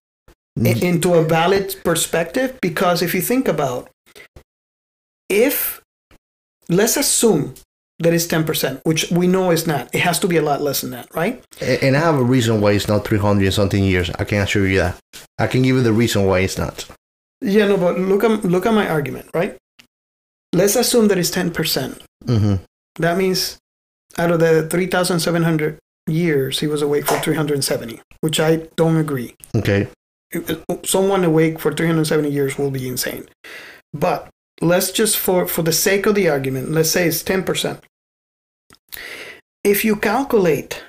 i- 0.64 0.80
into 0.90 1.14
a 1.14 1.24
valid 1.24 1.76
perspective 1.82 2.58
because 2.60 3.02
if 3.02 3.14
you 3.14 3.20
think 3.20 3.48
about 3.48 3.90
if 5.28 5.80
let's 6.68 6.96
assume 6.96 7.54
that 8.00 8.14
it's 8.14 8.26
10%, 8.26 8.80
which 8.84 9.10
we 9.10 9.26
know 9.26 9.50
is 9.50 9.66
not. 9.66 9.94
It 9.94 10.00
has 10.00 10.18
to 10.20 10.26
be 10.26 10.38
a 10.38 10.42
lot 10.42 10.62
less 10.62 10.80
than 10.80 10.90
that, 10.92 11.06
right? 11.14 11.44
And 11.60 11.94
I 11.94 12.00
have 12.00 12.14
a 12.14 12.24
reason 12.24 12.62
why 12.62 12.72
it's 12.72 12.88
not 12.88 13.06
300 13.06 13.44
and 13.44 13.52
something 13.52 13.84
years. 13.84 14.10
I 14.18 14.24
can 14.24 14.40
assure 14.40 14.66
you 14.66 14.78
that. 14.78 14.96
I 15.38 15.46
can 15.46 15.60
give 15.60 15.76
you 15.76 15.82
the 15.82 15.92
reason 15.92 16.24
why 16.24 16.38
it's 16.40 16.56
not. 16.56 16.86
Yeah, 17.42 17.68
no, 17.68 17.76
but 17.76 17.98
look 17.98 18.24
at 18.24 18.44
look 18.44 18.64
at 18.64 18.72
my 18.72 18.88
argument, 18.88 19.28
right? 19.34 19.56
Let's 20.52 20.76
assume 20.76 21.08
that 21.08 21.18
it's 21.18 21.30
10%. 21.30 22.00
Mm-hmm. 22.24 22.62
That 22.96 23.16
means 23.16 23.58
out 24.18 24.30
of 24.30 24.40
the 24.40 24.68
3,700 24.68 25.78
years, 26.06 26.60
he 26.60 26.66
was 26.66 26.82
awake 26.82 27.06
for 27.06 27.18
370, 27.18 28.00
which 28.20 28.40
I 28.40 28.68
don't 28.76 28.96
agree. 28.96 29.34
Okay. 29.54 29.88
Someone 30.84 31.24
awake 31.24 31.58
for 31.58 31.72
370 31.72 32.30
years 32.30 32.58
will 32.58 32.70
be 32.70 32.88
insane. 32.88 33.28
But 33.92 34.28
let's 34.60 34.92
just, 34.92 35.16
for, 35.16 35.46
for 35.46 35.62
the 35.62 35.72
sake 35.72 36.06
of 36.06 36.14
the 36.14 36.28
argument, 36.28 36.70
let's 36.70 36.90
say 36.90 37.06
it's 37.06 37.22
10%. 37.22 37.80
If 39.64 39.84
you 39.84 39.96
calculate 39.96 40.84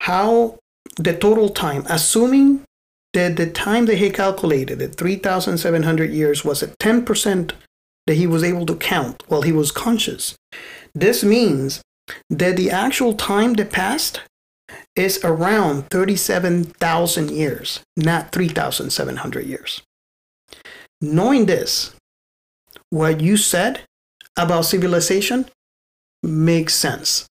how 0.00 0.58
the 0.96 1.16
total 1.16 1.48
time, 1.48 1.84
assuming 1.88 2.64
that 3.12 3.36
the 3.36 3.50
time 3.50 3.86
that 3.86 3.98
he 3.98 4.10
calculated, 4.10 4.78
the 4.78 4.88
3,700 4.88 6.10
years, 6.10 6.44
was 6.44 6.62
at 6.62 6.78
10% 6.78 7.52
that 8.06 8.14
he 8.14 8.26
was 8.26 8.42
able 8.42 8.66
to 8.66 8.76
count 8.76 9.22
while 9.28 9.42
he 9.42 9.52
was 9.52 9.70
conscious. 9.70 10.34
This 10.94 11.22
means 11.22 11.82
that 12.28 12.56
the 12.56 12.70
actual 12.70 13.14
time 13.14 13.54
that 13.54 13.70
passed 13.70 14.20
is 14.96 15.20
around 15.24 15.88
37,000 15.90 17.30
years, 17.30 17.80
not 17.96 18.32
3,700 18.32 19.46
years. 19.46 19.82
Knowing 21.00 21.46
this, 21.46 21.94
what 22.90 23.20
you 23.20 23.36
said 23.36 23.80
about 24.36 24.64
civilization 24.64 25.46
makes 26.22 26.74
sense. 26.74 27.26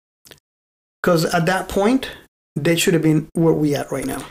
Because 1.02 1.24
at 1.35 1.46
that 1.46 1.68
point, 1.68 2.11
they 2.55 2.76
should 2.76 2.94
have 2.94 3.02
been 3.02 3.29
where 3.35 3.52
we 3.52 3.74
at 3.74 3.90
right 3.90 4.07
now. 4.07 4.24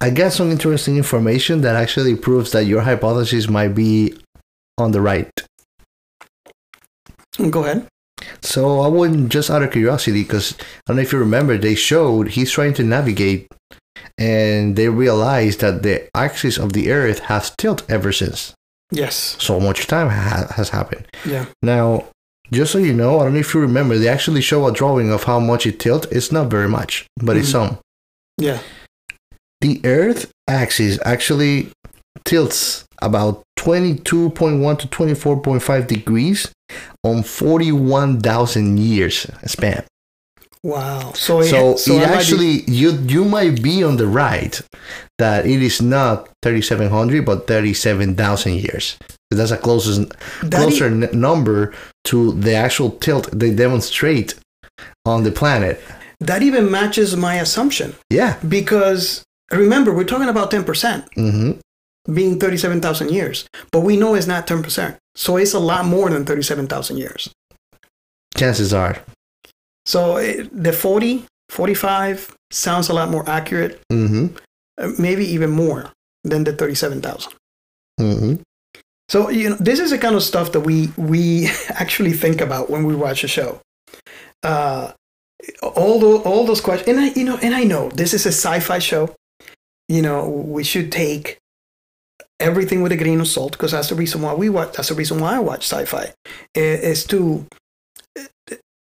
I 0.00 0.10
got 0.10 0.32
some 0.32 0.50
interesting 0.50 0.96
information 0.96 1.60
that 1.60 1.76
actually 1.76 2.16
proves 2.16 2.52
that 2.52 2.64
your 2.64 2.80
hypothesis 2.80 3.48
might 3.48 3.74
be 3.74 4.16
on 4.80 4.92
the 4.92 5.00
right. 5.00 5.30
Go 7.50 7.64
ahead. 7.64 7.86
So 8.42 8.80
I 8.80 8.88
wouldn't 8.88 9.30
just 9.30 9.50
out 9.50 9.62
of 9.62 9.70
curiosity, 9.70 10.22
because 10.22 10.54
I 10.60 10.64
don't 10.88 10.96
know 10.96 11.02
if 11.02 11.12
you 11.12 11.18
remember, 11.18 11.56
they 11.56 11.74
showed 11.74 12.28
he's 12.28 12.50
trying 12.50 12.74
to 12.74 12.82
navigate, 12.82 13.48
and 14.18 14.76
they 14.76 14.88
realized 14.88 15.60
that 15.60 15.82
the 15.82 16.08
axis 16.14 16.58
of 16.58 16.72
the 16.72 16.92
Earth 16.92 17.20
has 17.20 17.50
tilted 17.56 17.90
ever 17.90 18.12
since. 18.12 18.54
Yes. 18.90 19.36
So 19.38 19.60
much 19.60 19.86
time 19.86 20.08
ha- 20.08 20.52
has 20.56 20.70
happened. 20.70 21.06
Yeah. 21.24 21.46
Now, 21.62 22.08
just 22.52 22.72
so 22.72 22.78
you 22.78 22.92
know, 22.92 23.20
I 23.20 23.24
don't 23.24 23.34
know 23.34 23.40
if 23.40 23.54
you 23.54 23.60
remember, 23.60 23.96
they 23.96 24.08
actually 24.08 24.40
show 24.40 24.66
a 24.66 24.72
drawing 24.72 25.10
of 25.12 25.24
how 25.24 25.38
much 25.38 25.64
it 25.66 25.78
tilts. 25.78 26.08
It's 26.10 26.32
not 26.32 26.50
very 26.50 26.68
much, 26.68 27.06
but 27.16 27.36
it's 27.36 27.52
mm-hmm. 27.52 27.74
some. 27.74 27.78
Yeah. 28.36 28.58
The 29.60 29.80
Earth 29.84 30.30
axis 30.48 30.98
actually 31.04 31.70
tilts 32.24 32.84
about 33.02 33.42
22.1 33.58 34.78
to 34.78 34.88
24.5 34.88 35.86
degrees 35.86 36.50
on 37.04 37.22
41,000 37.22 38.78
years 38.78 39.26
span. 39.46 39.84
Wow. 40.62 41.12
So, 41.14 41.42
So, 41.42 41.76
so 41.76 41.94
it 41.94 41.96
I 41.96 42.00
might 42.00 42.08
be- 42.10 42.14
actually 42.18 42.54
you 42.70 42.90
you 43.08 43.24
might 43.24 43.62
be 43.62 43.82
on 43.82 43.96
the 43.96 44.06
right 44.06 44.60
that 45.18 45.46
it 45.46 45.62
is 45.62 45.80
not 45.80 46.28
3700 46.42 47.24
but 47.24 47.46
37,000 47.46 48.54
years. 48.56 48.98
That's 49.30 49.52
a 49.52 49.56
closest 49.56 50.10
That 50.42 50.60
closer 50.60 50.86
n- 50.86 51.08
number 51.14 51.72
to 52.04 52.32
the 52.32 52.54
actual 52.54 52.90
tilt 52.90 53.30
they 53.32 53.50
demonstrate 53.54 54.34
on 55.06 55.22
the 55.24 55.32
planet. 55.32 55.80
that 56.20 56.42
even 56.42 56.70
matches 56.70 57.16
my 57.16 57.36
assumption 57.40 57.94
Yeah. 58.10 58.36
because 58.46 59.22
remember 59.50 59.90
we're 59.94 60.04
talking 60.12 60.28
about 60.28 60.50
10% 60.50 61.04
hmm 61.14 61.52
being 62.12 62.38
37,000 62.38 63.10
years, 63.10 63.48
but 63.72 63.80
we 63.80 63.96
know 63.96 64.14
it's 64.14 64.26
not 64.26 64.46
10%. 64.46 64.96
So 65.14 65.36
it's 65.36 65.54
a 65.54 65.58
lot 65.58 65.84
more 65.84 66.10
than 66.10 66.24
37,000 66.24 66.96
years. 66.96 67.28
Chances 68.36 68.72
are. 68.72 69.02
So 69.86 70.16
it, 70.16 70.48
the 70.52 70.72
40, 70.72 71.24
45 71.48 72.34
sounds 72.50 72.88
a 72.88 72.94
lot 72.94 73.10
more 73.10 73.28
accurate, 73.28 73.80
hmm 73.90 74.28
uh, 74.78 74.92
maybe 74.98 75.24
even 75.26 75.50
more 75.50 75.92
than 76.24 76.44
the 76.44 76.52
37,000. 76.52 77.32
hmm 77.98 78.34
So 79.08 79.28
you 79.30 79.50
know, 79.50 79.56
this 79.56 79.80
is 79.80 79.90
the 79.90 79.98
kind 79.98 80.14
of 80.14 80.22
stuff 80.22 80.52
that 80.52 80.60
we 80.60 80.92
we 80.96 81.48
actually 81.70 82.12
think 82.12 82.40
about 82.40 82.70
when 82.70 82.84
we 82.84 82.94
watch 82.94 83.24
a 83.24 83.28
show. 83.28 83.60
Uh, 84.42 84.92
all 85.62 85.98
those 85.98 86.22
all 86.24 86.46
those 86.46 86.60
questions, 86.60 86.88
and 86.88 87.00
I 87.00 87.12
you 87.18 87.24
know, 87.24 87.36
and 87.42 87.54
I 87.54 87.64
know 87.64 87.90
this 87.90 88.14
is 88.14 88.24
a 88.26 88.32
sci-fi 88.32 88.78
show. 88.78 89.14
You 89.88 90.02
know, 90.02 90.28
we 90.28 90.62
should 90.62 90.92
take 90.92 91.39
everything 92.40 92.82
with 92.82 92.92
a 92.92 92.96
grain 92.96 93.20
of 93.20 93.28
salt 93.28 93.52
because 93.52 93.72
that's 93.72 93.88
the 93.88 93.94
reason 93.94 94.22
why 94.22 94.34
we 94.34 94.48
watch. 94.48 94.76
That's 94.76 94.88
the 94.88 94.94
reason 94.94 95.20
why 95.20 95.36
I 95.36 95.38
watch 95.38 95.64
sci-fi 95.68 96.12
is 96.54 97.04
to 97.06 97.46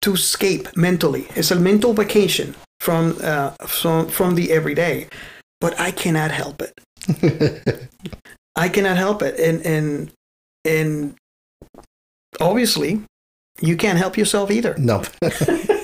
to 0.01 0.13
escape 0.13 0.75
mentally. 0.75 1.27
It's 1.35 1.51
a 1.51 1.59
mental 1.59 1.93
vacation 1.93 2.55
from 2.79 3.17
uh, 3.21 3.51
from 3.67 4.07
from 4.07 4.35
the 4.35 4.51
everyday. 4.51 5.07
But 5.59 5.79
I 5.79 5.91
cannot 5.91 6.31
help 6.31 6.61
it. 6.61 6.73
I 8.55 8.67
cannot 8.69 8.97
help 8.97 9.21
it, 9.21 9.39
and 9.39 9.65
and 9.65 10.11
and 10.65 11.15
obviously, 12.39 13.03
you 13.61 13.77
can't 13.77 13.99
help 13.99 14.17
yourself 14.17 14.49
either. 14.49 14.75
No. 14.77 15.03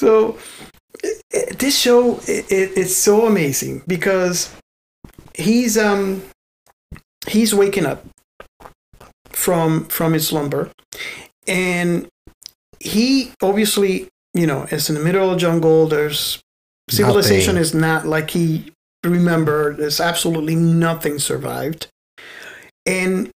So 0.00 0.38
i- 1.34 1.38
i- 1.38 1.54
this 1.58 1.78
show 1.78 2.16
i 2.28 2.30
it, 2.30 2.46
it's 2.76 2.94
so 2.96 3.26
amazing 3.26 3.82
because 3.86 4.50
he's 5.34 5.76
um 5.78 6.22
he's 7.28 7.54
waking 7.54 7.86
up 7.86 8.04
from 9.30 9.84
from 9.86 10.12
his 10.12 10.26
slumber 10.28 10.70
and 11.46 12.08
he 12.80 13.32
obviously 13.42 14.08
you 14.34 14.46
know 14.46 14.64
is 14.70 14.88
in 14.88 14.94
the 14.94 15.02
middle 15.02 15.26
of 15.30 15.32
the 15.32 15.36
jungle. 15.40 15.86
There's 15.86 16.40
civilization 16.88 17.54
Nothing. 17.54 17.62
is 17.62 17.74
not 17.74 18.06
like 18.06 18.30
he 18.30 18.72
remembered. 19.04 19.76
There's 19.78 20.00
absolutely 20.00 20.54
nothing 20.56 21.18
survived. 21.18 21.88
And 22.86 23.30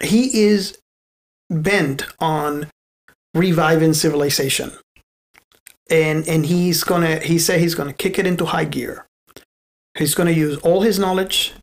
he 0.00 0.42
is 0.44 0.78
bent 1.50 2.04
on 2.20 2.68
reviving 3.34 3.94
civilization 3.94 4.72
and 5.90 6.28
and 6.28 6.46
he's 6.46 6.84
gonna 6.84 7.18
he 7.20 7.38
said 7.38 7.60
he's 7.60 7.74
gonna 7.74 7.92
kick 7.92 8.18
it 8.18 8.26
into 8.26 8.44
high 8.46 8.64
gear 8.64 9.06
he's 9.96 10.14
gonna 10.14 10.30
use 10.30 10.56
all 10.58 10.82
his 10.82 10.98
knowledge 10.98 11.54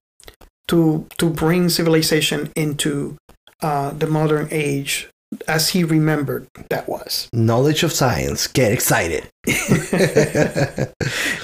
to 0.67 1.07
to 1.17 1.29
bring 1.29 1.69
civilization 1.69 2.51
into 2.55 3.15
uh, 3.61 3.91
the 3.91 4.07
modern 4.07 4.47
age 4.51 5.09
as 5.47 5.69
he 5.69 5.83
remembered 5.83 6.47
that 6.69 6.87
was 6.87 7.27
Knowledge 7.33 7.83
of 7.83 7.91
science. 7.91 8.47
Get 8.47 8.71
excited. 8.71 9.27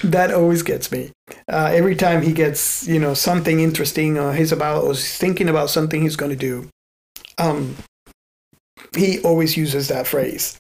that 0.04 0.32
always 0.34 0.64
gets 0.64 0.92
me 0.92 1.12
uh, 1.48 1.70
every 1.74 1.96
time 1.96 2.22
he 2.22 2.34
gets 2.34 2.88
you 2.88 3.00
know 3.00 3.14
something 3.14 3.60
interesting 3.60 4.18
or 4.18 4.34
he's 4.34 4.52
about 4.52 4.84
or 4.84 4.90
he's 4.90 5.18
thinking 5.18 5.50
about 5.50 5.70
something 5.70 6.02
he's 6.02 6.16
going 6.16 6.32
to 6.32 6.38
do 6.38 6.68
um 7.38 7.76
he 8.96 9.20
always 9.20 9.56
uses 9.56 9.88
that 9.88 10.08
phrase 10.08 10.58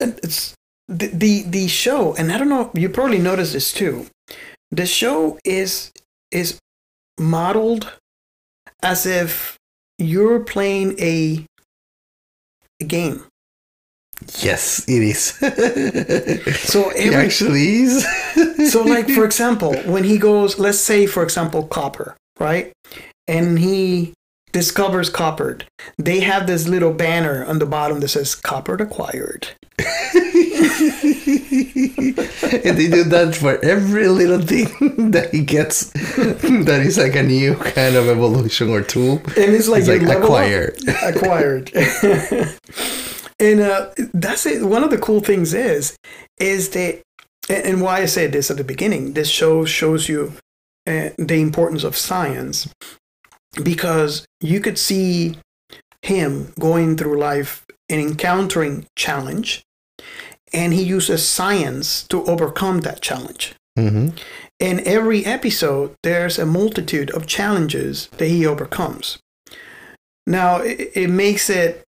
and 0.00 0.18
it's 0.22 0.54
the, 0.88 1.08
the 1.08 1.42
the 1.42 1.68
show 1.68 2.14
and 2.14 2.32
i 2.32 2.38
don't 2.38 2.48
know 2.48 2.70
you 2.74 2.88
probably 2.88 3.18
noticed 3.18 3.52
this 3.52 3.72
too. 3.72 4.06
The 4.70 4.86
show 4.86 5.38
is 5.44 5.92
is 6.30 6.58
modeled 7.18 7.92
as 8.82 9.06
if 9.06 9.56
you're 9.98 10.40
playing 10.40 10.98
a, 11.00 11.44
a 12.80 12.84
game. 12.84 13.24
Yes, 14.40 14.84
it 14.88 15.02
is. 15.02 15.24
so 16.68 16.90
it 16.90 17.14
actually 17.14 17.82
is. 17.82 18.06
so 18.72 18.82
like 18.82 19.08
for 19.08 19.24
example 19.30 19.74
when 19.82 20.04
he 20.04 20.18
goes 20.18 20.58
let's 20.58 20.78
say 20.80 21.06
for 21.06 21.22
example 21.22 21.66
copper 21.66 22.16
right? 22.38 22.72
And 23.26 23.58
he 23.58 24.14
discovers 24.52 25.10
copper 25.10 25.58
they 25.98 26.20
have 26.20 26.46
this 26.46 26.66
little 26.66 26.92
banner 26.92 27.44
on 27.44 27.58
the 27.58 27.66
bottom 27.66 28.00
that 28.00 28.08
says 28.08 28.34
copper 28.34 28.74
acquired 28.74 29.48
and 32.64 32.78
they 32.78 32.88
do 32.88 33.04
that 33.04 33.36
for 33.38 33.62
every 33.64 34.08
little 34.08 34.40
thing 34.40 35.10
that 35.12 35.28
he 35.32 35.42
gets 35.42 35.90
that 35.90 36.82
is 36.84 36.98
like 36.98 37.16
a 37.16 37.22
new 37.22 37.54
kind 37.54 37.94
of 37.96 38.08
evolution 38.08 38.70
or 38.70 38.82
tool. 38.82 39.18
and 39.36 39.54
it's 39.54 39.68
like, 39.68 39.84
It's 39.86 40.02
like 40.02 40.18
acquired. 40.18 40.76
acquired 41.02 41.70
and 43.40 43.60
uh, 43.60 43.90
that's 44.14 44.46
it 44.46 44.64
one 44.64 44.82
of 44.84 44.90
the 44.90 44.98
cool 44.98 45.20
things 45.20 45.54
is 45.54 45.96
is 46.40 46.70
that 46.70 47.00
and 47.48 47.80
why 47.80 48.00
i 48.00 48.06
said 48.06 48.32
this 48.32 48.50
at 48.50 48.56
the 48.56 48.64
beginning 48.64 49.12
this 49.14 49.30
show 49.30 49.64
shows 49.64 50.08
you 50.08 50.32
uh, 50.86 51.10
the 51.18 51.40
importance 51.40 51.84
of 51.84 51.96
science 51.96 52.68
because 53.62 54.26
you 54.40 54.60
could 54.60 54.78
see 54.78 55.36
him 56.02 56.52
going 56.58 56.96
through 56.96 57.18
life 57.18 57.64
and 57.88 58.00
encountering 58.00 58.86
challenge 58.96 59.62
and 60.52 60.72
he 60.72 60.82
uses 60.82 61.26
science 61.28 62.04
to 62.08 62.24
overcome 62.24 62.80
that 62.80 63.00
challenge 63.00 63.54
hmm 63.76 64.08
in 64.58 64.80
every 64.86 65.24
episode, 65.24 65.94
there's 66.02 66.38
a 66.38 66.46
multitude 66.46 67.10
of 67.10 67.26
challenges 67.26 68.08
that 68.18 68.26
he 68.26 68.46
overcomes. 68.46 69.18
Now, 70.26 70.56
it, 70.58 70.90
it 70.94 71.10
makes 71.10 71.48
it 71.48 71.84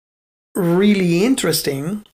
really 0.54 1.24
interesting 1.24 2.04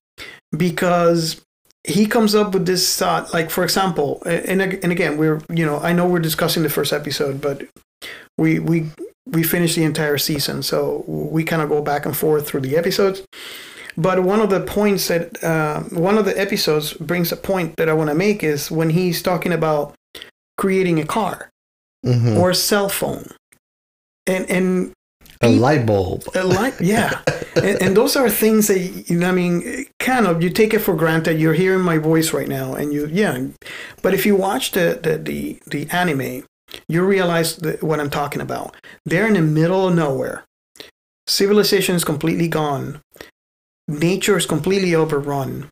because 0.55 1.41
he 1.83 2.05
comes 2.05 2.35
up 2.35 2.53
with 2.53 2.65
this 2.65 2.97
thought, 2.97 3.33
like, 3.33 3.49
for 3.49 3.63
example, 3.63 4.21
and, 4.25 4.61
and 4.61 4.91
again, 4.91 5.17
we're, 5.17 5.41
you 5.49 5.65
know, 5.65 5.79
I 5.79 5.93
know 5.93 6.07
we're 6.07 6.19
discussing 6.19 6.63
the 6.63 6.69
first 6.69 6.91
episode, 6.91 7.39
but 7.39 7.63
we, 8.37 8.59
we, 8.59 8.87
we 9.25 9.43
finished 9.43 9.75
the 9.75 9.83
entire 9.83 10.17
season, 10.17 10.63
so 10.63 11.05
we 11.07 11.43
kind 11.43 11.61
of 11.61 11.69
go 11.69 11.81
back 11.81 12.05
and 12.05 12.17
forth 12.17 12.47
through 12.47 12.61
the 12.61 12.75
episodes. 12.75 13.23
But 13.97 14.23
one 14.23 14.39
of 14.41 14.49
the 14.51 14.59
points 14.59 15.07
that 15.07 15.43
uh, 15.43 15.81
one 15.89 16.17
of 16.17 16.25
the 16.25 16.39
episodes 16.39 16.93
brings 16.93 17.31
a 17.31 17.35
point 17.35 17.77
that 17.77 17.89
I 17.89 17.93
want 17.93 18.09
to 18.09 18.15
make 18.15 18.43
is 18.43 18.69
when 18.69 18.91
he's 18.91 19.23
talking 19.23 19.51
about 19.51 19.95
creating 20.57 20.99
a 20.99 21.05
car 21.05 21.49
hmm 22.05 22.37
or 22.37 22.51
a 22.51 22.55
cell 22.55 22.89
phone, 22.89 23.27
and 24.27 24.49
and 24.49 24.93
a 25.41 25.49
light 25.49 25.85
bulb. 25.85 26.23
a 26.35 26.43
light, 26.43 26.79
yeah, 26.79 27.21
and, 27.55 27.81
and 27.81 27.97
those 27.97 28.15
are 28.15 28.29
things 28.29 28.67
that 28.67 29.09
you 29.09 29.17
know. 29.17 29.29
I 29.29 29.31
mean, 29.31 29.85
kind 29.99 30.27
of 30.27 30.43
you 30.43 30.51
take 30.51 30.75
it 30.75 30.79
for 30.79 30.95
granted. 30.95 31.39
You're 31.39 31.53
hearing 31.53 31.81
my 31.81 31.97
voice 31.97 32.33
right 32.33 32.47
now, 32.47 32.75
and 32.75 32.93
you 32.93 33.07
yeah. 33.07 33.47
But 34.03 34.13
if 34.13 34.25
you 34.25 34.35
watch 34.35 34.71
the 34.71 34.99
the 35.01 35.17
the, 35.17 35.59
the 35.65 35.89
anime, 35.89 36.45
you 36.87 37.03
realize 37.03 37.59
what 37.81 37.99
I'm 37.99 38.11
talking 38.11 38.41
about. 38.41 38.75
They're 39.05 39.27
in 39.27 39.33
the 39.33 39.41
middle 39.41 39.87
of 39.87 39.95
nowhere. 39.95 40.43
Civilization 41.25 41.95
is 41.95 42.03
completely 42.03 42.47
gone. 42.47 43.01
Nature 43.87 44.37
is 44.37 44.45
completely 44.45 44.93
overrun. 44.93 45.69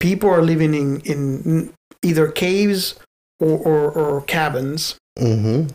People 0.00 0.28
are 0.30 0.42
living 0.42 0.74
in, 0.74 1.00
in 1.00 1.72
either 2.02 2.28
caves 2.30 2.94
or, 3.40 3.58
or, 3.58 3.90
or 3.92 4.20
cabins 4.22 4.96
hmm 5.18 5.66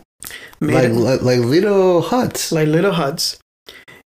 Like, 0.60 0.90
like 0.92 1.22
like 1.22 1.40
little 1.40 2.02
huts. 2.02 2.52
like 2.52 2.68
little 2.68 2.92
huts 2.92 3.38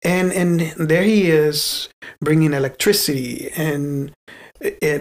and 0.04 0.32
and 0.32 0.60
there 0.78 1.02
he 1.02 1.30
is 1.30 1.88
bringing 2.20 2.52
electricity 2.54 3.50
and 3.56 4.12
uh, 4.64 4.98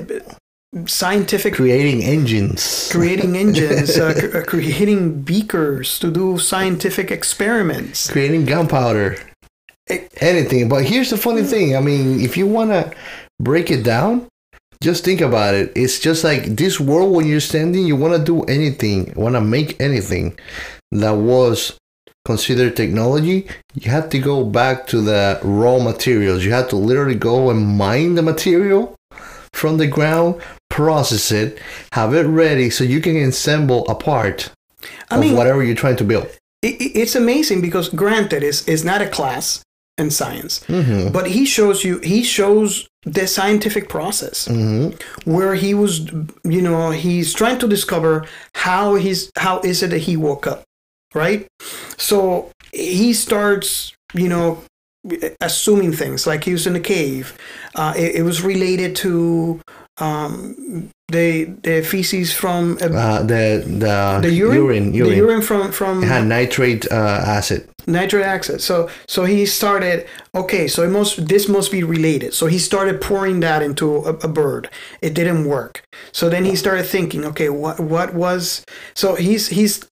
scientific 0.87 1.53
creating 1.53 2.03
engines. 2.03 2.89
creating 2.91 3.37
engines 3.45 3.97
uh, 3.97 4.13
uh, 4.33 4.41
creating 4.43 5.21
beakers 5.21 5.99
to 5.99 6.11
do 6.11 6.37
scientific 6.37 7.11
experiments 7.11 8.09
creating 8.11 8.45
gunpowder. 8.45 9.17
Anything. 10.19 10.67
But 10.69 10.85
here's 10.85 11.09
the 11.11 11.17
funny 11.17 11.43
thing. 11.43 11.75
I 11.75 11.79
mean, 11.79 12.19
if 12.19 12.37
you 12.37 12.47
want 12.47 12.71
to 12.71 12.91
break 13.39 13.69
it 13.69 13.83
down, 13.83 14.27
just 14.81 15.03
think 15.05 15.21
about 15.21 15.53
it. 15.55 15.71
It's 15.75 15.99
just 15.99 16.23
like 16.23 16.55
this 16.55 16.79
world 16.79 17.13
when 17.15 17.27
you're 17.27 17.39
standing, 17.39 17.85
you 17.85 17.95
want 17.95 18.15
to 18.15 18.23
do 18.23 18.43
anything, 18.43 19.13
want 19.15 19.35
to 19.35 19.41
make 19.41 19.79
anything 19.79 20.37
that 20.91 21.11
was 21.11 21.77
considered 22.25 22.75
technology, 22.75 23.47
you 23.75 23.91
have 23.91 24.09
to 24.09 24.17
go 24.19 24.43
back 24.43 24.87
to 24.87 25.01
the 25.01 25.39
raw 25.43 25.77
materials. 25.77 26.43
You 26.43 26.51
have 26.53 26.69
to 26.69 26.75
literally 26.75 27.15
go 27.15 27.51
and 27.51 27.77
mine 27.77 28.15
the 28.15 28.23
material 28.23 28.95
from 29.53 29.77
the 29.77 29.87
ground, 29.87 30.41
process 30.69 31.31
it, 31.31 31.59
have 31.93 32.13
it 32.13 32.23
ready 32.25 32.69
so 32.69 32.83
you 32.83 32.99
can 32.99 33.15
assemble 33.17 33.87
a 33.87 33.95
part 33.95 34.51
i 35.09 35.15
of 35.15 35.21
mean 35.21 35.35
whatever 35.35 35.63
you're 35.63 35.75
trying 35.75 35.95
to 35.95 36.03
build. 36.03 36.25
it, 36.61 36.81
it- 36.81 36.95
it's 36.99 37.15
amazing 37.15 37.61
because 37.61 37.87
granted 37.89 38.43
it's, 38.43 38.67
it's 38.67 38.83
not 38.83 39.01
a 39.01 39.07
class 39.07 39.61
in 39.97 40.09
science. 40.11 40.63
Hmm 40.65 41.09
but 41.11 41.27
he 41.27 41.45
shows 41.45 41.83
you 41.83 41.99
he 41.99 42.23
shows 42.23 42.87
the 43.03 43.27
scientific 43.27 43.87
process 43.89 44.47
hmm 44.47 44.89
where 45.25 45.55
he 45.55 45.73
was 45.73 45.99
you 46.43 46.61
know 46.61 46.91
he's 46.91 47.33
trying 47.33 47.59
to 47.59 47.67
discover 47.67 48.25
how 48.55 48.95
he's 48.95 49.31
how 49.37 49.59
is 49.61 49.81
it 49.83 49.89
that 49.91 49.99
he 49.99 50.17
woke 50.17 50.47
up 50.47 50.63
right? 51.15 51.47
So 51.97 52.51
he 52.73 53.13
starts 53.13 53.93
you 54.13 54.27
know 54.29 54.63
assuming 55.41 55.93
things 55.93 56.27
like 56.27 56.43
he 56.43 56.51
was 56.51 56.67
in 56.67 56.75
a 56.75 56.79
cave. 56.79 57.37
Uh, 57.75 57.93
it, 57.97 58.15
it 58.15 58.21
was 58.23 58.41
related 58.41 58.95
to 58.97 59.61
um, 59.97 60.89
the 61.07 61.45
the 61.63 61.81
feces 61.81 62.33
from 62.33 62.77
a, 62.81 62.85
Uh, 62.85 63.19
the 63.23 63.63
the, 63.65 64.19
the 64.21 64.31
urine, 64.31 64.57
urine, 64.57 64.93
urine, 64.93 65.09
the 65.11 65.15
urine 65.15 65.41
from 65.41 65.71
from 65.71 66.03
It 66.03 66.07
had 66.07 66.27
nitrate 66.27 66.91
uh, 66.91 67.21
acid. 67.25 67.69
Nitric 67.87 68.25
acid. 68.25 68.61
So 68.61 68.89
so 69.07 69.25
he 69.25 69.45
started 69.45 70.07
okay, 70.33 70.67
so 70.67 70.83
it 70.83 70.89
must 70.89 71.27
this 71.27 71.47
must 71.47 71.71
be 71.71 71.83
related. 71.83 72.33
So 72.33 72.47
he 72.47 72.59
started 72.59 73.01
pouring 73.01 73.39
that 73.41 73.61
into 73.61 73.97
a, 73.97 74.13
a 74.13 74.27
bird. 74.27 74.69
It 75.01 75.13
didn't 75.13 75.45
work. 75.45 75.83
So 76.11 76.29
then 76.29 76.45
he 76.45 76.55
started 76.55 76.85
thinking, 76.85 77.25
okay, 77.25 77.49
what 77.49 77.79
what 77.79 78.13
was 78.13 78.65
so 78.93 79.15
he's 79.15 79.49
he's 79.49 79.87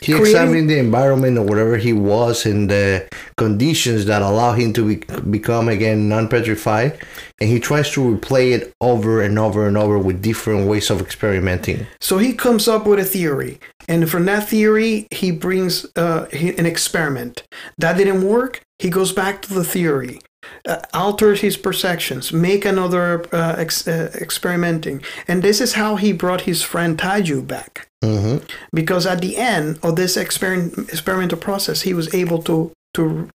He 0.00 0.12
creating- 0.12 0.26
examined 0.26 0.70
the 0.70 0.78
environment 0.78 1.38
or 1.38 1.44
whatever 1.44 1.76
he 1.76 1.92
was 1.92 2.46
and 2.46 2.70
the 2.70 3.06
conditions 3.36 4.06
that 4.06 4.22
allow 4.22 4.52
him 4.52 4.72
to 4.74 4.88
be, 4.88 4.96
become 5.30 5.68
again 5.68 6.08
non-petrified, 6.08 6.98
and 7.40 7.50
he 7.50 7.58
tries 7.60 7.90
to 7.92 8.00
replay 8.00 8.52
it 8.52 8.72
over 8.80 9.22
and 9.22 9.38
over 9.38 9.66
and 9.66 9.76
over 9.76 9.98
with 9.98 10.22
different 10.22 10.68
ways 10.68 10.90
of 10.90 11.00
experimenting. 11.00 11.86
So 12.00 12.18
he 12.18 12.32
comes 12.32 12.68
up 12.68 12.86
with 12.86 12.98
a 12.98 13.04
theory, 13.04 13.58
and 13.88 14.08
from 14.10 14.26
that 14.26 14.48
theory, 14.48 15.06
he 15.10 15.30
brings 15.30 15.86
uh, 15.96 16.26
an 16.32 16.66
experiment. 16.66 17.42
That 17.78 17.96
didn't 17.96 18.22
work. 18.22 18.60
He 18.78 18.90
goes 18.90 19.12
back 19.12 19.40
to 19.42 19.54
the 19.54 19.64
theory, 19.64 20.20
uh, 20.68 20.80
alters 20.92 21.40
his 21.40 21.56
perceptions, 21.56 22.32
make 22.32 22.64
another 22.64 23.24
uh, 23.34 23.54
ex- 23.58 23.88
uh, 23.88 24.10
experimenting, 24.20 25.02
and 25.26 25.42
this 25.42 25.60
is 25.60 25.72
how 25.74 25.96
he 25.96 26.12
brought 26.12 26.42
his 26.42 26.62
friend 26.62 26.98
Taiju 26.98 27.46
back. 27.46 27.85
Hmm 28.04 28.38
Because 28.72 29.06
at 29.06 29.20
the 29.20 29.36
end 29.36 29.78
of 29.82 29.96
this 29.96 30.16
experiment 30.16 30.88
experimental 30.90 31.38
process, 31.38 31.82
he 31.82 31.94
was 31.94 32.12
able 32.14 32.42
to 32.44 32.72
to 32.94 33.28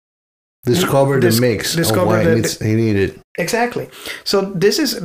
Discover 0.63 1.15
the 1.15 1.29
Dis- 1.31 1.39
mix 1.39 1.75
discover 1.75 2.23
the- 2.23 2.35
needs, 2.35 2.59
he 2.59 2.75
needed. 2.75 3.19
Exactly. 3.39 3.89
So 4.23 4.41
this 4.53 4.77
is 4.77 5.01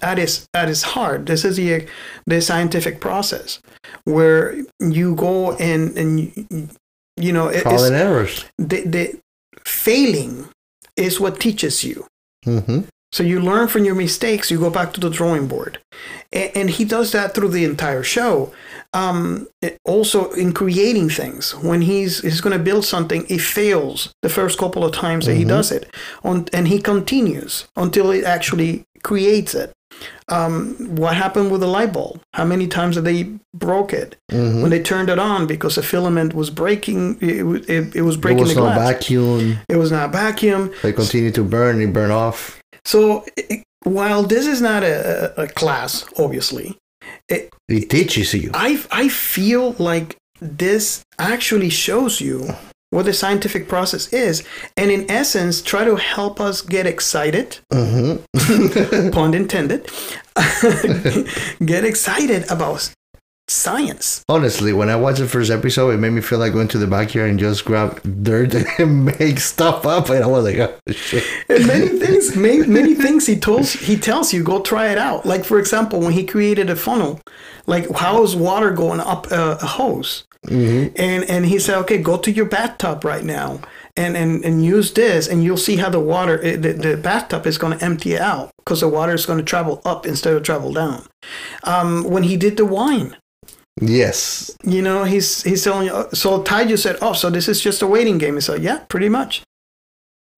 at 0.00 0.18
its 0.18 0.46
at 0.54 0.70
its 0.70 0.82
heart. 0.82 1.26
This 1.26 1.44
is 1.44 1.56
the 1.56 1.84
the 2.26 2.40
scientific 2.40 2.98
process 2.98 3.60
where 4.04 4.56
you 4.80 5.14
go 5.14 5.52
and 5.60 5.94
and 5.98 6.70
you, 7.18 7.32
know 7.32 7.48
it- 7.48 7.62
Trial 7.62 7.84
and 7.84 7.94
errors. 7.94 8.46
the 8.56 8.80
the 8.88 9.20
failing 9.66 10.48
is 10.96 11.20
what 11.20 11.40
teaches 11.40 11.84
you. 11.84 12.06
hmm 12.44 12.80
So 13.12 13.22
you 13.22 13.38
learn 13.40 13.68
from 13.68 13.84
your 13.84 13.94
mistakes. 13.94 14.50
You 14.50 14.58
go 14.58 14.70
back 14.70 14.92
to 14.94 15.00
the 15.00 15.10
drawing 15.10 15.46
board, 15.46 15.78
and, 16.32 16.50
and 16.58 16.70
he 16.70 16.84
does 16.84 17.10
that 17.12 17.34
through 17.34 17.50
the 17.52 17.64
entire 17.64 18.02
show. 18.02 18.50
Um, 18.96 19.46
also 19.84 20.30
in 20.32 20.52
creating 20.52 21.10
things, 21.10 21.54
when 21.68 21.80
he's 21.82 22.20
he's 22.22 22.40
going 22.40 22.56
to 22.58 22.64
build 22.64 22.84
something, 22.84 23.26
it 23.28 23.40
fails 23.40 23.98
the 24.22 24.28
first 24.28 24.58
couple 24.58 24.84
of 24.84 24.92
times 24.92 25.26
that 25.26 25.36
he 25.36 25.44
does 25.44 25.70
it, 25.70 25.84
on, 26.22 26.46
and 26.52 26.68
he 26.68 26.78
continues 26.78 27.66
until 27.76 28.10
it 28.10 28.24
actually 28.24 28.84
creates 29.02 29.54
it. 29.54 29.72
Um, 30.28 30.74
what 30.96 31.14
happened 31.16 31.50
with 31.52 31.60
the 31.60 31.66
light 31.66 31.92
bulb? 31.92 32.20
How 32.34 32.44
many 32.44 32.66
times 32.66 32.96
did 32.96 33.04
they 33.04 33.30
broke 33.54 33.92
it 33.92 34.16
hmm 34.30 34.60
when 34.62 34.70
they 34.70 34.82
turned 34.82 35.08
it 35.10 35.18
on 35.18 35.46
because 35.46 35.74
the 35.76 35.82
filament 35.82 36.34
was 36.34 36.50
breaking? 36.50 37.18
It, 37.20 37.70
it, 37.70 37.96
it 37.96 38.02
was 38.02 38.16
breaking 38.16 38.42
was 38.44 38.54
the 38.54 38.60
no 38.60 38.66
glass. 38.66 38.92
vacuum. 38.92 39.58
It 39.68 39.76
was 39.76 39.90
not 39.90 40.12
vacuum. 40.12 40.72
They 40.82 40.92
continued 40.92 41.34
to 41.34 41.44
burn. 41.44 41.80
It 41.80 41.92
burned 41.92 42.12
off. 42.12 42.60
So 42.84 43.24
it, 43.36 43.62
while 43.84 44.22
this 44.22 44.46
is 44.46 44.60
not 44.60 44.82
a 44.82 44.96
a 45.44 45.46
class, 45.60 46.04
obviously, 46.18 46.76
It 47.28 47.50
teaches 47.90 48.34
you. 48.34 48.50
I 48.54 48.82
I 48.90 49.08
feel 49.08 49.72
like 49.78 50.16
this 50.40 51.04
actually 51.18 51.70
shows 51.70 52.20
you 52.20 52.48
what 52.90 53.04
the 53.04 53.12
scientific 53.12 53.68
process 53.68 54.12
is, 54.12 54.44
and 54.76 54.90
in 54.90 55.10
essence, 55.10 55.60
try 55.60 55.84
to 55.84 55.96
help 55.96 56.40
us 56.40 56.62
get 56.62 56.86
excited, 56.86 57.58
hmm 57.72 58.16
pun 59.10 59.34
intended, 59.34 59.90
get 61.64 61.84
excited 61.84 62.48
about 62.50 62.92
science. 63.48 64.24
Honestly, 64.28 64.72
when 64.72 64.88
I 64.88 64.96
watched 64.96 65.18
the 65.18 65.28
first 65.28 65.50
episode, 65.50 65.90
it 65.90 65.98
made 65.98 66.10
me 66.10 66.20
feel 66.20 66.38
like 66.38 66.52
going 66.52 66.68
to 66.68 66.78
the 66.78 66.86
backyard 66.86 67.30
and 67.30 67.38
just 67.38 67.64
grab 67.64 68.00
dirt 68.22 68.54
and 68.78 69.04
make 69.18 69.38
stuff 69.40 69.86
up. 69.86 70.08
And 70.10 70.22
I 70.24 70.26
was 70.26 70.44
like, 70.44 70.58
oh, 70.58 70.92
shit. 70.92 71.24
And 71.48 71.66
many 71.66 71.88
things, 71.88 72.36
many, 72.36 72.66
many 72.66 72.94
things 72.94 73.26
he 73.26 73.36
tells 73.36 73.72
he 73.72 73.96
tells 73.96 74.32
you 74.32 74.42
go 74.42 74.60
try 74.60 74.88
it 74.88 74.98
out. 74.98 75.24
Like 75.26 75.44
for 75.44 75.58
example, 75.58 76.00
when 76.00 76.12
he 76.12 76.24
created 76.24 76.70
a 76.70 76.76
funnel, 76.76 77.20
like 77.66 77.90
how 77.90 78.22
is 78.22 78.34
water 78.34 78.70
going 78.70 79.00
up 79.00 79.30
a, 79.30 79.52
a 79.60 79.66
hose? 79.66 80.24
Mhm. 80.46 80.92
And 80.96 81.24
and 81.24 81.46
he 81.46 81.58
said, 81.58 81.76
okay, 81.78 81.98
go 81.98 82.16
to 82.18 82.30
your 82.30 82.46
bathtub 82.46 83.04
right 83.04 83.24
now 83.24 83.60
and 83.96 84.16
and, 84.16 84.44
and 84.44 84.64
use 84.64 84.92
this, 84.92 85.26
and 85.26 85.42
you'll 85.42 85.56
see 85.56 85.76
how 85.76 85.88
the 85.88 86.00
water 86.00 86.40
eh, 86.44 86.56
the, 86.56 86.72
the 86.72 86.96
bathtub 86.96 87.46
is 87.46 87.58
going 87.58 87.76
to 87.76 87.84
empty 87.84 88.18
out 88.18 88.50
because 88.58 88.80
the 88.80 88.88
water 88.88 89.14
is 89.14 89.26
going 89.26 89.38
to 89.38 89.44
travel 89.44 89.80
up 89.84 90.06
instead 90.06 90.34
of 90.34 90.42
travel 90.42 90.72
down. 90.72 91.06
Um, 91.64 92.04
when 92.04 92.24
he 92.24 92.36
did 92.36 92.56
the 92.56 92.64
wine, 92.66 93.16
Yes. 93.80 94.56
you 94.64 94.80
know, 94.82 95.04
he's 95.04 95.42
he's 95.42 95.62
telling 95.64 95.86
you. 95.88 96.06
So 96.14 96.42
Taiju 96.42 96.78
said, 96.78 96.96
"Oh, 97.02 97.12
so 97.12 97.28
this 97.30 97.46
is 97.48 97.60
just 97.60 97.82
a 97.82 97.86
waiting 97.86 98.18
game." 98.18 98.34
He 98.34 98.40
said, 98.40 98.62
"Yeah, 98.62 98.78
pretty 98.88 99.08
much." 99.08 99.42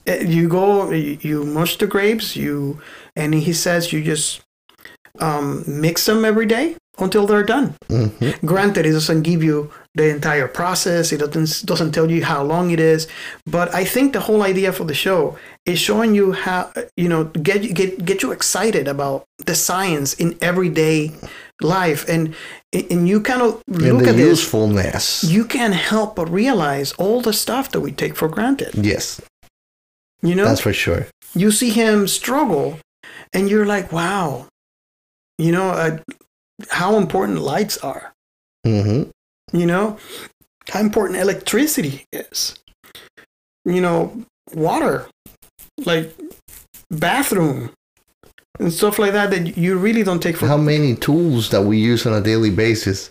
Uh, 0.08 0.14
You 0.14 0.48
go, 0.48 0.90
you 0.90 1.44
mush 1.44 1.76
the 1.78 1.86
grapes, 1.86 2.34
you, 2.36 2.80
and 3.14 3.34
he 3.34 3.52
says 3.52 3.92
you 3.92 4.02
just 4.02 4.40
um, 5.20 5.62
mix 5.66 6.06
them 6.06 6.24
every 6.24 6.46
day 6.46 6.76
until 6.98 7.26
they're 7.26 7.44
done. 7.44 7.74
hmm 7.88 8.30
Granted, 8.44 8.86
it 8.86 8.92
doesn't 8.92 9.22
give 9.22 9.42
you 9.44 9.70
the 9.94 10.08
entire 10.08 10.48
process. 10.48 11.12
It 11.12 11.18
doesn't 11.20 11.64
doesn't 11.66 11.92
tell 11.92 12.10
you 12.10 12.24
how 12.24 12.42
long 12.42 12.70
it 12.72 12.80
is. 12.80 13.06
But 13.46 13.72
I 13.74 13.84
think 13.84 14.12
the 14.12 14.20
whole 14.20 14.42
idea 14.42 14.72
for 14.72 14.84
the 14.84 14.94
show 14.94 15.36
is 15.64 15.78
showing 15.78 16.14
you 16.14 16.32
how 16.32 16.72
you 16.96 17.08
know 17.08 17.24
get 17.42 17.62
get 17.74 18.04
get 18.04 18.22
you 18.22 18.32
excited 18.32 18.88
about 18.88 19.24
the 19.46 19.54
science 19.54 20.14
in 20.14 20.36
everyday 20.40 21.12
life, 21.62 22.08
and 22.08 22.34
and 22.72 23.08
you 23.08 23.20
kind 23.20 23.42
of 23.42 23.62
look 23.68 24.06
at 24.06 24.16
this. 24.16 24.26
usefulness. 24.42 25.24
You 25.24 25.44
can't 25.44 25.74
help 25.74 26.16
but 26.16 26.30
realize 26.30 26.92
all 26.92 27.20
the 27.20 27.32
stuff 27.32 27.70
that 27.72 27.80
we 27.80 27.92
take 27.92 28.14
for 28.16 28.28
granted. 28.28 28.74
yes, 28.74 29.20
You 30.22 30.34
know, 30.34 30.44
that's 30.44 30.60
for 30.60 30.72
sure. 30.72 31.06
you 31.34 31.50
see 31.50 31.70
him 31.70 32.06
struggle, 32.08 32.78
and 33.32 33.48
you're 33.50 33.66
like, 33.66 33.92
wow. 33.92 34.46
You 35.38 35.52
know, 35.52 35.70
uh, 35.70 35.98
how 36.70 36.96
important 36.96 37.40
lights 37.40 37.78
are. 37.78 38.12
hmm 38.66 39.04
you 39.52 39.64
know 39.64 39.96
how 40.68 40.80
important 40.80 41.18
electricity 41.18 42.04
is 42.12 42.54
you 43.64 43.80
know 43.80 44.12
water 44.52 45.06
like 45.86 46.12
bathroom 46.90 47.70
and 48.58 48.72
stuff 48.72 48.98
like 48.98 49.12
that 49.12 49.30
that 49.30 49.56
you 49.56 49.76
really 49.78 50.02
don't 50.02 50.22
take 50.22 50.36
for 50.36 50.46
How 50.46 50.56
many 50.56 50.94
tools 50.96 51.50
that 51.50 51.62
we 51.62 51.78
use 51.78 52.06
on 52.06 52.12
a 52.12 52.20
daily 52.20 52.50
basis? 52.50 53.10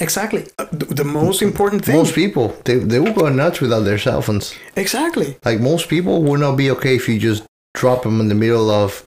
exactly 0.00 0.46
Uh, 0.58 0.66
the, 0.72 1.04
most 1.04 1.42
important 1.42 1.84
thing 1.84 1.96
Most 1.96 2.14
people, 2.14 2.56
they, 2.64 2.76
they 2.76 3.00
will 3.00 3.12
go 3.12 3.28
nuts 3.28 3.60
without 3.60 3.80
their 3.80 3.98
cell 3.98 4.22
phones. 4.22 4.54
exactly 4.76 5.36
Like 5.44 5.60
most 5.60 5.88
people 5.88 6.22
would 6.22 6.40
not 6.40 6.56
be 6.56 6.70
okay 6.70 6.96
if 6.96 7.08
you 7.08 7.18
just 7.18 7.44
drop 7.74 8.02
them 8.02 8.20
in 8.20 8.28
the 8.28 8.34
middle 8.34 8.70
of 8.70 9.04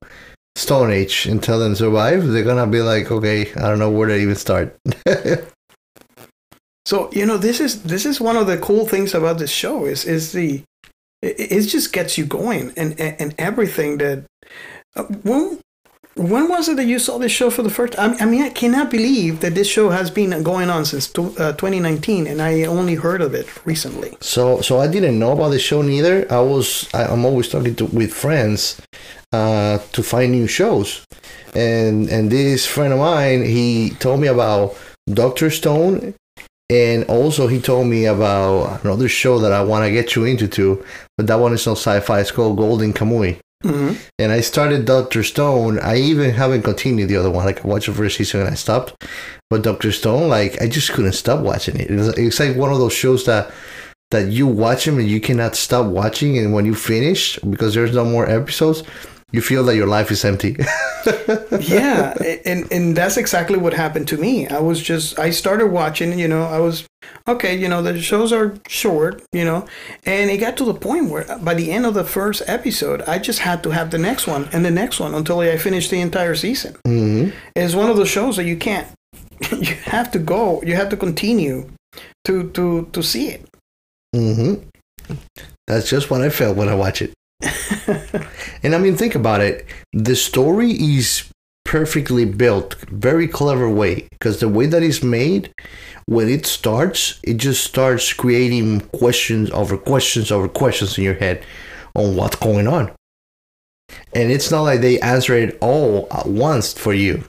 Stone 0.55 0.91
Age 0.91 1.25
and 1.25 1.41
tell 1.41 1.59
them 1.59 1.71
to 1.71 1.75
survive. 1.75 2.27
They're 2.27 2.43
gonna 2.43 2.67
be 2.67 2.81
like, 2.81 3.11
okay, 3.11 3.51
I 3.55 3.61
don't 3.69 3.79
know 3.79 3.89
where 3.89 4.07
to 4.07 4.15
even 4.17 4.35
start. 4.35 4.75
so 6.85 7.09
you 7.11 7.25
know 7.25 7.37
this 7.37 7.59
is 7.59 7.83
this 7.83 8.05
is 8.05 8.21
one 8.21 8.37
of 8.37 8.45
the 8.45 8.57
cool 8.57 8.85
things 8.85 9.13
about 9.13 9.39
this 9.39 9.51
show 9.51 9.85
is 9.85 10.05
is 10.05 10.31
the 10.31 10.61
it, 11.21 11.51
it 11.51 11.61
just 11.61 11.91
gets 11.93 12.17
you 12.17 12.25
going 12.25 12.71
and, 12.77 12.99
and 12.99 13.33
everything 13.37 13.97
that 13.97 14.25
uh, 14.95 15.03
when 15.23 15.59
when 16.15 16.47
was 16.47 16.69
it 16.69 16.77
that 16.77 16.85
you 16.85 16.99
saw 16.99 17.17
this 17.17 17.31
show 17.31 17.49
for 17.49 17.63
the 17.63 17.71
first 17.71 17.93
time? 17.93 18.15
I 18.19 18.25
mean, 18.25 18.43
I 18.43 18.49
cannot 18.49 18.91
believe 18.91 19.39
that 19.39 19.55
this 19.55 19.67
show 19.67 19.89
has 19.89 20.11
been 20.11 20.43
going 20.43 20.69
on 20.69 20.85
since 20.85 21.07
tw- 21.07 21.39
uh, 21.39 21.53
2019 21.53 22.27
and 22.27 22.39
I 22.39 22.63
only 22.65 22.93
heard 22.93 23.21
of 23.21 23.33
it 23.33 23.47
recently. 23.65 24.15
So, 24.21 24.61
so 24.61 24.79
I 24.79 24.87
didn't 24.87 25.17
know 25.17 25.31
about 25.31 25.49
the 25.49 25.59
show 25.59 25.81
neither. 25.81 26.31
I 26.31 26.39
was, 26.39 26.87
I, 26.93 27.05
I'm 27.05 27.25
always 27.25 27.49
talking 27.49 27.75
to 27.77 27.85
with 27.85 28.13
friends 28.13 28.79
uh, 29.31 29.79
to 29.93 30.03
find 30.03 30.31
new 30.31 30.45
shows, 30.45 31.03
and 31.55 32.07
and 32.09 32.29
this 32.29 32.67
friend 32.67 32.93
of 32.93 32.99
mine, 32.99 33.43
he 33.43 33.89
told 33.97 34.19
me 34.19 34.27
about 34.27 34.77
Doctor 35.07 35.49
Stone, 35.49 36.13
and 36.69 37.03
also 37.05 37.47
he 37.47 37.59
told 37.59 37.87
me 37.87 38.05
about 38.05 38.83
another 38.83 39.09
show 39.09 39.39
that 39.39 39.51
I 39.51 39.63
want 39.63 39.85
to 39.85 39.91
get 39.91 40.15
you 40.15 40.25
into 40.25 40.47
too, 40.47 40.85
but 41.17 41.25
that 41.25 41.39
one 41.39 41.53
is 41.53 41.65
not 41.65 41.77
sci-fi. 41.77 42.19
It's 42.19 42.31
called 42.31 42.57
Golden 42.57 42.93
Kamuy. 42.93 43.39
Hmm 43.63 43.93
And 44.19 44.31
I 44.31 44.41
started 44.41 44.85
Doctor 44.85 45.23
Stone. 45.23 45.79
I 45.79 45.97
even 45.97 46.31
haven't 46.31 46.63
continued 46.63 47.09
the 47.09 47.17
other 47.17 47.31
one. 47.31 47.45
Like 47.45 47.63
I 47.63 47.67
watched 47.67 47.87
the 47.87 47.93
first 47.93 48.17
season 48.17 48.41
and 48.41 48.49
I 48.49 48.55
stopped. 48.55 48.93
But 49.49 49.63
Doctor 49.63 49.91
Stone, 49.91 50.29
like 50.29 50.61
I 50.61 50.67
just 50.67 50.91
couldn't 50.91 51.13
stop 51.13 51.39
watching 51.39 51.79
it. 51.79 51.89
It's, 51.89 52.17
it's 52.17 52.39
like 52.39 52.55
one 52.55 52.71
of 52.71 52.79
those 52.79 52.93
shows 52.93 53.25
that 53.25 53.51
that 54.11 54.27
you 54.27 54.45
watch 54.45 54.85
them 54.85 54.99
and 54.99 55.07
you 55.07 55.19
cannot 55.19 55.55
stop 55.55 55.87
watching. 55.87 56.37
And 56.37 56.53
when 56.53 56.65
you 56.65 56.75
finish, 56.75 57.39
because 57.39 57.73
there's 57.73 57.95
no 57.95 58.05
more 58.05 58.29
episodes, 58.29 58.83
you 59.33 59.41
feel 59.41 59.63
that 59.65 59.75
your 59.75 59.87
life 59.87 60.11
is 60.11 60.23
empty. 60.23 60.55
yeah, 61.59 62.13
and 62.45 62.71
and 62.71 62.95
that's 62.95 63.17
exactly 63.17 63.57
what 63.57 63.73
happened 63.73 64.07
to 64.09 64.17
me. 64.17 64.47
I 64.47 64.59
was 64.59 64.81
just 64.81 65.17
I 65.19 65.31
started 65.31 65.67
watching, 65.67 66.17
you 66.17 66.27
know, 66.27 66.43
I 66.43 66.59
was 66.59 66.85
okay, 67.27 67.55
you 67.57 67.67
know, 67.67 67.81
the 67.81 67.99
shows 67.99 68.31
are 68.31 68.55
short, 68.67 69.23
you 69.33 69.43
know, 69.43 69.65
and 70.05 70.29
it 70.29 70.37
got 70.37 70.55
to 70.57 70.65
the 70.65 70.73
point 70.73 71.09
where 71.09 71.25
by 71.41 71.53
the 71.55 71.71
end 71.71 71.85
of 71.85 71.95
the 71.95 72.03
first 72.05 72.43
episode, 72.47 73.01
I 73.01 73.17
just 73.19 73.39
had 73.39 73.63
to 73.63 73.71
have 73.71 73.89
the 73.91 73.97
next 73.97 74.27
one 74.27 74.47
and 74.53 74.63
the 74.63 74.71
next 74.71 74.99
one 74.99 75.13
until 75.15 75.39
I 75.39 75.57
finished 75.57 75.89
the 75.89 75.99
entire 75.99 76.35
season. 76.35 76.75
hmm 76.85 77.29
It's 77.55 77.75
one 77.75 77.89
of 77.89 77.97
those 77.97 78.09
shows 78.09 78.37
that 78.37 78.45
you 78.45 78.55
can't 78.57 78.87
you 79.51 79.75
have 79.85 80.11
to 80.11 80.19
go, 80.19 80.61
you 80.61 80.75
have 80.75 80.89
to 80.89 80.97
continue 80.97 81.69
to 82.25 82.49
to 82.51 82.87
to 82.93 83.01
see 83.01 83.29
it. 83.29 83.49
hmm 84.15 84.53
That's 85.67 85.89
just 85.89 86.09
what 86.11 86.21
I 86.21 86.29
felt 86.29 86.55
when 86.55 86.69
I 86.69 86.75
watch 86.75 87.01
it. 87.01 87.13
and 88.63 88.73
I 88.73 88.77
mean, 88.77 88.95
think 88.95 89.15
about 89.15 89.41
it. 89.41 89.65
The 89.91 90.15
story 90.15 90.71
is 90.71 91.29
perfectly 91.65 92.25
built, 92.25 92.75
very 92.89 93.27
clever 93.27 93.69
way. 93.69 94.07
Because 94.11 94.39
the 94.39 94.49
way 94.49 94.65
that 94.67 94.83
it's 94.83 95.03
made, 95.03 95.51
when 96.05 96.29
it 96.29 96.45
starts, 96.45 97.19
it 97.23 97.37
just 97.37 97.63
starts 97.63 98.13
creating 98.13 98.81
questions 98.91 99.49
over 99.51 99.77
questions 99.77 100.31
over 100.31 100.47
questions 100.47 100.97
in 100.97 101.03
your 101.03 101.15
head 101.15 101.43
on 101.95 102.15
what's 102.15 102.35
going 102.35 102.67
on. 102.67 102.91
And 104.13 104.31
it's 104.31 104.51
not 104.51 104.61
like 104.61 104.81
they 104.81 104.99
answer 104.99 105.33
it 105.35 105.57
all 105.61 106.07
at 106.11 106.25
once 106.27 106.73
for 106.73 106.93
you. 106.93 107.23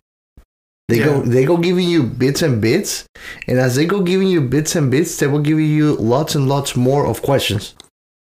They 0.89 0.99
go 0.99 1.23
they 1.23 1.47
go 1.47 1.57
giving 1.57 1.89
you 1.89 2.03
bits 2.03 2.43
and 2.43 2.61
bits, 2.61 3.07
and 3.49 3.59
as 3.59 3.75
they 3.75 3.87
go 3.87 4.03
giving 4.03 4.29
you 4.29 4.43
bits 4.43 4.77
and 4.77 4.91
bits, 4.91 5.17
they 5.17 5.27
will 5.27 5.41
give 5.41 5.59
you 5.59 5.95
lots 5.95 6.35
and 6.35 6.47
lots 6.47 6.77
more 6.77 7.07
of 7.07 7.23
questions. 7.23 7.75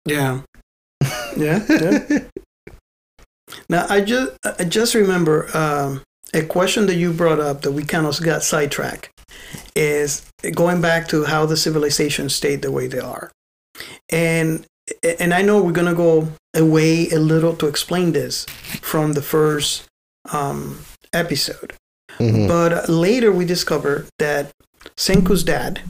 Yeah. 0.05 0.43
Yeah. 1.37 1.65
yeah. 1.69 2.19
Now 3.71 3.87
I 3.89 3.99
just 4.13 4.31
I 4.61 4.65
just 4.65 4.95
remember 4.95 5.37
um, 5.57 6.03
a 6.35 6.43
question 6.57 6.87
that 6.87 6.97
you 6.97 7.13
brought 7.13 7.41
up 7.49 7.63
that 7.63 7.73
we 7.73 7.83
kind 7.85 8.07
of 8.07 8.21
got 8.23 8.43
sidetracked 8.43 9.09
is 9.75 10.11
going 10.63 10.81
back 10.81 11.09
to 11.09 11.25
how 11.25 11.47
the 11.47 11.57
civilization 11.57 12.29
stayed 12.29 12.61
the 12.63 12.71
way 12.73 12.87
they 12.89 12.99
are, 13.15 13.31
and 14.11 14.67
and 15.21 15.33
I 15.33 15.43
know 15.43 15.63
we're 15.63 15.79
gonna 15.81 15.95
go 15.95 16.29
away 16.55 17.09
a 17.11 17.19
little 17.19 17.55
to 17.57 17.67
explain 17.67 18.13
this 18.13 18.45
from 18.91 19.13
the 19.15 19.23
first 19.23 19.85
um, 20.33 20.81
episode, 21.13 21.73
Mhm. 22.19 22.49
but 22.49 22.89
later 22.89 23.31
we 23.33 23.45
discovered 23.45 24.03
that 24.19 24.51
Senku's 24.97 25.45
dad, 25.45 25.81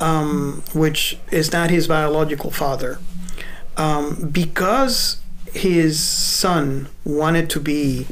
um, 0.00 0.62
which 0.72 1.18
is 1.30 1.52
not 1.52 1.70
his 1.70 1.86
biological 1.88 2.50
father, 2.50 2.98
um, 3.76 4.28
because 4.32 5.16
his 5.52 6.02
son 6.02 6.88
wanted 7.04 7.50
to 7.50 7.60
be 7.60 8.06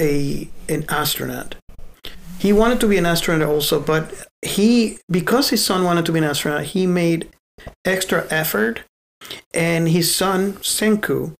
a 0.00 0.48
an 0.68 0.84
astronaut. 0.88 1.56
He 2.38 2.52
wanted 2.52 2.80
to 2.80 2.88
be 2.88 2.96
an 2.96 3.06
astronaut 3.06 3.48
also, 3.48 3.80
but 3.80 4.28
he 4.42 4.98
because 5.10 5.50
his 5.50 5.64
son 5.64 5.84
wanted 5.84 6.06
to 6.06 6.12
be 6.12 6.18
an 6.18 6.24
astronaut, 6.24 6.64
he 6.64 6.86
made 6.86 7.28
extra 7.84 8.26
effort, 8.30 8.82
and 9.52 9.88
his 9.88 10.14
son 10.14 10.54
Senku 10.54 11.34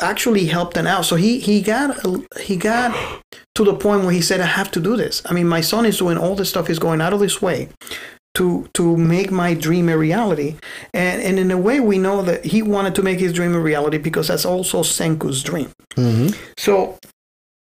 actually 0.00 0.46
helped 0.46 0.76
him 0.76 0.86
out. 0.86 1.04
So 1.04 1.16
he 1.16 1.38
he 1.38 1.60
got 1.60 1.98
he 2.40 2.56
got 2.56 2.96
to 3.54 3.64
the 3.64 3.74
point 3.74 4.02
where 4.02 4.12
he 4.12 4.22
said, 4.22 4.40
"I 4.40 4.46
have 4.46 4.70
to 4.72 4.80
do 4.80 4.96
this. 4.96 5.22
I 5.26 5.34
mean, 5.34 5.48
my 5.48 5.60
son 5.60 5.84
is 5.84 5.98
doing 5.98 6.16
all 6.16 6.34
this 6.34 6.48
stuff. 6.48 6.68
He's 6.68 6.78
going 6.78 7.02
out 7.02 7.12
of 7.12 7.20
his 7.20 7.42
way 7.42 7.68
to 8.36 8.68
to 8.74 8.96
make 8.96 9.30
my 9.30 9.54
dream 9.54 9.88
a 9.88 9.96
reality." 9.96 10.56
And 10.94 11.20
and 11.22 11.38
in 11.38 11.50
a 11.50 11.58
way, 11.58 11.80
we 11.80 11.98
know 11.98 12.22
that 12.22 12.44
he 12.44 12.62
wanted 12.62 12.94
to 12.96 13.02
make 13.02 13.20
his 13.20 13.32
dream 13.32 13.54
a 13.54 13.60
reality 13.60 13.98
because 13.98 14.28
that's 14.28 14.46
also 14.46 14.82
Senku's 14.82 15.42
dream. 15.42 15.70
Mhm. 15.96 16.34
So 16.56 16.98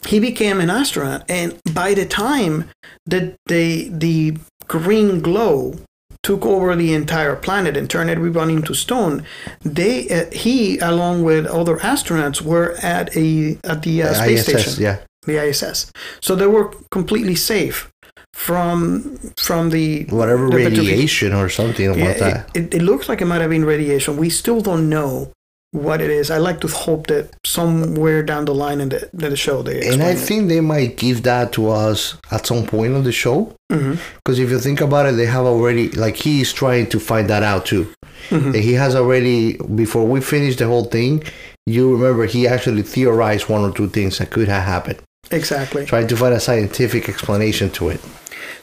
he 0.05 0.19
became 0.19 0.59
an 0.59 0.69
astronaut, 0.69 1.23
and 1.29 1.59
by 1.73 1.93
the 1.93 2.05
time 2.05 2.69
that 3.05 3.35
the 3.47 3.89
the 3.89 4.37
green 4.67 5.21
glow 5.21 5.75
took 6.23 6.45
over 6.45 6.75
the 6.75 6.93
entire 6.93 7.35
planet 7.35 7.75
and 7.75 7.89
turned 7.89 8.09
everyone 8.09 8.49
into 8.49 8.73
stone, 8.73 9.23
they 9.61 10.09
uh, 10.09 10.25
he 10.31 10.77
along 10.79 11.23
with 11.23 11.45
other 11.45 11.77
astronauts 11.77 12.41
were 12.41 12.75
at 12.81 13.15
a 13.15 13.57
at 13.63 13.83
the 13.83 14.03
uh, 14.03 14.13
space 14.13 14.47
ISS, 14.47 14.49
station, 14.49 14.83
yeah. 14.83 14.97
the 15.25 15.37
ISS. 15.37 15.91
So 16.21 16.35
they 16.35 16.47
were 16.47 16.71
completely 16.91 17.35
safe 17.35 17.91
from 18.33 19.17
from 19.37 19.69
the 19.69 20.05
Whatever 20.05 20.49
the 20.49 20.55
radiation 20.57 21.33
or 21.33 21.49
something 21.49 21.85
yeah, 21.93 22.05
about 22.05 22.17
that. 22.19 22.49
it, 22.55 22.73
it, 22.73 22.81
looks 22.81 23.07
like 23.09 23.21
it 23.21 23.25
might 23.25 23.41
have 23.41 23.49
been 23.49 23.65
radiation. 23.65 24.17
We 24.17 24.29
still 24.29 24.61
don't 24.61 24.89
know 24.89 25.31
what 25.73 26.01
it 26.01 26.09
is. 26.09 26.29
I 26.29 26.37
like 26.37 26.59
to 26.61 26.67
hope 26.67 27.07
that 27.07 27.29
somewhere 27.45 28.23
down 28.23 28.45
the 28.45 28.53
line 28.53 28.81
in 28.81 28.89
the, 28.89 29.09
in 29.13 29.19
the 29.29 29.37
show 29.37 29.61
they 29.61 29.87
And 29.87 30.03
I 30.03 30.11
it. 30.11 30.15
think 30.17 30.49
they 30.49 30.59
might 30.59 30.97
give 30.97 31.23
that 31.23 31.53
to 31.53 31.69
us 31.69 32.15
at 32.29 32.45
some 32.45 32.65
point 32.65 32.93
on 32.93 33.03
the 33.03 33.11
show. 33.13 33.53
Mhm. 33.71 33.97
Because 34.17 34.37
if 34.39 34.49
you 34.49 34.59
think 34.59 34.81
about 34.81 35.05
it, 35.05 35.13
they 35.15 35.27
have 35.27 35.45
already, 35.45 35.89
like, 35.91 36.17
he's 36.17 36.51
trying 36.51 36.87
to 36.87 36.99
find 36.99 37.29
that 37.29 37.43
out 37.43 37.65
too. 37.65 37.87
Mhm. 38.29 38.47
And 38.47 38.55
He 38.55 38.73
has 38.73 38.95
already, 38.95 39.53
before 39.75 40.05
we 40.05 40.19
finish 40.19 40.57
the 40.57 40.67
whole 40.67 40.85
thing, 40.85 41.23
you 41.65 41.93
remember 41.95 42.25
he 42.25 42.47
actually 42.47 42.81
theorized 42.81 43.47
one 43.47 43.61
or 43.61 43.71
two 43.71 43.87
things 43.87 44.17
that 44.17 44.29
could 44.29 44.49
have 44.49 44.63
happened, 44.63 44.99
Exactly. 45.31 45.85
trying 45.85 46.07
to 46.07 46.17
find 46.17 46.33
a 46.33 46.39
scientific 46.39 47.09
explanation 47.09 47.69
to 47.71 47.89
it. 47.89 48.01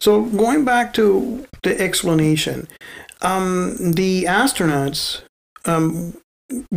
So 0.01 0.23
going 0.23 0.65
back 0.65 0.93
to 0.95 1.47
the 1.63 1.81
explanation, 1.81 2.69
um, 3.23 3.77
the 3.93 4.25
astronauts 4.25 5.23
um, 5.65 6.15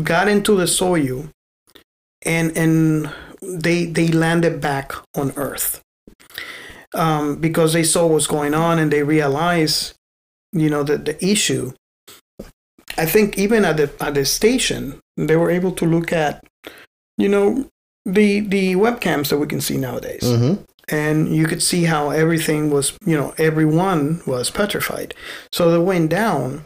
got 0.01 0.27
into 0.27 0.55
the 0.55 0.65
Soyuz, 0.65 1.29
and 2.25 2.55
and 2.57 3.11
they 3.41 3.85
they 3.85 4.07
landed 4.07 4.61
back 4.61 4.93
on 5.15 5.33
Earth 5.35 5.81
um, 6.93 7.35
because 7.35 7.73
they 7.73 7.83
saw 7.83 8.07
what's 8.07 8.27
going 8.27 8.53
on 8.53 8.79
and 8.79 8.91
they 8.91 9.03
realized, 9.03 9.93
you 10.51 10.69
know, 10.69 10.83
the 10.83 10.97
the 10.97 11.23
issue. 11.25 11.73
I 12.97 13.05
think 13.05 13.37
even 13.37 13.65
at 13.65 13.77
the 13.77 13.91
at 13.99 14.15
the 14.15 14.25
station, 14.25 14.99
they 15.15 15.35
were 15.35 15.51
able 15.51 15.71
to 15.73 15.85
look 15.85 16.11
at, 16.11 16.43
you 17.17 17.29
know, 17.29 17.67
the 18.05 18.39
the 18.41 18.75
webcams 18.75 19.29
that 19.29 19.37
we 19.37 19.47
can 19.47 19.61
see 19.61 19.77
nowadays 19.77 20.23
hmm 20.23 20.53
and 20.89 21.33
you 21.33 21.45
could 21.45 21.63
see 21.63 21.85
how 21.85 22.09
everything 22.09 22.69
was, 22.69 22.97
you 23.05 23.15
know, 23.15 23.33
everyone 23.37 24.21
was 24.27 24.49
petrified. 24.49 25.13
So 25.53 25.71
they 25.71 25.77
went 25.77 26.09
down, 26.09 26.65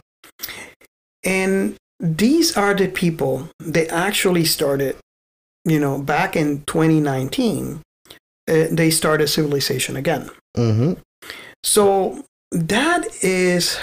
and 1.24 1.76
these 2.00 2.56
are 2.56 2.74
the 2.74 2.88
people 2.88 3.48
that 3.60 3.88
actually 3.92 4.44
started, 4.44 4.96
you 5.64 5.78
know, 5.78 5.98
back 6.00 6.34
in 6.34 6.62
2019. 6.64 7.82
Uh, 8.48 8.66
they 8.70 8.90
started 8.90 9.28
civilization 9.28 9.96
again. 9.96 10.28
hmm 10.56 10.94
So 11.62 12.24
that 12.50 13.06
is 13.22 13.78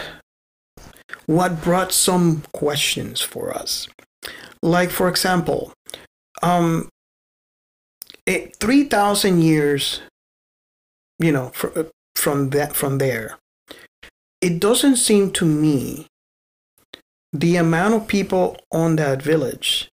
what 1.26 1.62
brought 1.62 1.91
some 1.91 2.43
questions 2.54 3.22
for 3.22 3.56
us. 3.56 3.88
Like, 4.62 4.89
for 4.89 5.08
example, 5.10 5.74
um, 6.41 6.89
it, 8.26 8.56
3,000 8.60 9.42
years, 9.42 10.02
you 11.20 11.32
know, 11.32 11.50
fr- 11.50 11.68
uh, 11.76 11.84
from 12.16 12.50
that, 12.52 12.76
from 12.76 12.98
there, 12.98 13.38
it 14.42 14.60
doesn't 14.60 14.98
seem 14.98 15.32
to 15.32 15.46
me 15.46 16.08
the 17.32 17.56
amount 17.56 17.96
of 17.96 18.08
people 18.08 18.58
on 18.72 18.96
that 18.98 19.22
village 19.22 19.90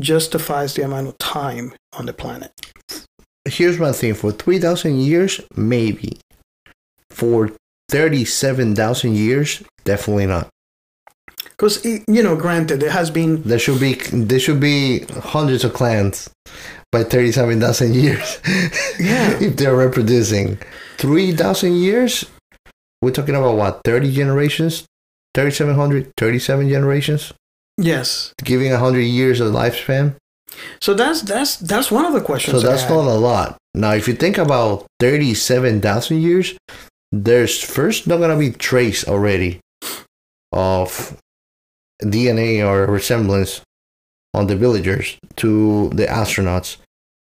justifies 0.00 0.74
the 0.74 0.82
amount 0.82 1.08
of 1.08 1.18
time 1.18 1.72
on 1.92 2.06
the 2.06 2.12
planet. 2.12 2.52
Here's 3.44 3.78
my 3.78 3.92
thing 3.92 4.14
for 4.14 4.30
3,000 4.30 4.98
years, 4.98 5.40
maybe. 5.56 6.18
For 7.10 7.50
37,000 7.88 9.14
years, 9.14 9.62
definitely 9.84 10.26
not. 10.26 10.48
Because, 11.44 11.84
you 11.84 12.22
know, 12.22 12.36
granted, 12.36 12.80
there 12.80 12.90
has 12.90 13.10
been 13.10 13.42
There 13.42 13.58
should 13.58 13.80
be 13.80 13.94
there 13.94 14.38
should 14.38 14.60
be 14.60 15.00
hundreds 15.34 15.64
of 15.64 15.72
clans 15.72 16.30
by 16.92 17.04
thirty 17.04 17.32
seven 17.32 17.60
thousand 17.60 17.94
years. 17.94 18.38
Yeah. 18.98 19.36
if 19.40 19.56
they're 19.56 19.76
reproducing 19.76 20.58
three 20.96 21.32
thousand 21.32 21.74
years, 21.76 22.24
we're 23.02 23.12
talking 23.12 23.34
about 23.34 23.56
what 23.56 23.80
thirty 23.84 24.12
generations, 24.12 24.86
3,700, 25.34 26.12
37 26.16 26.68
generations, 26.68 27.32
Yes. 27.76 28.32
giving 28.42 28.72
hundred 28.72 29.02
years 29.02 29.40
of 29.40 29.52
lifespan. 29.52 30.16
So 30.80 30.94
that's 30.94 31.22
that's 31.22 31.56
that's 31.56 31.90
one 31.90 32.04
of 32.04 32.12
the 32.14 32.20
questions. 32.20 32.60
So 32.60 32.66
that's 32.66 32.88
not 32.88 33.04
a 33.04 33.14
lot. 33.14 33.56
Now, 33.74 33.92
if 33.92 34.08
you 34.08 34.14
think 34.14 34.38
about 34.38 34.86
thirty 34.98 35.34
seven 35.34 35.80
thousand 35.80 36.22
years, 36.22 36.56
there's 37.12 37.62
first 37.62 38.06
not 38.06 38.18
gonna 38.18 38.38
be 38.38 38.50
trace 38.50 39.06
already 39.06 39.60
of 40.52 41.16
DNA 42.02 42.64
or 42.66 42.86
resemblance 42.86 43.60
on 44.34 44.46
the 44.46 44.56
villagers 44.56 45.16
to 45.36 45.88
the 45.90 46.06
astronauts. 46.06 46.76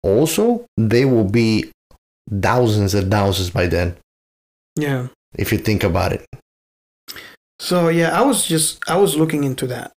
Also, 0.03 0.65
they 0.77 1.05
will 1.05 1.25
be 1.29 1.71
thousands 2.41 2.93
and 2.93 3.11
thousands 3.11 3.49
by 3.49 3.67
then, 3.67 3.95
Yeah. 4.75 5.07
if 5.35 5.51
you 5.51 5.57
think 5.57 5.83
about 5.83 6.13
it. 6.13 6.25
So 7.59 7.89
yeah, 7.89 8.17
I 8.17 8.21
was 8.23 8.45
just 8.47 8.79
I 8.89 8.97
was 8.97 9.15
looking 9.15 9.43
into 9.43 9.67
that, 9.67 9.91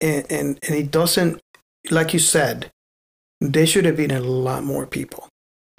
and 0.00 0.24
and, 0.30 0.58
and 0.62 0.74
it 0.76 0.90
doesn't 0.90 1.40
like 1.90 2.12
you 2.12 2.20
said, 2.20 2.70
there 3.40 3.66
should 3.66 3.84
have 3.84 3.96
been 3.96 4.10
a 4.12 4.20
lot 4.20 4.62
more 4.64 4.86
people 4.86 5.28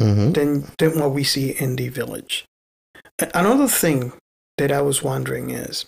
hmm 0.02 0.32
than 0.34 0.68
than 0.80 1.00
what 1.00 1.12
we 1.12 1.24
see 1.24 1.52
in 1.52 1.76
the 1.78 1.88
village. 1.89 2.45
Another 3.34 3.68
thing 3.68 4.12
that 4.58 4.72
I 4.72 4.82
was 4.82 5.02
wondering 5.02 5.50
is, 5.50 5.86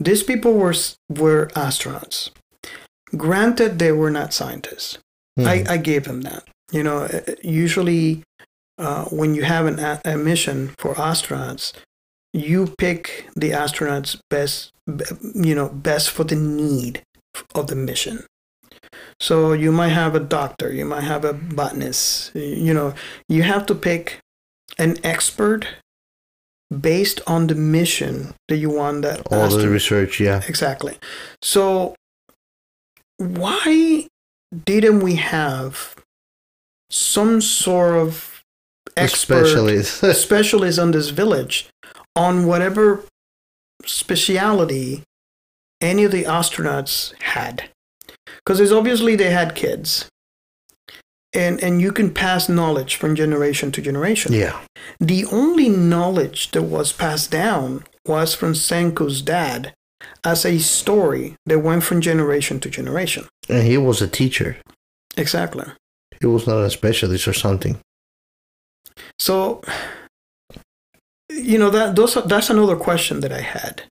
these 0.00 0.22
people 0.24 0.54
were 0.54 0.74
were 1.08 1.46
astronauts. 1.54 2.30
Granted, 3.16 3.78
they 3.78 3.92
were 3.92 4.10
not 4.10 4.32
scientists. 4.32 4.98
I, 5.38 5.64
I 5.68 5.76
gave 5.78 6.04
them 6.04 6.20
that. 6.22 6.44
You 6.70 6.82
know, 6.82 7.04
uh, 7.04 7.20
usually 7.42 8.22
uh, 8.78 9.04
when 9.06 9.34
you 9.34 9.42
have 9.42 9.66
an, 9.66 9.78
a, 9.78 10.00
a 10.04 10.16
mission 10.16 10.74
for 10.78 10.94
astronauts, 10.94 11.72
you 12.32 12.74
pick 12.78 13.26
the 13.34 13.50
astronauts 13.50 14.18
best, 14.28 14.72
you 15.34 15.54
know, 15.54 15.68
best 15.68 16.10
for 16.10 16.24
the 16.24 16.36
need 16.36 17.02
of 17.54 17.66
the 17.68 17.76
mission. 17.76 18.24
So 19.18 19.52
you 19.52 19.72
might 19.72 19.88
have 19.88 20.14
a 20.14 20.20
doctor, 20.20 20.72
you 20.72 20.84
might 20.84 21.04
have 21.04 21.24
a 21.24 21.32
botanist. 21.32 22.34
You 22.34 22.74
know, 22.74 22.94
you 23.28 23.42
have 23.42 23.66
to 23.66 23.74
pick 23.74 24.20
an 24.78 24.96
expert 25.04 25.66
based 26.70 27.20
on 27.26 27.48
the 27.48 27.54
mission 27.54 28.34
that 28.48 28.56
you 28.56 28.70
want 28.70 29.02
that 29.02 29.26
All 29.30 29.48
the 29.48 29.68
research, 29.68 30.20
yeah. 30.20 30.40
Exactly. 30.46 30.96
So 31.42 31.94
why 33.20 34.06
didn't 34.64 35.00
we 35.00 35.16
have 35.16 35.94
some 36.90 37.40
sort 37.42 37.96
of 37.96 38.42
expert 38.96 39.44
Especially, 39.44 39.82
specialist 40.14 40.78
on 40.78 40.92
this 40.92 41.10
village 41.10 41.68
on 42.16 42.46
whatever 42.46 43.04
speciality 43.84 45.02
any 45.82 46.04
of 46.04 46.12
the 46.12 46.24
astronauts 46.24 47.12
had? 47.20 47.68
Because 48.38 48.58
it's 48.58 48.72
obviously 48.72 49.16
they 49.16 49.30
had 49.30 49.54
kids. 49.54 50.08
And, 51.32 51.62
and 51.62 51.80
you 51.80 51.92
can 51.92 52.12
pass 52.12 52.48
knowledge 52.48 52.96
from 52.96 53.14
generation 53.14 53.70
to 53.72 53.82
generation. 53.82 54.32
yeah. 54.32 54.58
The 54.98 55.26
only 55.26 55.68
knowledge 55.68 56.50
that 56.52 56.62
was 56.62 56.92
passed 56.92 57.30
down 57.30 57.84
was 58.04 58.34
from 58.34 58.54
Senku's 58.54 59.22
dad 59.22 59.74
as 60.24 60.44
a 60.44 60.58
story 60.58 61.34
that 61.46 61.60
went 61.60 61.82
from 61.82 62.00
generation 62.00 62.60
to 62.60 62.70
generation. 62.70 63.26
And 63.48 63.66
he 63.66 63.76
was 63.78 64.02
a 64.02 64.08
teacher. 64.08 64.56
Exactly. 65.16 65.64
He 66.20 66.26
was 66.26 66.46
not 66.46 66.64
a 66.64 66.70
specialist 66.70 67.26
or 67.26 67.32
something. 67.32 67.78
So, 69.18 69.62
you 71.30 71.58
know 71.58 71.70
that 71.70 71.96
those 71.96 72.16
are, 72.16 72.22
that's 72.22 72.50
another 72.50 72.76
question 72.76 73.20
that 73.20 73.32
I 73.32 73.40
had, 73.40 73.82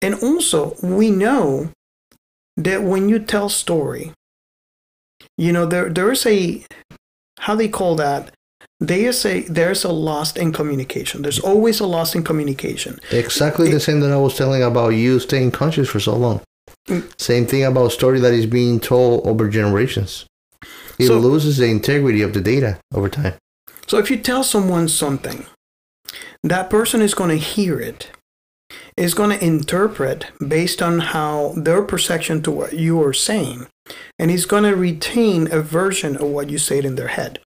and 0.00 0.14
also 0.14 0.74
we 0.82 1.10
know 1.10 1.70
that 2.56 2.82
when 2.82 3.08
you 3.08 3.18
tell 3.18 3.48
story, 3.48 4.12
you 5.36 5.52
know 5.52 5.66
there 5.66 5.90
there 5.90 6.10
is 6.10 6.26
a 6.26 6.64
how 7.40 7.54
they 7.54 7.68
call 7.68 7.94
that. 7.96 8.32
There 8.82 9.08
is 9.10 9.24
a 9.24 9.42
there's 9.42 9.84
a 9.84 9.92
loss 9.92 10.36
in 10.36 10.52
communication. 10.52 11.22
There's 11.22 11.38
always 11.38 11.78
a 11.78 11.86
loss 11.86 12.16
in 12.16 12.24
communication. 12.24 12.98
Exactly 13.12 13.70
the 13.70 13.78
same 13.78 14.00
that 14.00 14.10
I 14.10 14.16
was 14.16 14.36
telling 14.36 14.60
about 14.62 14.88
you 14.90 15.20
staying 15.20 15.52
conscious 15.52 15.88
for 15.88 16.00
so 16.00 16.16
long. 16.16 16.40
Mm. 16.88 17.04
Same 17.20 17.46
thing 17.46 17.62
about 17.62 17.92
story 17.92 18.18
that 18.18 18.34
is 18.34 18.46
being 18.46 18.80
told 18.80 19.24
over 19.24 19.48
generations. 19.48 20.26
It 20.98 21.06
So- 21.06 21.18
loses 21.18 21.58
the 21.58 21.66
integrity 21.66 22.22
of 22.22 22.32
the 22.32 22.40
data 22.40 22.78
over 22.92 23.08
time. 23.08 23.34
So 23.86 23.98
if 23.98 24.10
you 24.10 24.16
tell 24.16 24.42
someone 24.42 24.88
something, 24.88 25.46
that 26.42 26.68
person 26.68 27.00
is 27.00 27.14
going 27.14 27.30
to 27.30 27.36
hear 27.54 27.78
it, 27.78 28.10
is 28.96 29.14
going 29.14 29.30
to 29.30 29.44
interpret 29.44 30.26
based 30.56 30.82
on 30.82 30.98
how 31.14 31.54
their 31.56 31.82
perception 31.82 32.42
to 32.42 32.50
what 32.50 32.72
you 32.72 33.00
are 33.00 33.12
saying, 33.12 33.68
and 34.18 34.30
he's 34.30 34.46
going 34.46 34.64
to 34.64 34.74
retain 34.74 35.48
a 35.52 35.60
version 35.60 36.16
of 36.16 36.28
what 36.34 36.50
you 36.50 36.58
said 36.58 36.84
in 36.84 36.96
their 36.96 37.14
head. 37.18 37.38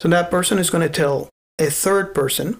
So 0.00 0.08
that 0.08 0.30
person 0.30 0.58
is 0.58 0.70
going 0.70 0.86
to 0.86 0.92
tell 0.92 1.28
a 1.58 1.66
third 1.70 2.14
person 2.14 2.58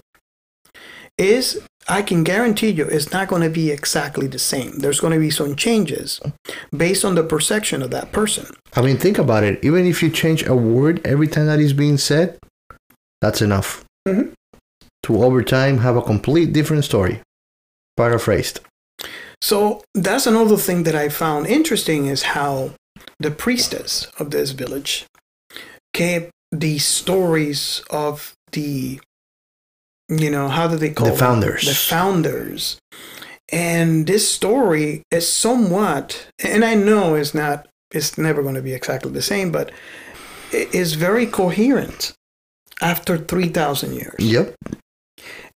is 1.17 1.61
I 1.87 2.01
can 2.01 2.23
guarantee 2.23 2.69
you 2.69 2.85
it's 2.85 3.11
not 3.11 3.27
going 3.27 3.41
to 3.41 3.49
be 3.49 3.71
exactly 3.71 4.27
the 4.27 4.39
same. 4.39 4.79
There's 4.79 4.99
going 4.99 5.13
to 5.13 5.19
be 5.19 5.31
some 5.31 5.55
changes 5.55 6.19
based 6.75 7.03
on 7.03 7.15
the 7.15 7.23
perception 7.23 7.81
of 7.81 7.91
that 7.91 8.11
person. 8.11 8.45
I 8.75 8.81
mean, 8.81 8.97
think 8.97 9.17
about 9.17 9.43
it. 9.43 9.63
Even 9.63 9.85
if 9.85 10.03
you 10.03 10.09
change 10.09 10.45
a 10.45 10.55
word 10.55 11.01
every 11.05 11.27
time 11.27 11.47
that 11.47 11.59
is 11.59 11.73
being 11.73 11.97
said, 11.97 12.37
that's 13.21 13.41
enough 13.41 13.83
Mhm. 14.07 14.33
to 15.03 15.23
over 15.23 15.41
time 15.41 15.79
have 15.79 15.95
a 15.97 16.01
complete 16.01 16.53
different 16.53 16.85
story. 16.85 17.21
Paraphrased. 17.97 18.59
So 19.41 19.83
that's 19.95 20.27
another 20.27 20.57
thing 20.57 20.83
that 20.83 20.95
I 20.95 21.09
found 21.09 21.47
interesting 21.47 22.05
is 22.05 22.21
how 22.35 22.71
the 23.19 23.31
priestess 23.31 24.07
of 24.19 24.31
this 24.31 24.51
village 24.51 25.05
kept 25.93 26.31
the 26.51 26.77
stories 26.79 27.81
of 27.89 28.33
the, 28.51 28.99
you 30.09 30.29
know, 30.31 30.47
how 30.47 30.67
do 30.67 30.75
they 30.77 30.89
call 30.89 31.05
The 31.07 31.11
them? 31.11 31.19
founders. 31.19 31.65
The 31.65 31.73
founders. 31.75 32.77
And 33.51 34.05
this 34.05 34.31
story 34.31 35.01
is 35.11 35.27
somewhat, 35.31 36.27
and 36.43 36.63
I 36.63 36.75
know 36.75 37.15
it's 37.15 37.33
not, 37.33 37.67
it's 37.91 38.17
never 38.17 38.43
going 38.43 38.55
to 38.55 38.61
be 38.61 38.73
exactly 38.73 39.11
the 39.11 39.21
same, 39.23 39.51
but 39.51 39.71
it 40.51 40.73
is 40.73 40.93
very 40.93 41.25
coherent 41.25 42.13
after 42.81 43.17
3,000 43.17 43.93
years. 43.93 44.15
Yep. 44.19 44.55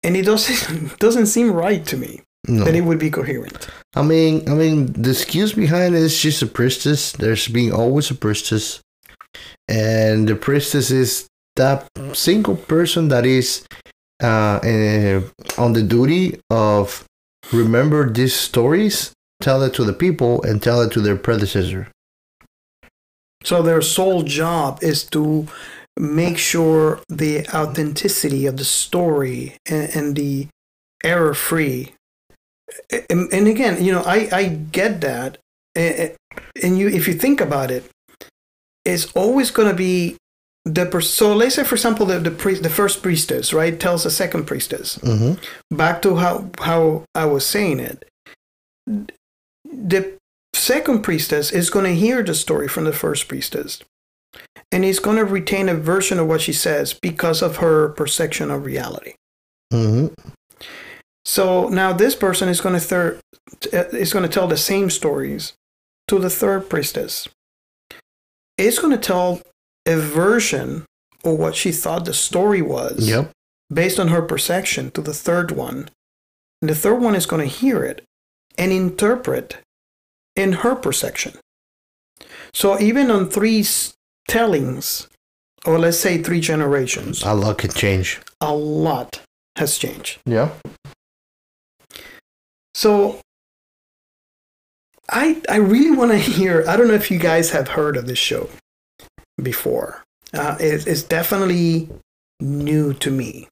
And 0.03 0.16
it 0.16 0.24
doesn't, 0.24 0.99
doesn't 1.07 1.26
seem 1.26 1.53
right 1.53 1.84
to 1.86 1.97
me 1.99 2.22
No. 2.49 2.64
that 2.64 2.74
it 2.74 2.80
would 2.82 2.99
be 2.99 3.11
coherent. 3.11 3.68
I 3.95 4.03
mean, 4.03 4.49
I 4.49 4.55
mean, 4.55 4.86
the 4.95 5.11
excuse 5.11 5.53
behind 5.53 5.95
it 5.95 6.03
is 6.03 6.16
she's 6.16 6.40
a 6.43 6.47
priestess. 6.47 7.12
There's 7.12 7.47
being 7.49 7.72
always 7.72 8.11
a 8.11 8.14
priestess, 8.14 8.80
and 9.68 10.28
the 10.28 10.37
priestess 10.37 10.91
is 10.91 11.28
that 11.57 11.89
single 12.12 12.57
person 12.57 13.09
that 13.09 13.26
is 13.26 13.66
uh, 14.22 14.61
eh, 14.62 15.20
on 15.59 15.72
the 15.72 15.83
duty 15.83 16.41
of 16.51 17.05
remember 17.53 18.11
these 18.11 18.35
stories, 18.35 19.12
tell 19.41 19.62
it 19.62 19.74
to 19.74 19.85
the 19.85 19.93
people, 19.93 20.43
and 20.43 20.62
tell 20.62 20.80
it 20.80 20.93
to 20.93 21.01
their 21.01 21.16
predecessor. 21.16 21.89
So 23.45 23.62
their 23.62 23.83
sole 23.83 24.22
job 24.22 24.78
is 24.83 25.05
to 25.11 25.49
make 25.99 26.39
sure 26.39 27.01
the 27.09 27.47
authenticity 27.49 28.47
of 28.47 28.57
the 28.57 28.64
story 28.64 29.57
and, 29.66 29.91
and 29.95 30.16
the 30.16 30.49
error 31.05 31.35
free. 31.35 31.93
And, 33.11 33.33
and 33.33 33.49
again, 33.49 33.85
you 33.85 33.93
know, 33.93 34.03
I, 34.07 34.28
I 34.33 34.49
get 34.49 35.01
that. 35.01 35.39
And 35.74 36.16
and 36.62 36.78
you, 36.78 36.89
if 36.89 37.09
you 37.09 37.14
think 37.14 37.41
about 37.41 37.70
it, 37.70 37.91
it's 38.85 39.11
always 39.12 39.51
going 39.51 39.68
to 39.68 39.74
be 39.74 40.16
the 40.64 40.87
per- 40.87 41.01
so 41.01 41.35
let's 41.35 41.57
say 41.57 41.64
for 41.64 41.74
example 41.74 42.07
the 42.07 42.18
the, 42.20 42.30
priest, 42.30 42.62
the 42.62 42.70
first 42.70 43.03
priestess 43.03 43.53
right 43.53 43.80
tells 43.80 44.05
the 44.05 44.11
second 44.11 44.45
priestess 44.47 44.97
Mm-hmm. 44.99 45.76
back 45.76 46.03
to 46.03 46.16
how 46.16 46.51
how 46.59 47.05
I 47.14 47.24
was 47.26 47.45
saying 47.47 47.80
it. 47.80 48.05
The 49.64 50.18
second 50.55 51.03
priestess 51.03 51.51
is 51.51 51.70
going 51.70 51.87
to 51.87 51.95
hear 51.95 52.22
the 52.22 52.35
story 52.35 52.68
from 52.68 52.85
the 52.85 52.93
first 52.93 53.26
priestess, 53.28 53.80
and 54.70 54.85
is 54.85 55.01
going 55.01 55.16
to 55.16 55.24
retain 55.24 55.68
a 55.68 55.74
version 55.74 56.18
of 56.18 56.28
what 56.28 56.41
she 56.43 56.53
says 56.53 56.93
because 56.95 57.43
of 57.43 57.57
her 57.57 57.89
perception 57.91 58.51
of 58.51 58.64
reality. 58.64 59.14
Mm-hmm. 59.72 60.09
So 61.24 61.68
now 61.68 61.93
this 61.93 62.14
person 62.14 62.49
is 62.49 62.61
going 62.61 62.74
to 62.74 62.80
thir- 62.80 63.20
uh, 63.72 63.85
is 63.93 64.12
going 64.12 64.24
to 64.24 64.33
tell 64.33 64.49
the 64.49 64.57
same 64.57 64.91
stories 64.91 65.55
to 66.09 66.18
the 66.18 66.30
third 66.30 66.68
priestess. 66.68 67.28
It's 68.66 68.78
going 68.78 68.92
to 68.92 69.06
tell 69.12 69.40
a 69.86 69.96
version 69.96 70.84
of 71.24 71.38
what 71.38 71.54
she 71.56 71.72
thought 71.72 72.04
the 72.04 72.14
story 72.14 72.62
was 72.62 73.08
Yep. 73.08 73.30
based 73.72 73.98
on 73.98 74.08
her 74.08 74.22
perception 74.22 74.90
to 74.92 75.00
the 75.02 75.14
third 75.14 75.50
one. 75.50 75.88
And 76.60 76.68
the 76.70 76.74
third 76.74 77.00
one 77.00 77.14
is 77.16 77.26
going 77.26 77.42
to 77.48 77.54
hear 77.60 77.82
it 77.84 78.04
and 78.56 78.70
interpret 78.72 79.56
in 80.36 80.52
her 80.62 80.74
perception. 80.76 81.38
So 82.54 82.78
even 82.80 83.10
on 83.10 83.28
three 83.28 83.64
tellings, 84.28 85.08
or 85.66 85.78
let's 85.78 85.98
say 85.98 86.22
three 86.22 86.40
generations, 86.40 87.22
A 87.24 87.34
lot 87.34 87.58
can 87.58 87.70
change. 87.70 88.20
a 88.40 88.54
lot 88.54 89.20
has 89.56 89.76
changed. 89.78 90.18
Yeah. 90.24 90.50
So 92.74 93.20
I 95.12 95.42
I 95.48 95.56
really 95.56 95.94
want 95.96 96.10
to 96.10 96.18
hear. 96.18 96.64
I 96.66 96.76
don't 96.76 96.88
know 96.88 96.94
if 96.94 97.10
you 97.10 97.18
guys 97.18 97.50
have 97.50 97.68
heard 97.68 97.96
of 97.96 98.06
this 98.06 98.18
show 98.18 98.48
before. 99.40 100.02
Uh, 100.32 100.56
it, 100.58 100.86
it's 100.86 101.02
definitely 101.02 101.88
new 102.40 102.94
to 102.94 103.10
me, 103.10 103.48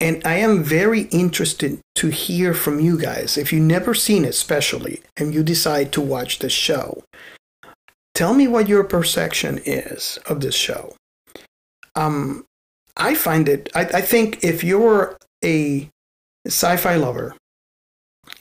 and 0.00 0.22
I 0.24 0.36
am 0.36 0.64
very 0.64 1.02
interested 1.02 1.80
to 1.96 2.08
hear 2.08 2.54
from 2.54 2.80
you 2.80 2.98
guys. 2.98 3.36
If 3.36 3.52
you've 3.52 3.62
never 3.62 3.92
seen 3.92 4.24
it, 4.24 4.30
especially, 4.30 5.02
and 5.16 5.34
you 5.34 5.42
decide 5.42 5.92
to 5.92 6.00
watch 6.00 6.38
this 6.38 6.54
show, 6.54 7.04
tell 8.14 8.32
me 8.32 8.48
what 8.48 8.68
your 8.68 8.84
perception 8.84 9.60
is 9.66 10.18
of 10.26 10.40
this 10.40 10.54
show. 10.54 10.94
Um, 11.94 12.44
I 12.96 13.14
find 13.14 13.48
it. 13.48 13.68
I, 13.74 13.80
I 13.80 14.00
think 14.00 14.42
if 14.42 14.64
you're 14.64 15.18
a 15.44 15.90
sci-fi 16.46 16.96
lover 16.96 17.34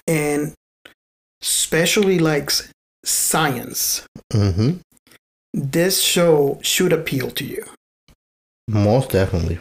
and 0.07 0.53
especially 1.46 2.18
likes 2.20 2.72
science, 3.04 4.06
Mm-hmm. 4.34 4.78
this 5.54 6.02
show 6.02 6.60
should 6.62 6.91
appeal 6.91 7.30
to 7.32 7.46
you. 7.46 7.64
Most 8.68 9.12
definitely. 9.12 9.60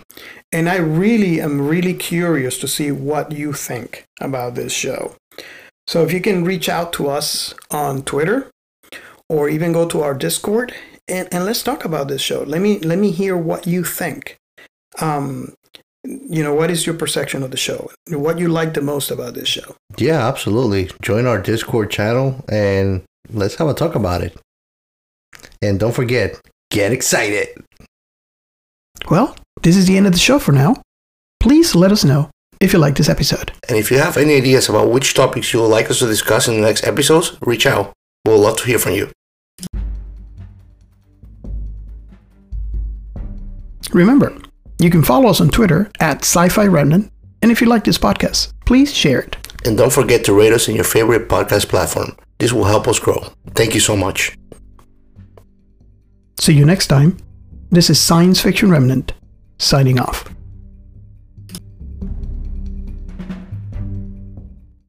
And 0.51 0.68
I 0.68 0.76
really 0.76 1.41
am 1.41 1.68
really 1.68 1.93
curious 1.95 2.59
to 2.61 2.66
see 2.68 2.91
what 2.91 3.32
you 3.32 3.53
think 3.53 4.05
about 4.20 4.55
this 4.55 4.72
show. 4.72 5.14
So 5.87 6.03
if 6.03 6.11
you 6.12 6.20
can 6.22 6.45
reach 6.45 6.68
out 6.70 6.93
to 6.95 7.09
us 7.11 7.55
on 7.70 8.03
Twitter 8.03 8.51
or 9.28 9.49
even 9.51 9.72
go 9.72 9.87
to 9.89 10.01
our 10.01 10.14
Discord 10.14 10.72
and, 11.07 11.28
and 11.32 11.45
let's 11.45 11.62
talk 11.62 11.85
about 11.85 12.09
this 12.09 12.22
show. 12.22 12.43
Let 12.45 12.62
me 12.62 12.78
let 12.78 12.99
me 12.99 13.11
hear 13.11 13.37
what 13.37 13.66
you 13.66 13.85
think. 13.85 14.37
Um, 15.01 15.53
you 16.05 16.42
know, 16.42 16.55
what 16.55 16.70
is 16.70 16.86
your 16.86 16.94
perception 16.94 17.42
of 17.42 17.50
the 17.50 17.57
show? 17.57 17.90
What 18.09 18.38
you 18.38 18.48
like 18.48 18.74
the 18.74 18.82
most 18.82 19.11
about 19.11 19.34
this 19.34 19.48
show? 19.48 19.74
Yeah, 19.96 20.26
absolutely. 20.26 20.90
Join 21.02 21.26
our 21.26 21.40
Discord 21.40 21.90
channel 21.90 22.44
and 22.48 23.02
let's 23.30 23.57
have 23.57 23.68
a 23.68 23.74
talk 23.74 23.94
about 23.94 24.22
it. 24.22 24.36
And 25.62 25.80
don't 25.80 25.94
forget, 25.94 26.40
get 26.70 26.92
excited. 26.92 27.48
Well, 29.11 29.36
this 29.62 29.76
is 29.76 29.86
the 29.86 29.96
end 29.96 30.07
of 30.07 30.12
the 30.12 30.18
show 30.18 30.38
for 30.38 30.52
now. 30.52 30.76
Please 31.40 31.74
let 31.74 31.92
us 31.92 32.05
know 32.05 32.30
if 32.61 32.72
you 32.72 32.78
like 32.78 32.96
this 32.96 33.09
episode. 33.09 33.52
And 33.68 33.78
if 33.78 33.90
you 33.90 33.98
have 33.98 34.16
any 34.16 34.36
ideas 34.36 34.68
about 34.68 34.90
which 34.90 35.14
topics 35.14 35.52
you 35.52 35.61
would 35.61 35.68
like 35.68 35.90
us 35.90 35.98
to 35.98 36.07
discuss 36.07 36.48
in 36.48 36.55
the 36.55 36.66
next 36.66 36.86
episodes, 36.86 37.36
reach 37.42 37.66
out. 37.66 37.92
We'll 38.26 38.38
love 38.38 38.59
to 38.59 38.64
hear 38.64 38.78
from 38.78 38.92
you. 38.92 39.11
Remember, 43.92 44.34
you 44.79 44.91
can 44.91 45.03
follow 45.03 45.29
us 45.29 45.41
on 45.41 45.49
Twitter 45.49 45.91
at 46.01 46.18
Sci 46.18 46.49
Fi 46.49 46.66
Remnant. 46.66 47.11
And 47.43 47.53
if 47.53 47.61
you 47.61 47.66
like 47.66 47.85
this 47.85 47.99
podcast, 47.99 48.53
please 48.66 48.93
share 48.93 49.20
it. 49.20 49.37
And 49.64 49.77
don't 49.77 49.93
forget 49.93 50.25
to 50.25 50.33
rate 50.33 50.53
us 50.53 50.68
in 50.68 50.75
your 50.75 50.85
favorite 50.85 51.29
podcast 51.29 51.68
platform. 51.68 52.16
This 52.39 52.53
will 52.53 52.64
help 52.64 52.89
us 52.89 52.99
grow. 52.99 53.25
Thank 53.55 53.75
you 53.75 53.81
so 53.81 53.97
much. 53.97 54.37
See 56.41 56.55
you 56.55 56.64
next 56.64 56.89
time. 56.89 57.16
This 57.70 57.91
is 57.91 58.01
Science 58.01 58.41
Fiction 58.41 58.70
Remnant, 58.70 59.12
signing 59.59 59.99
off. 59.99 60.34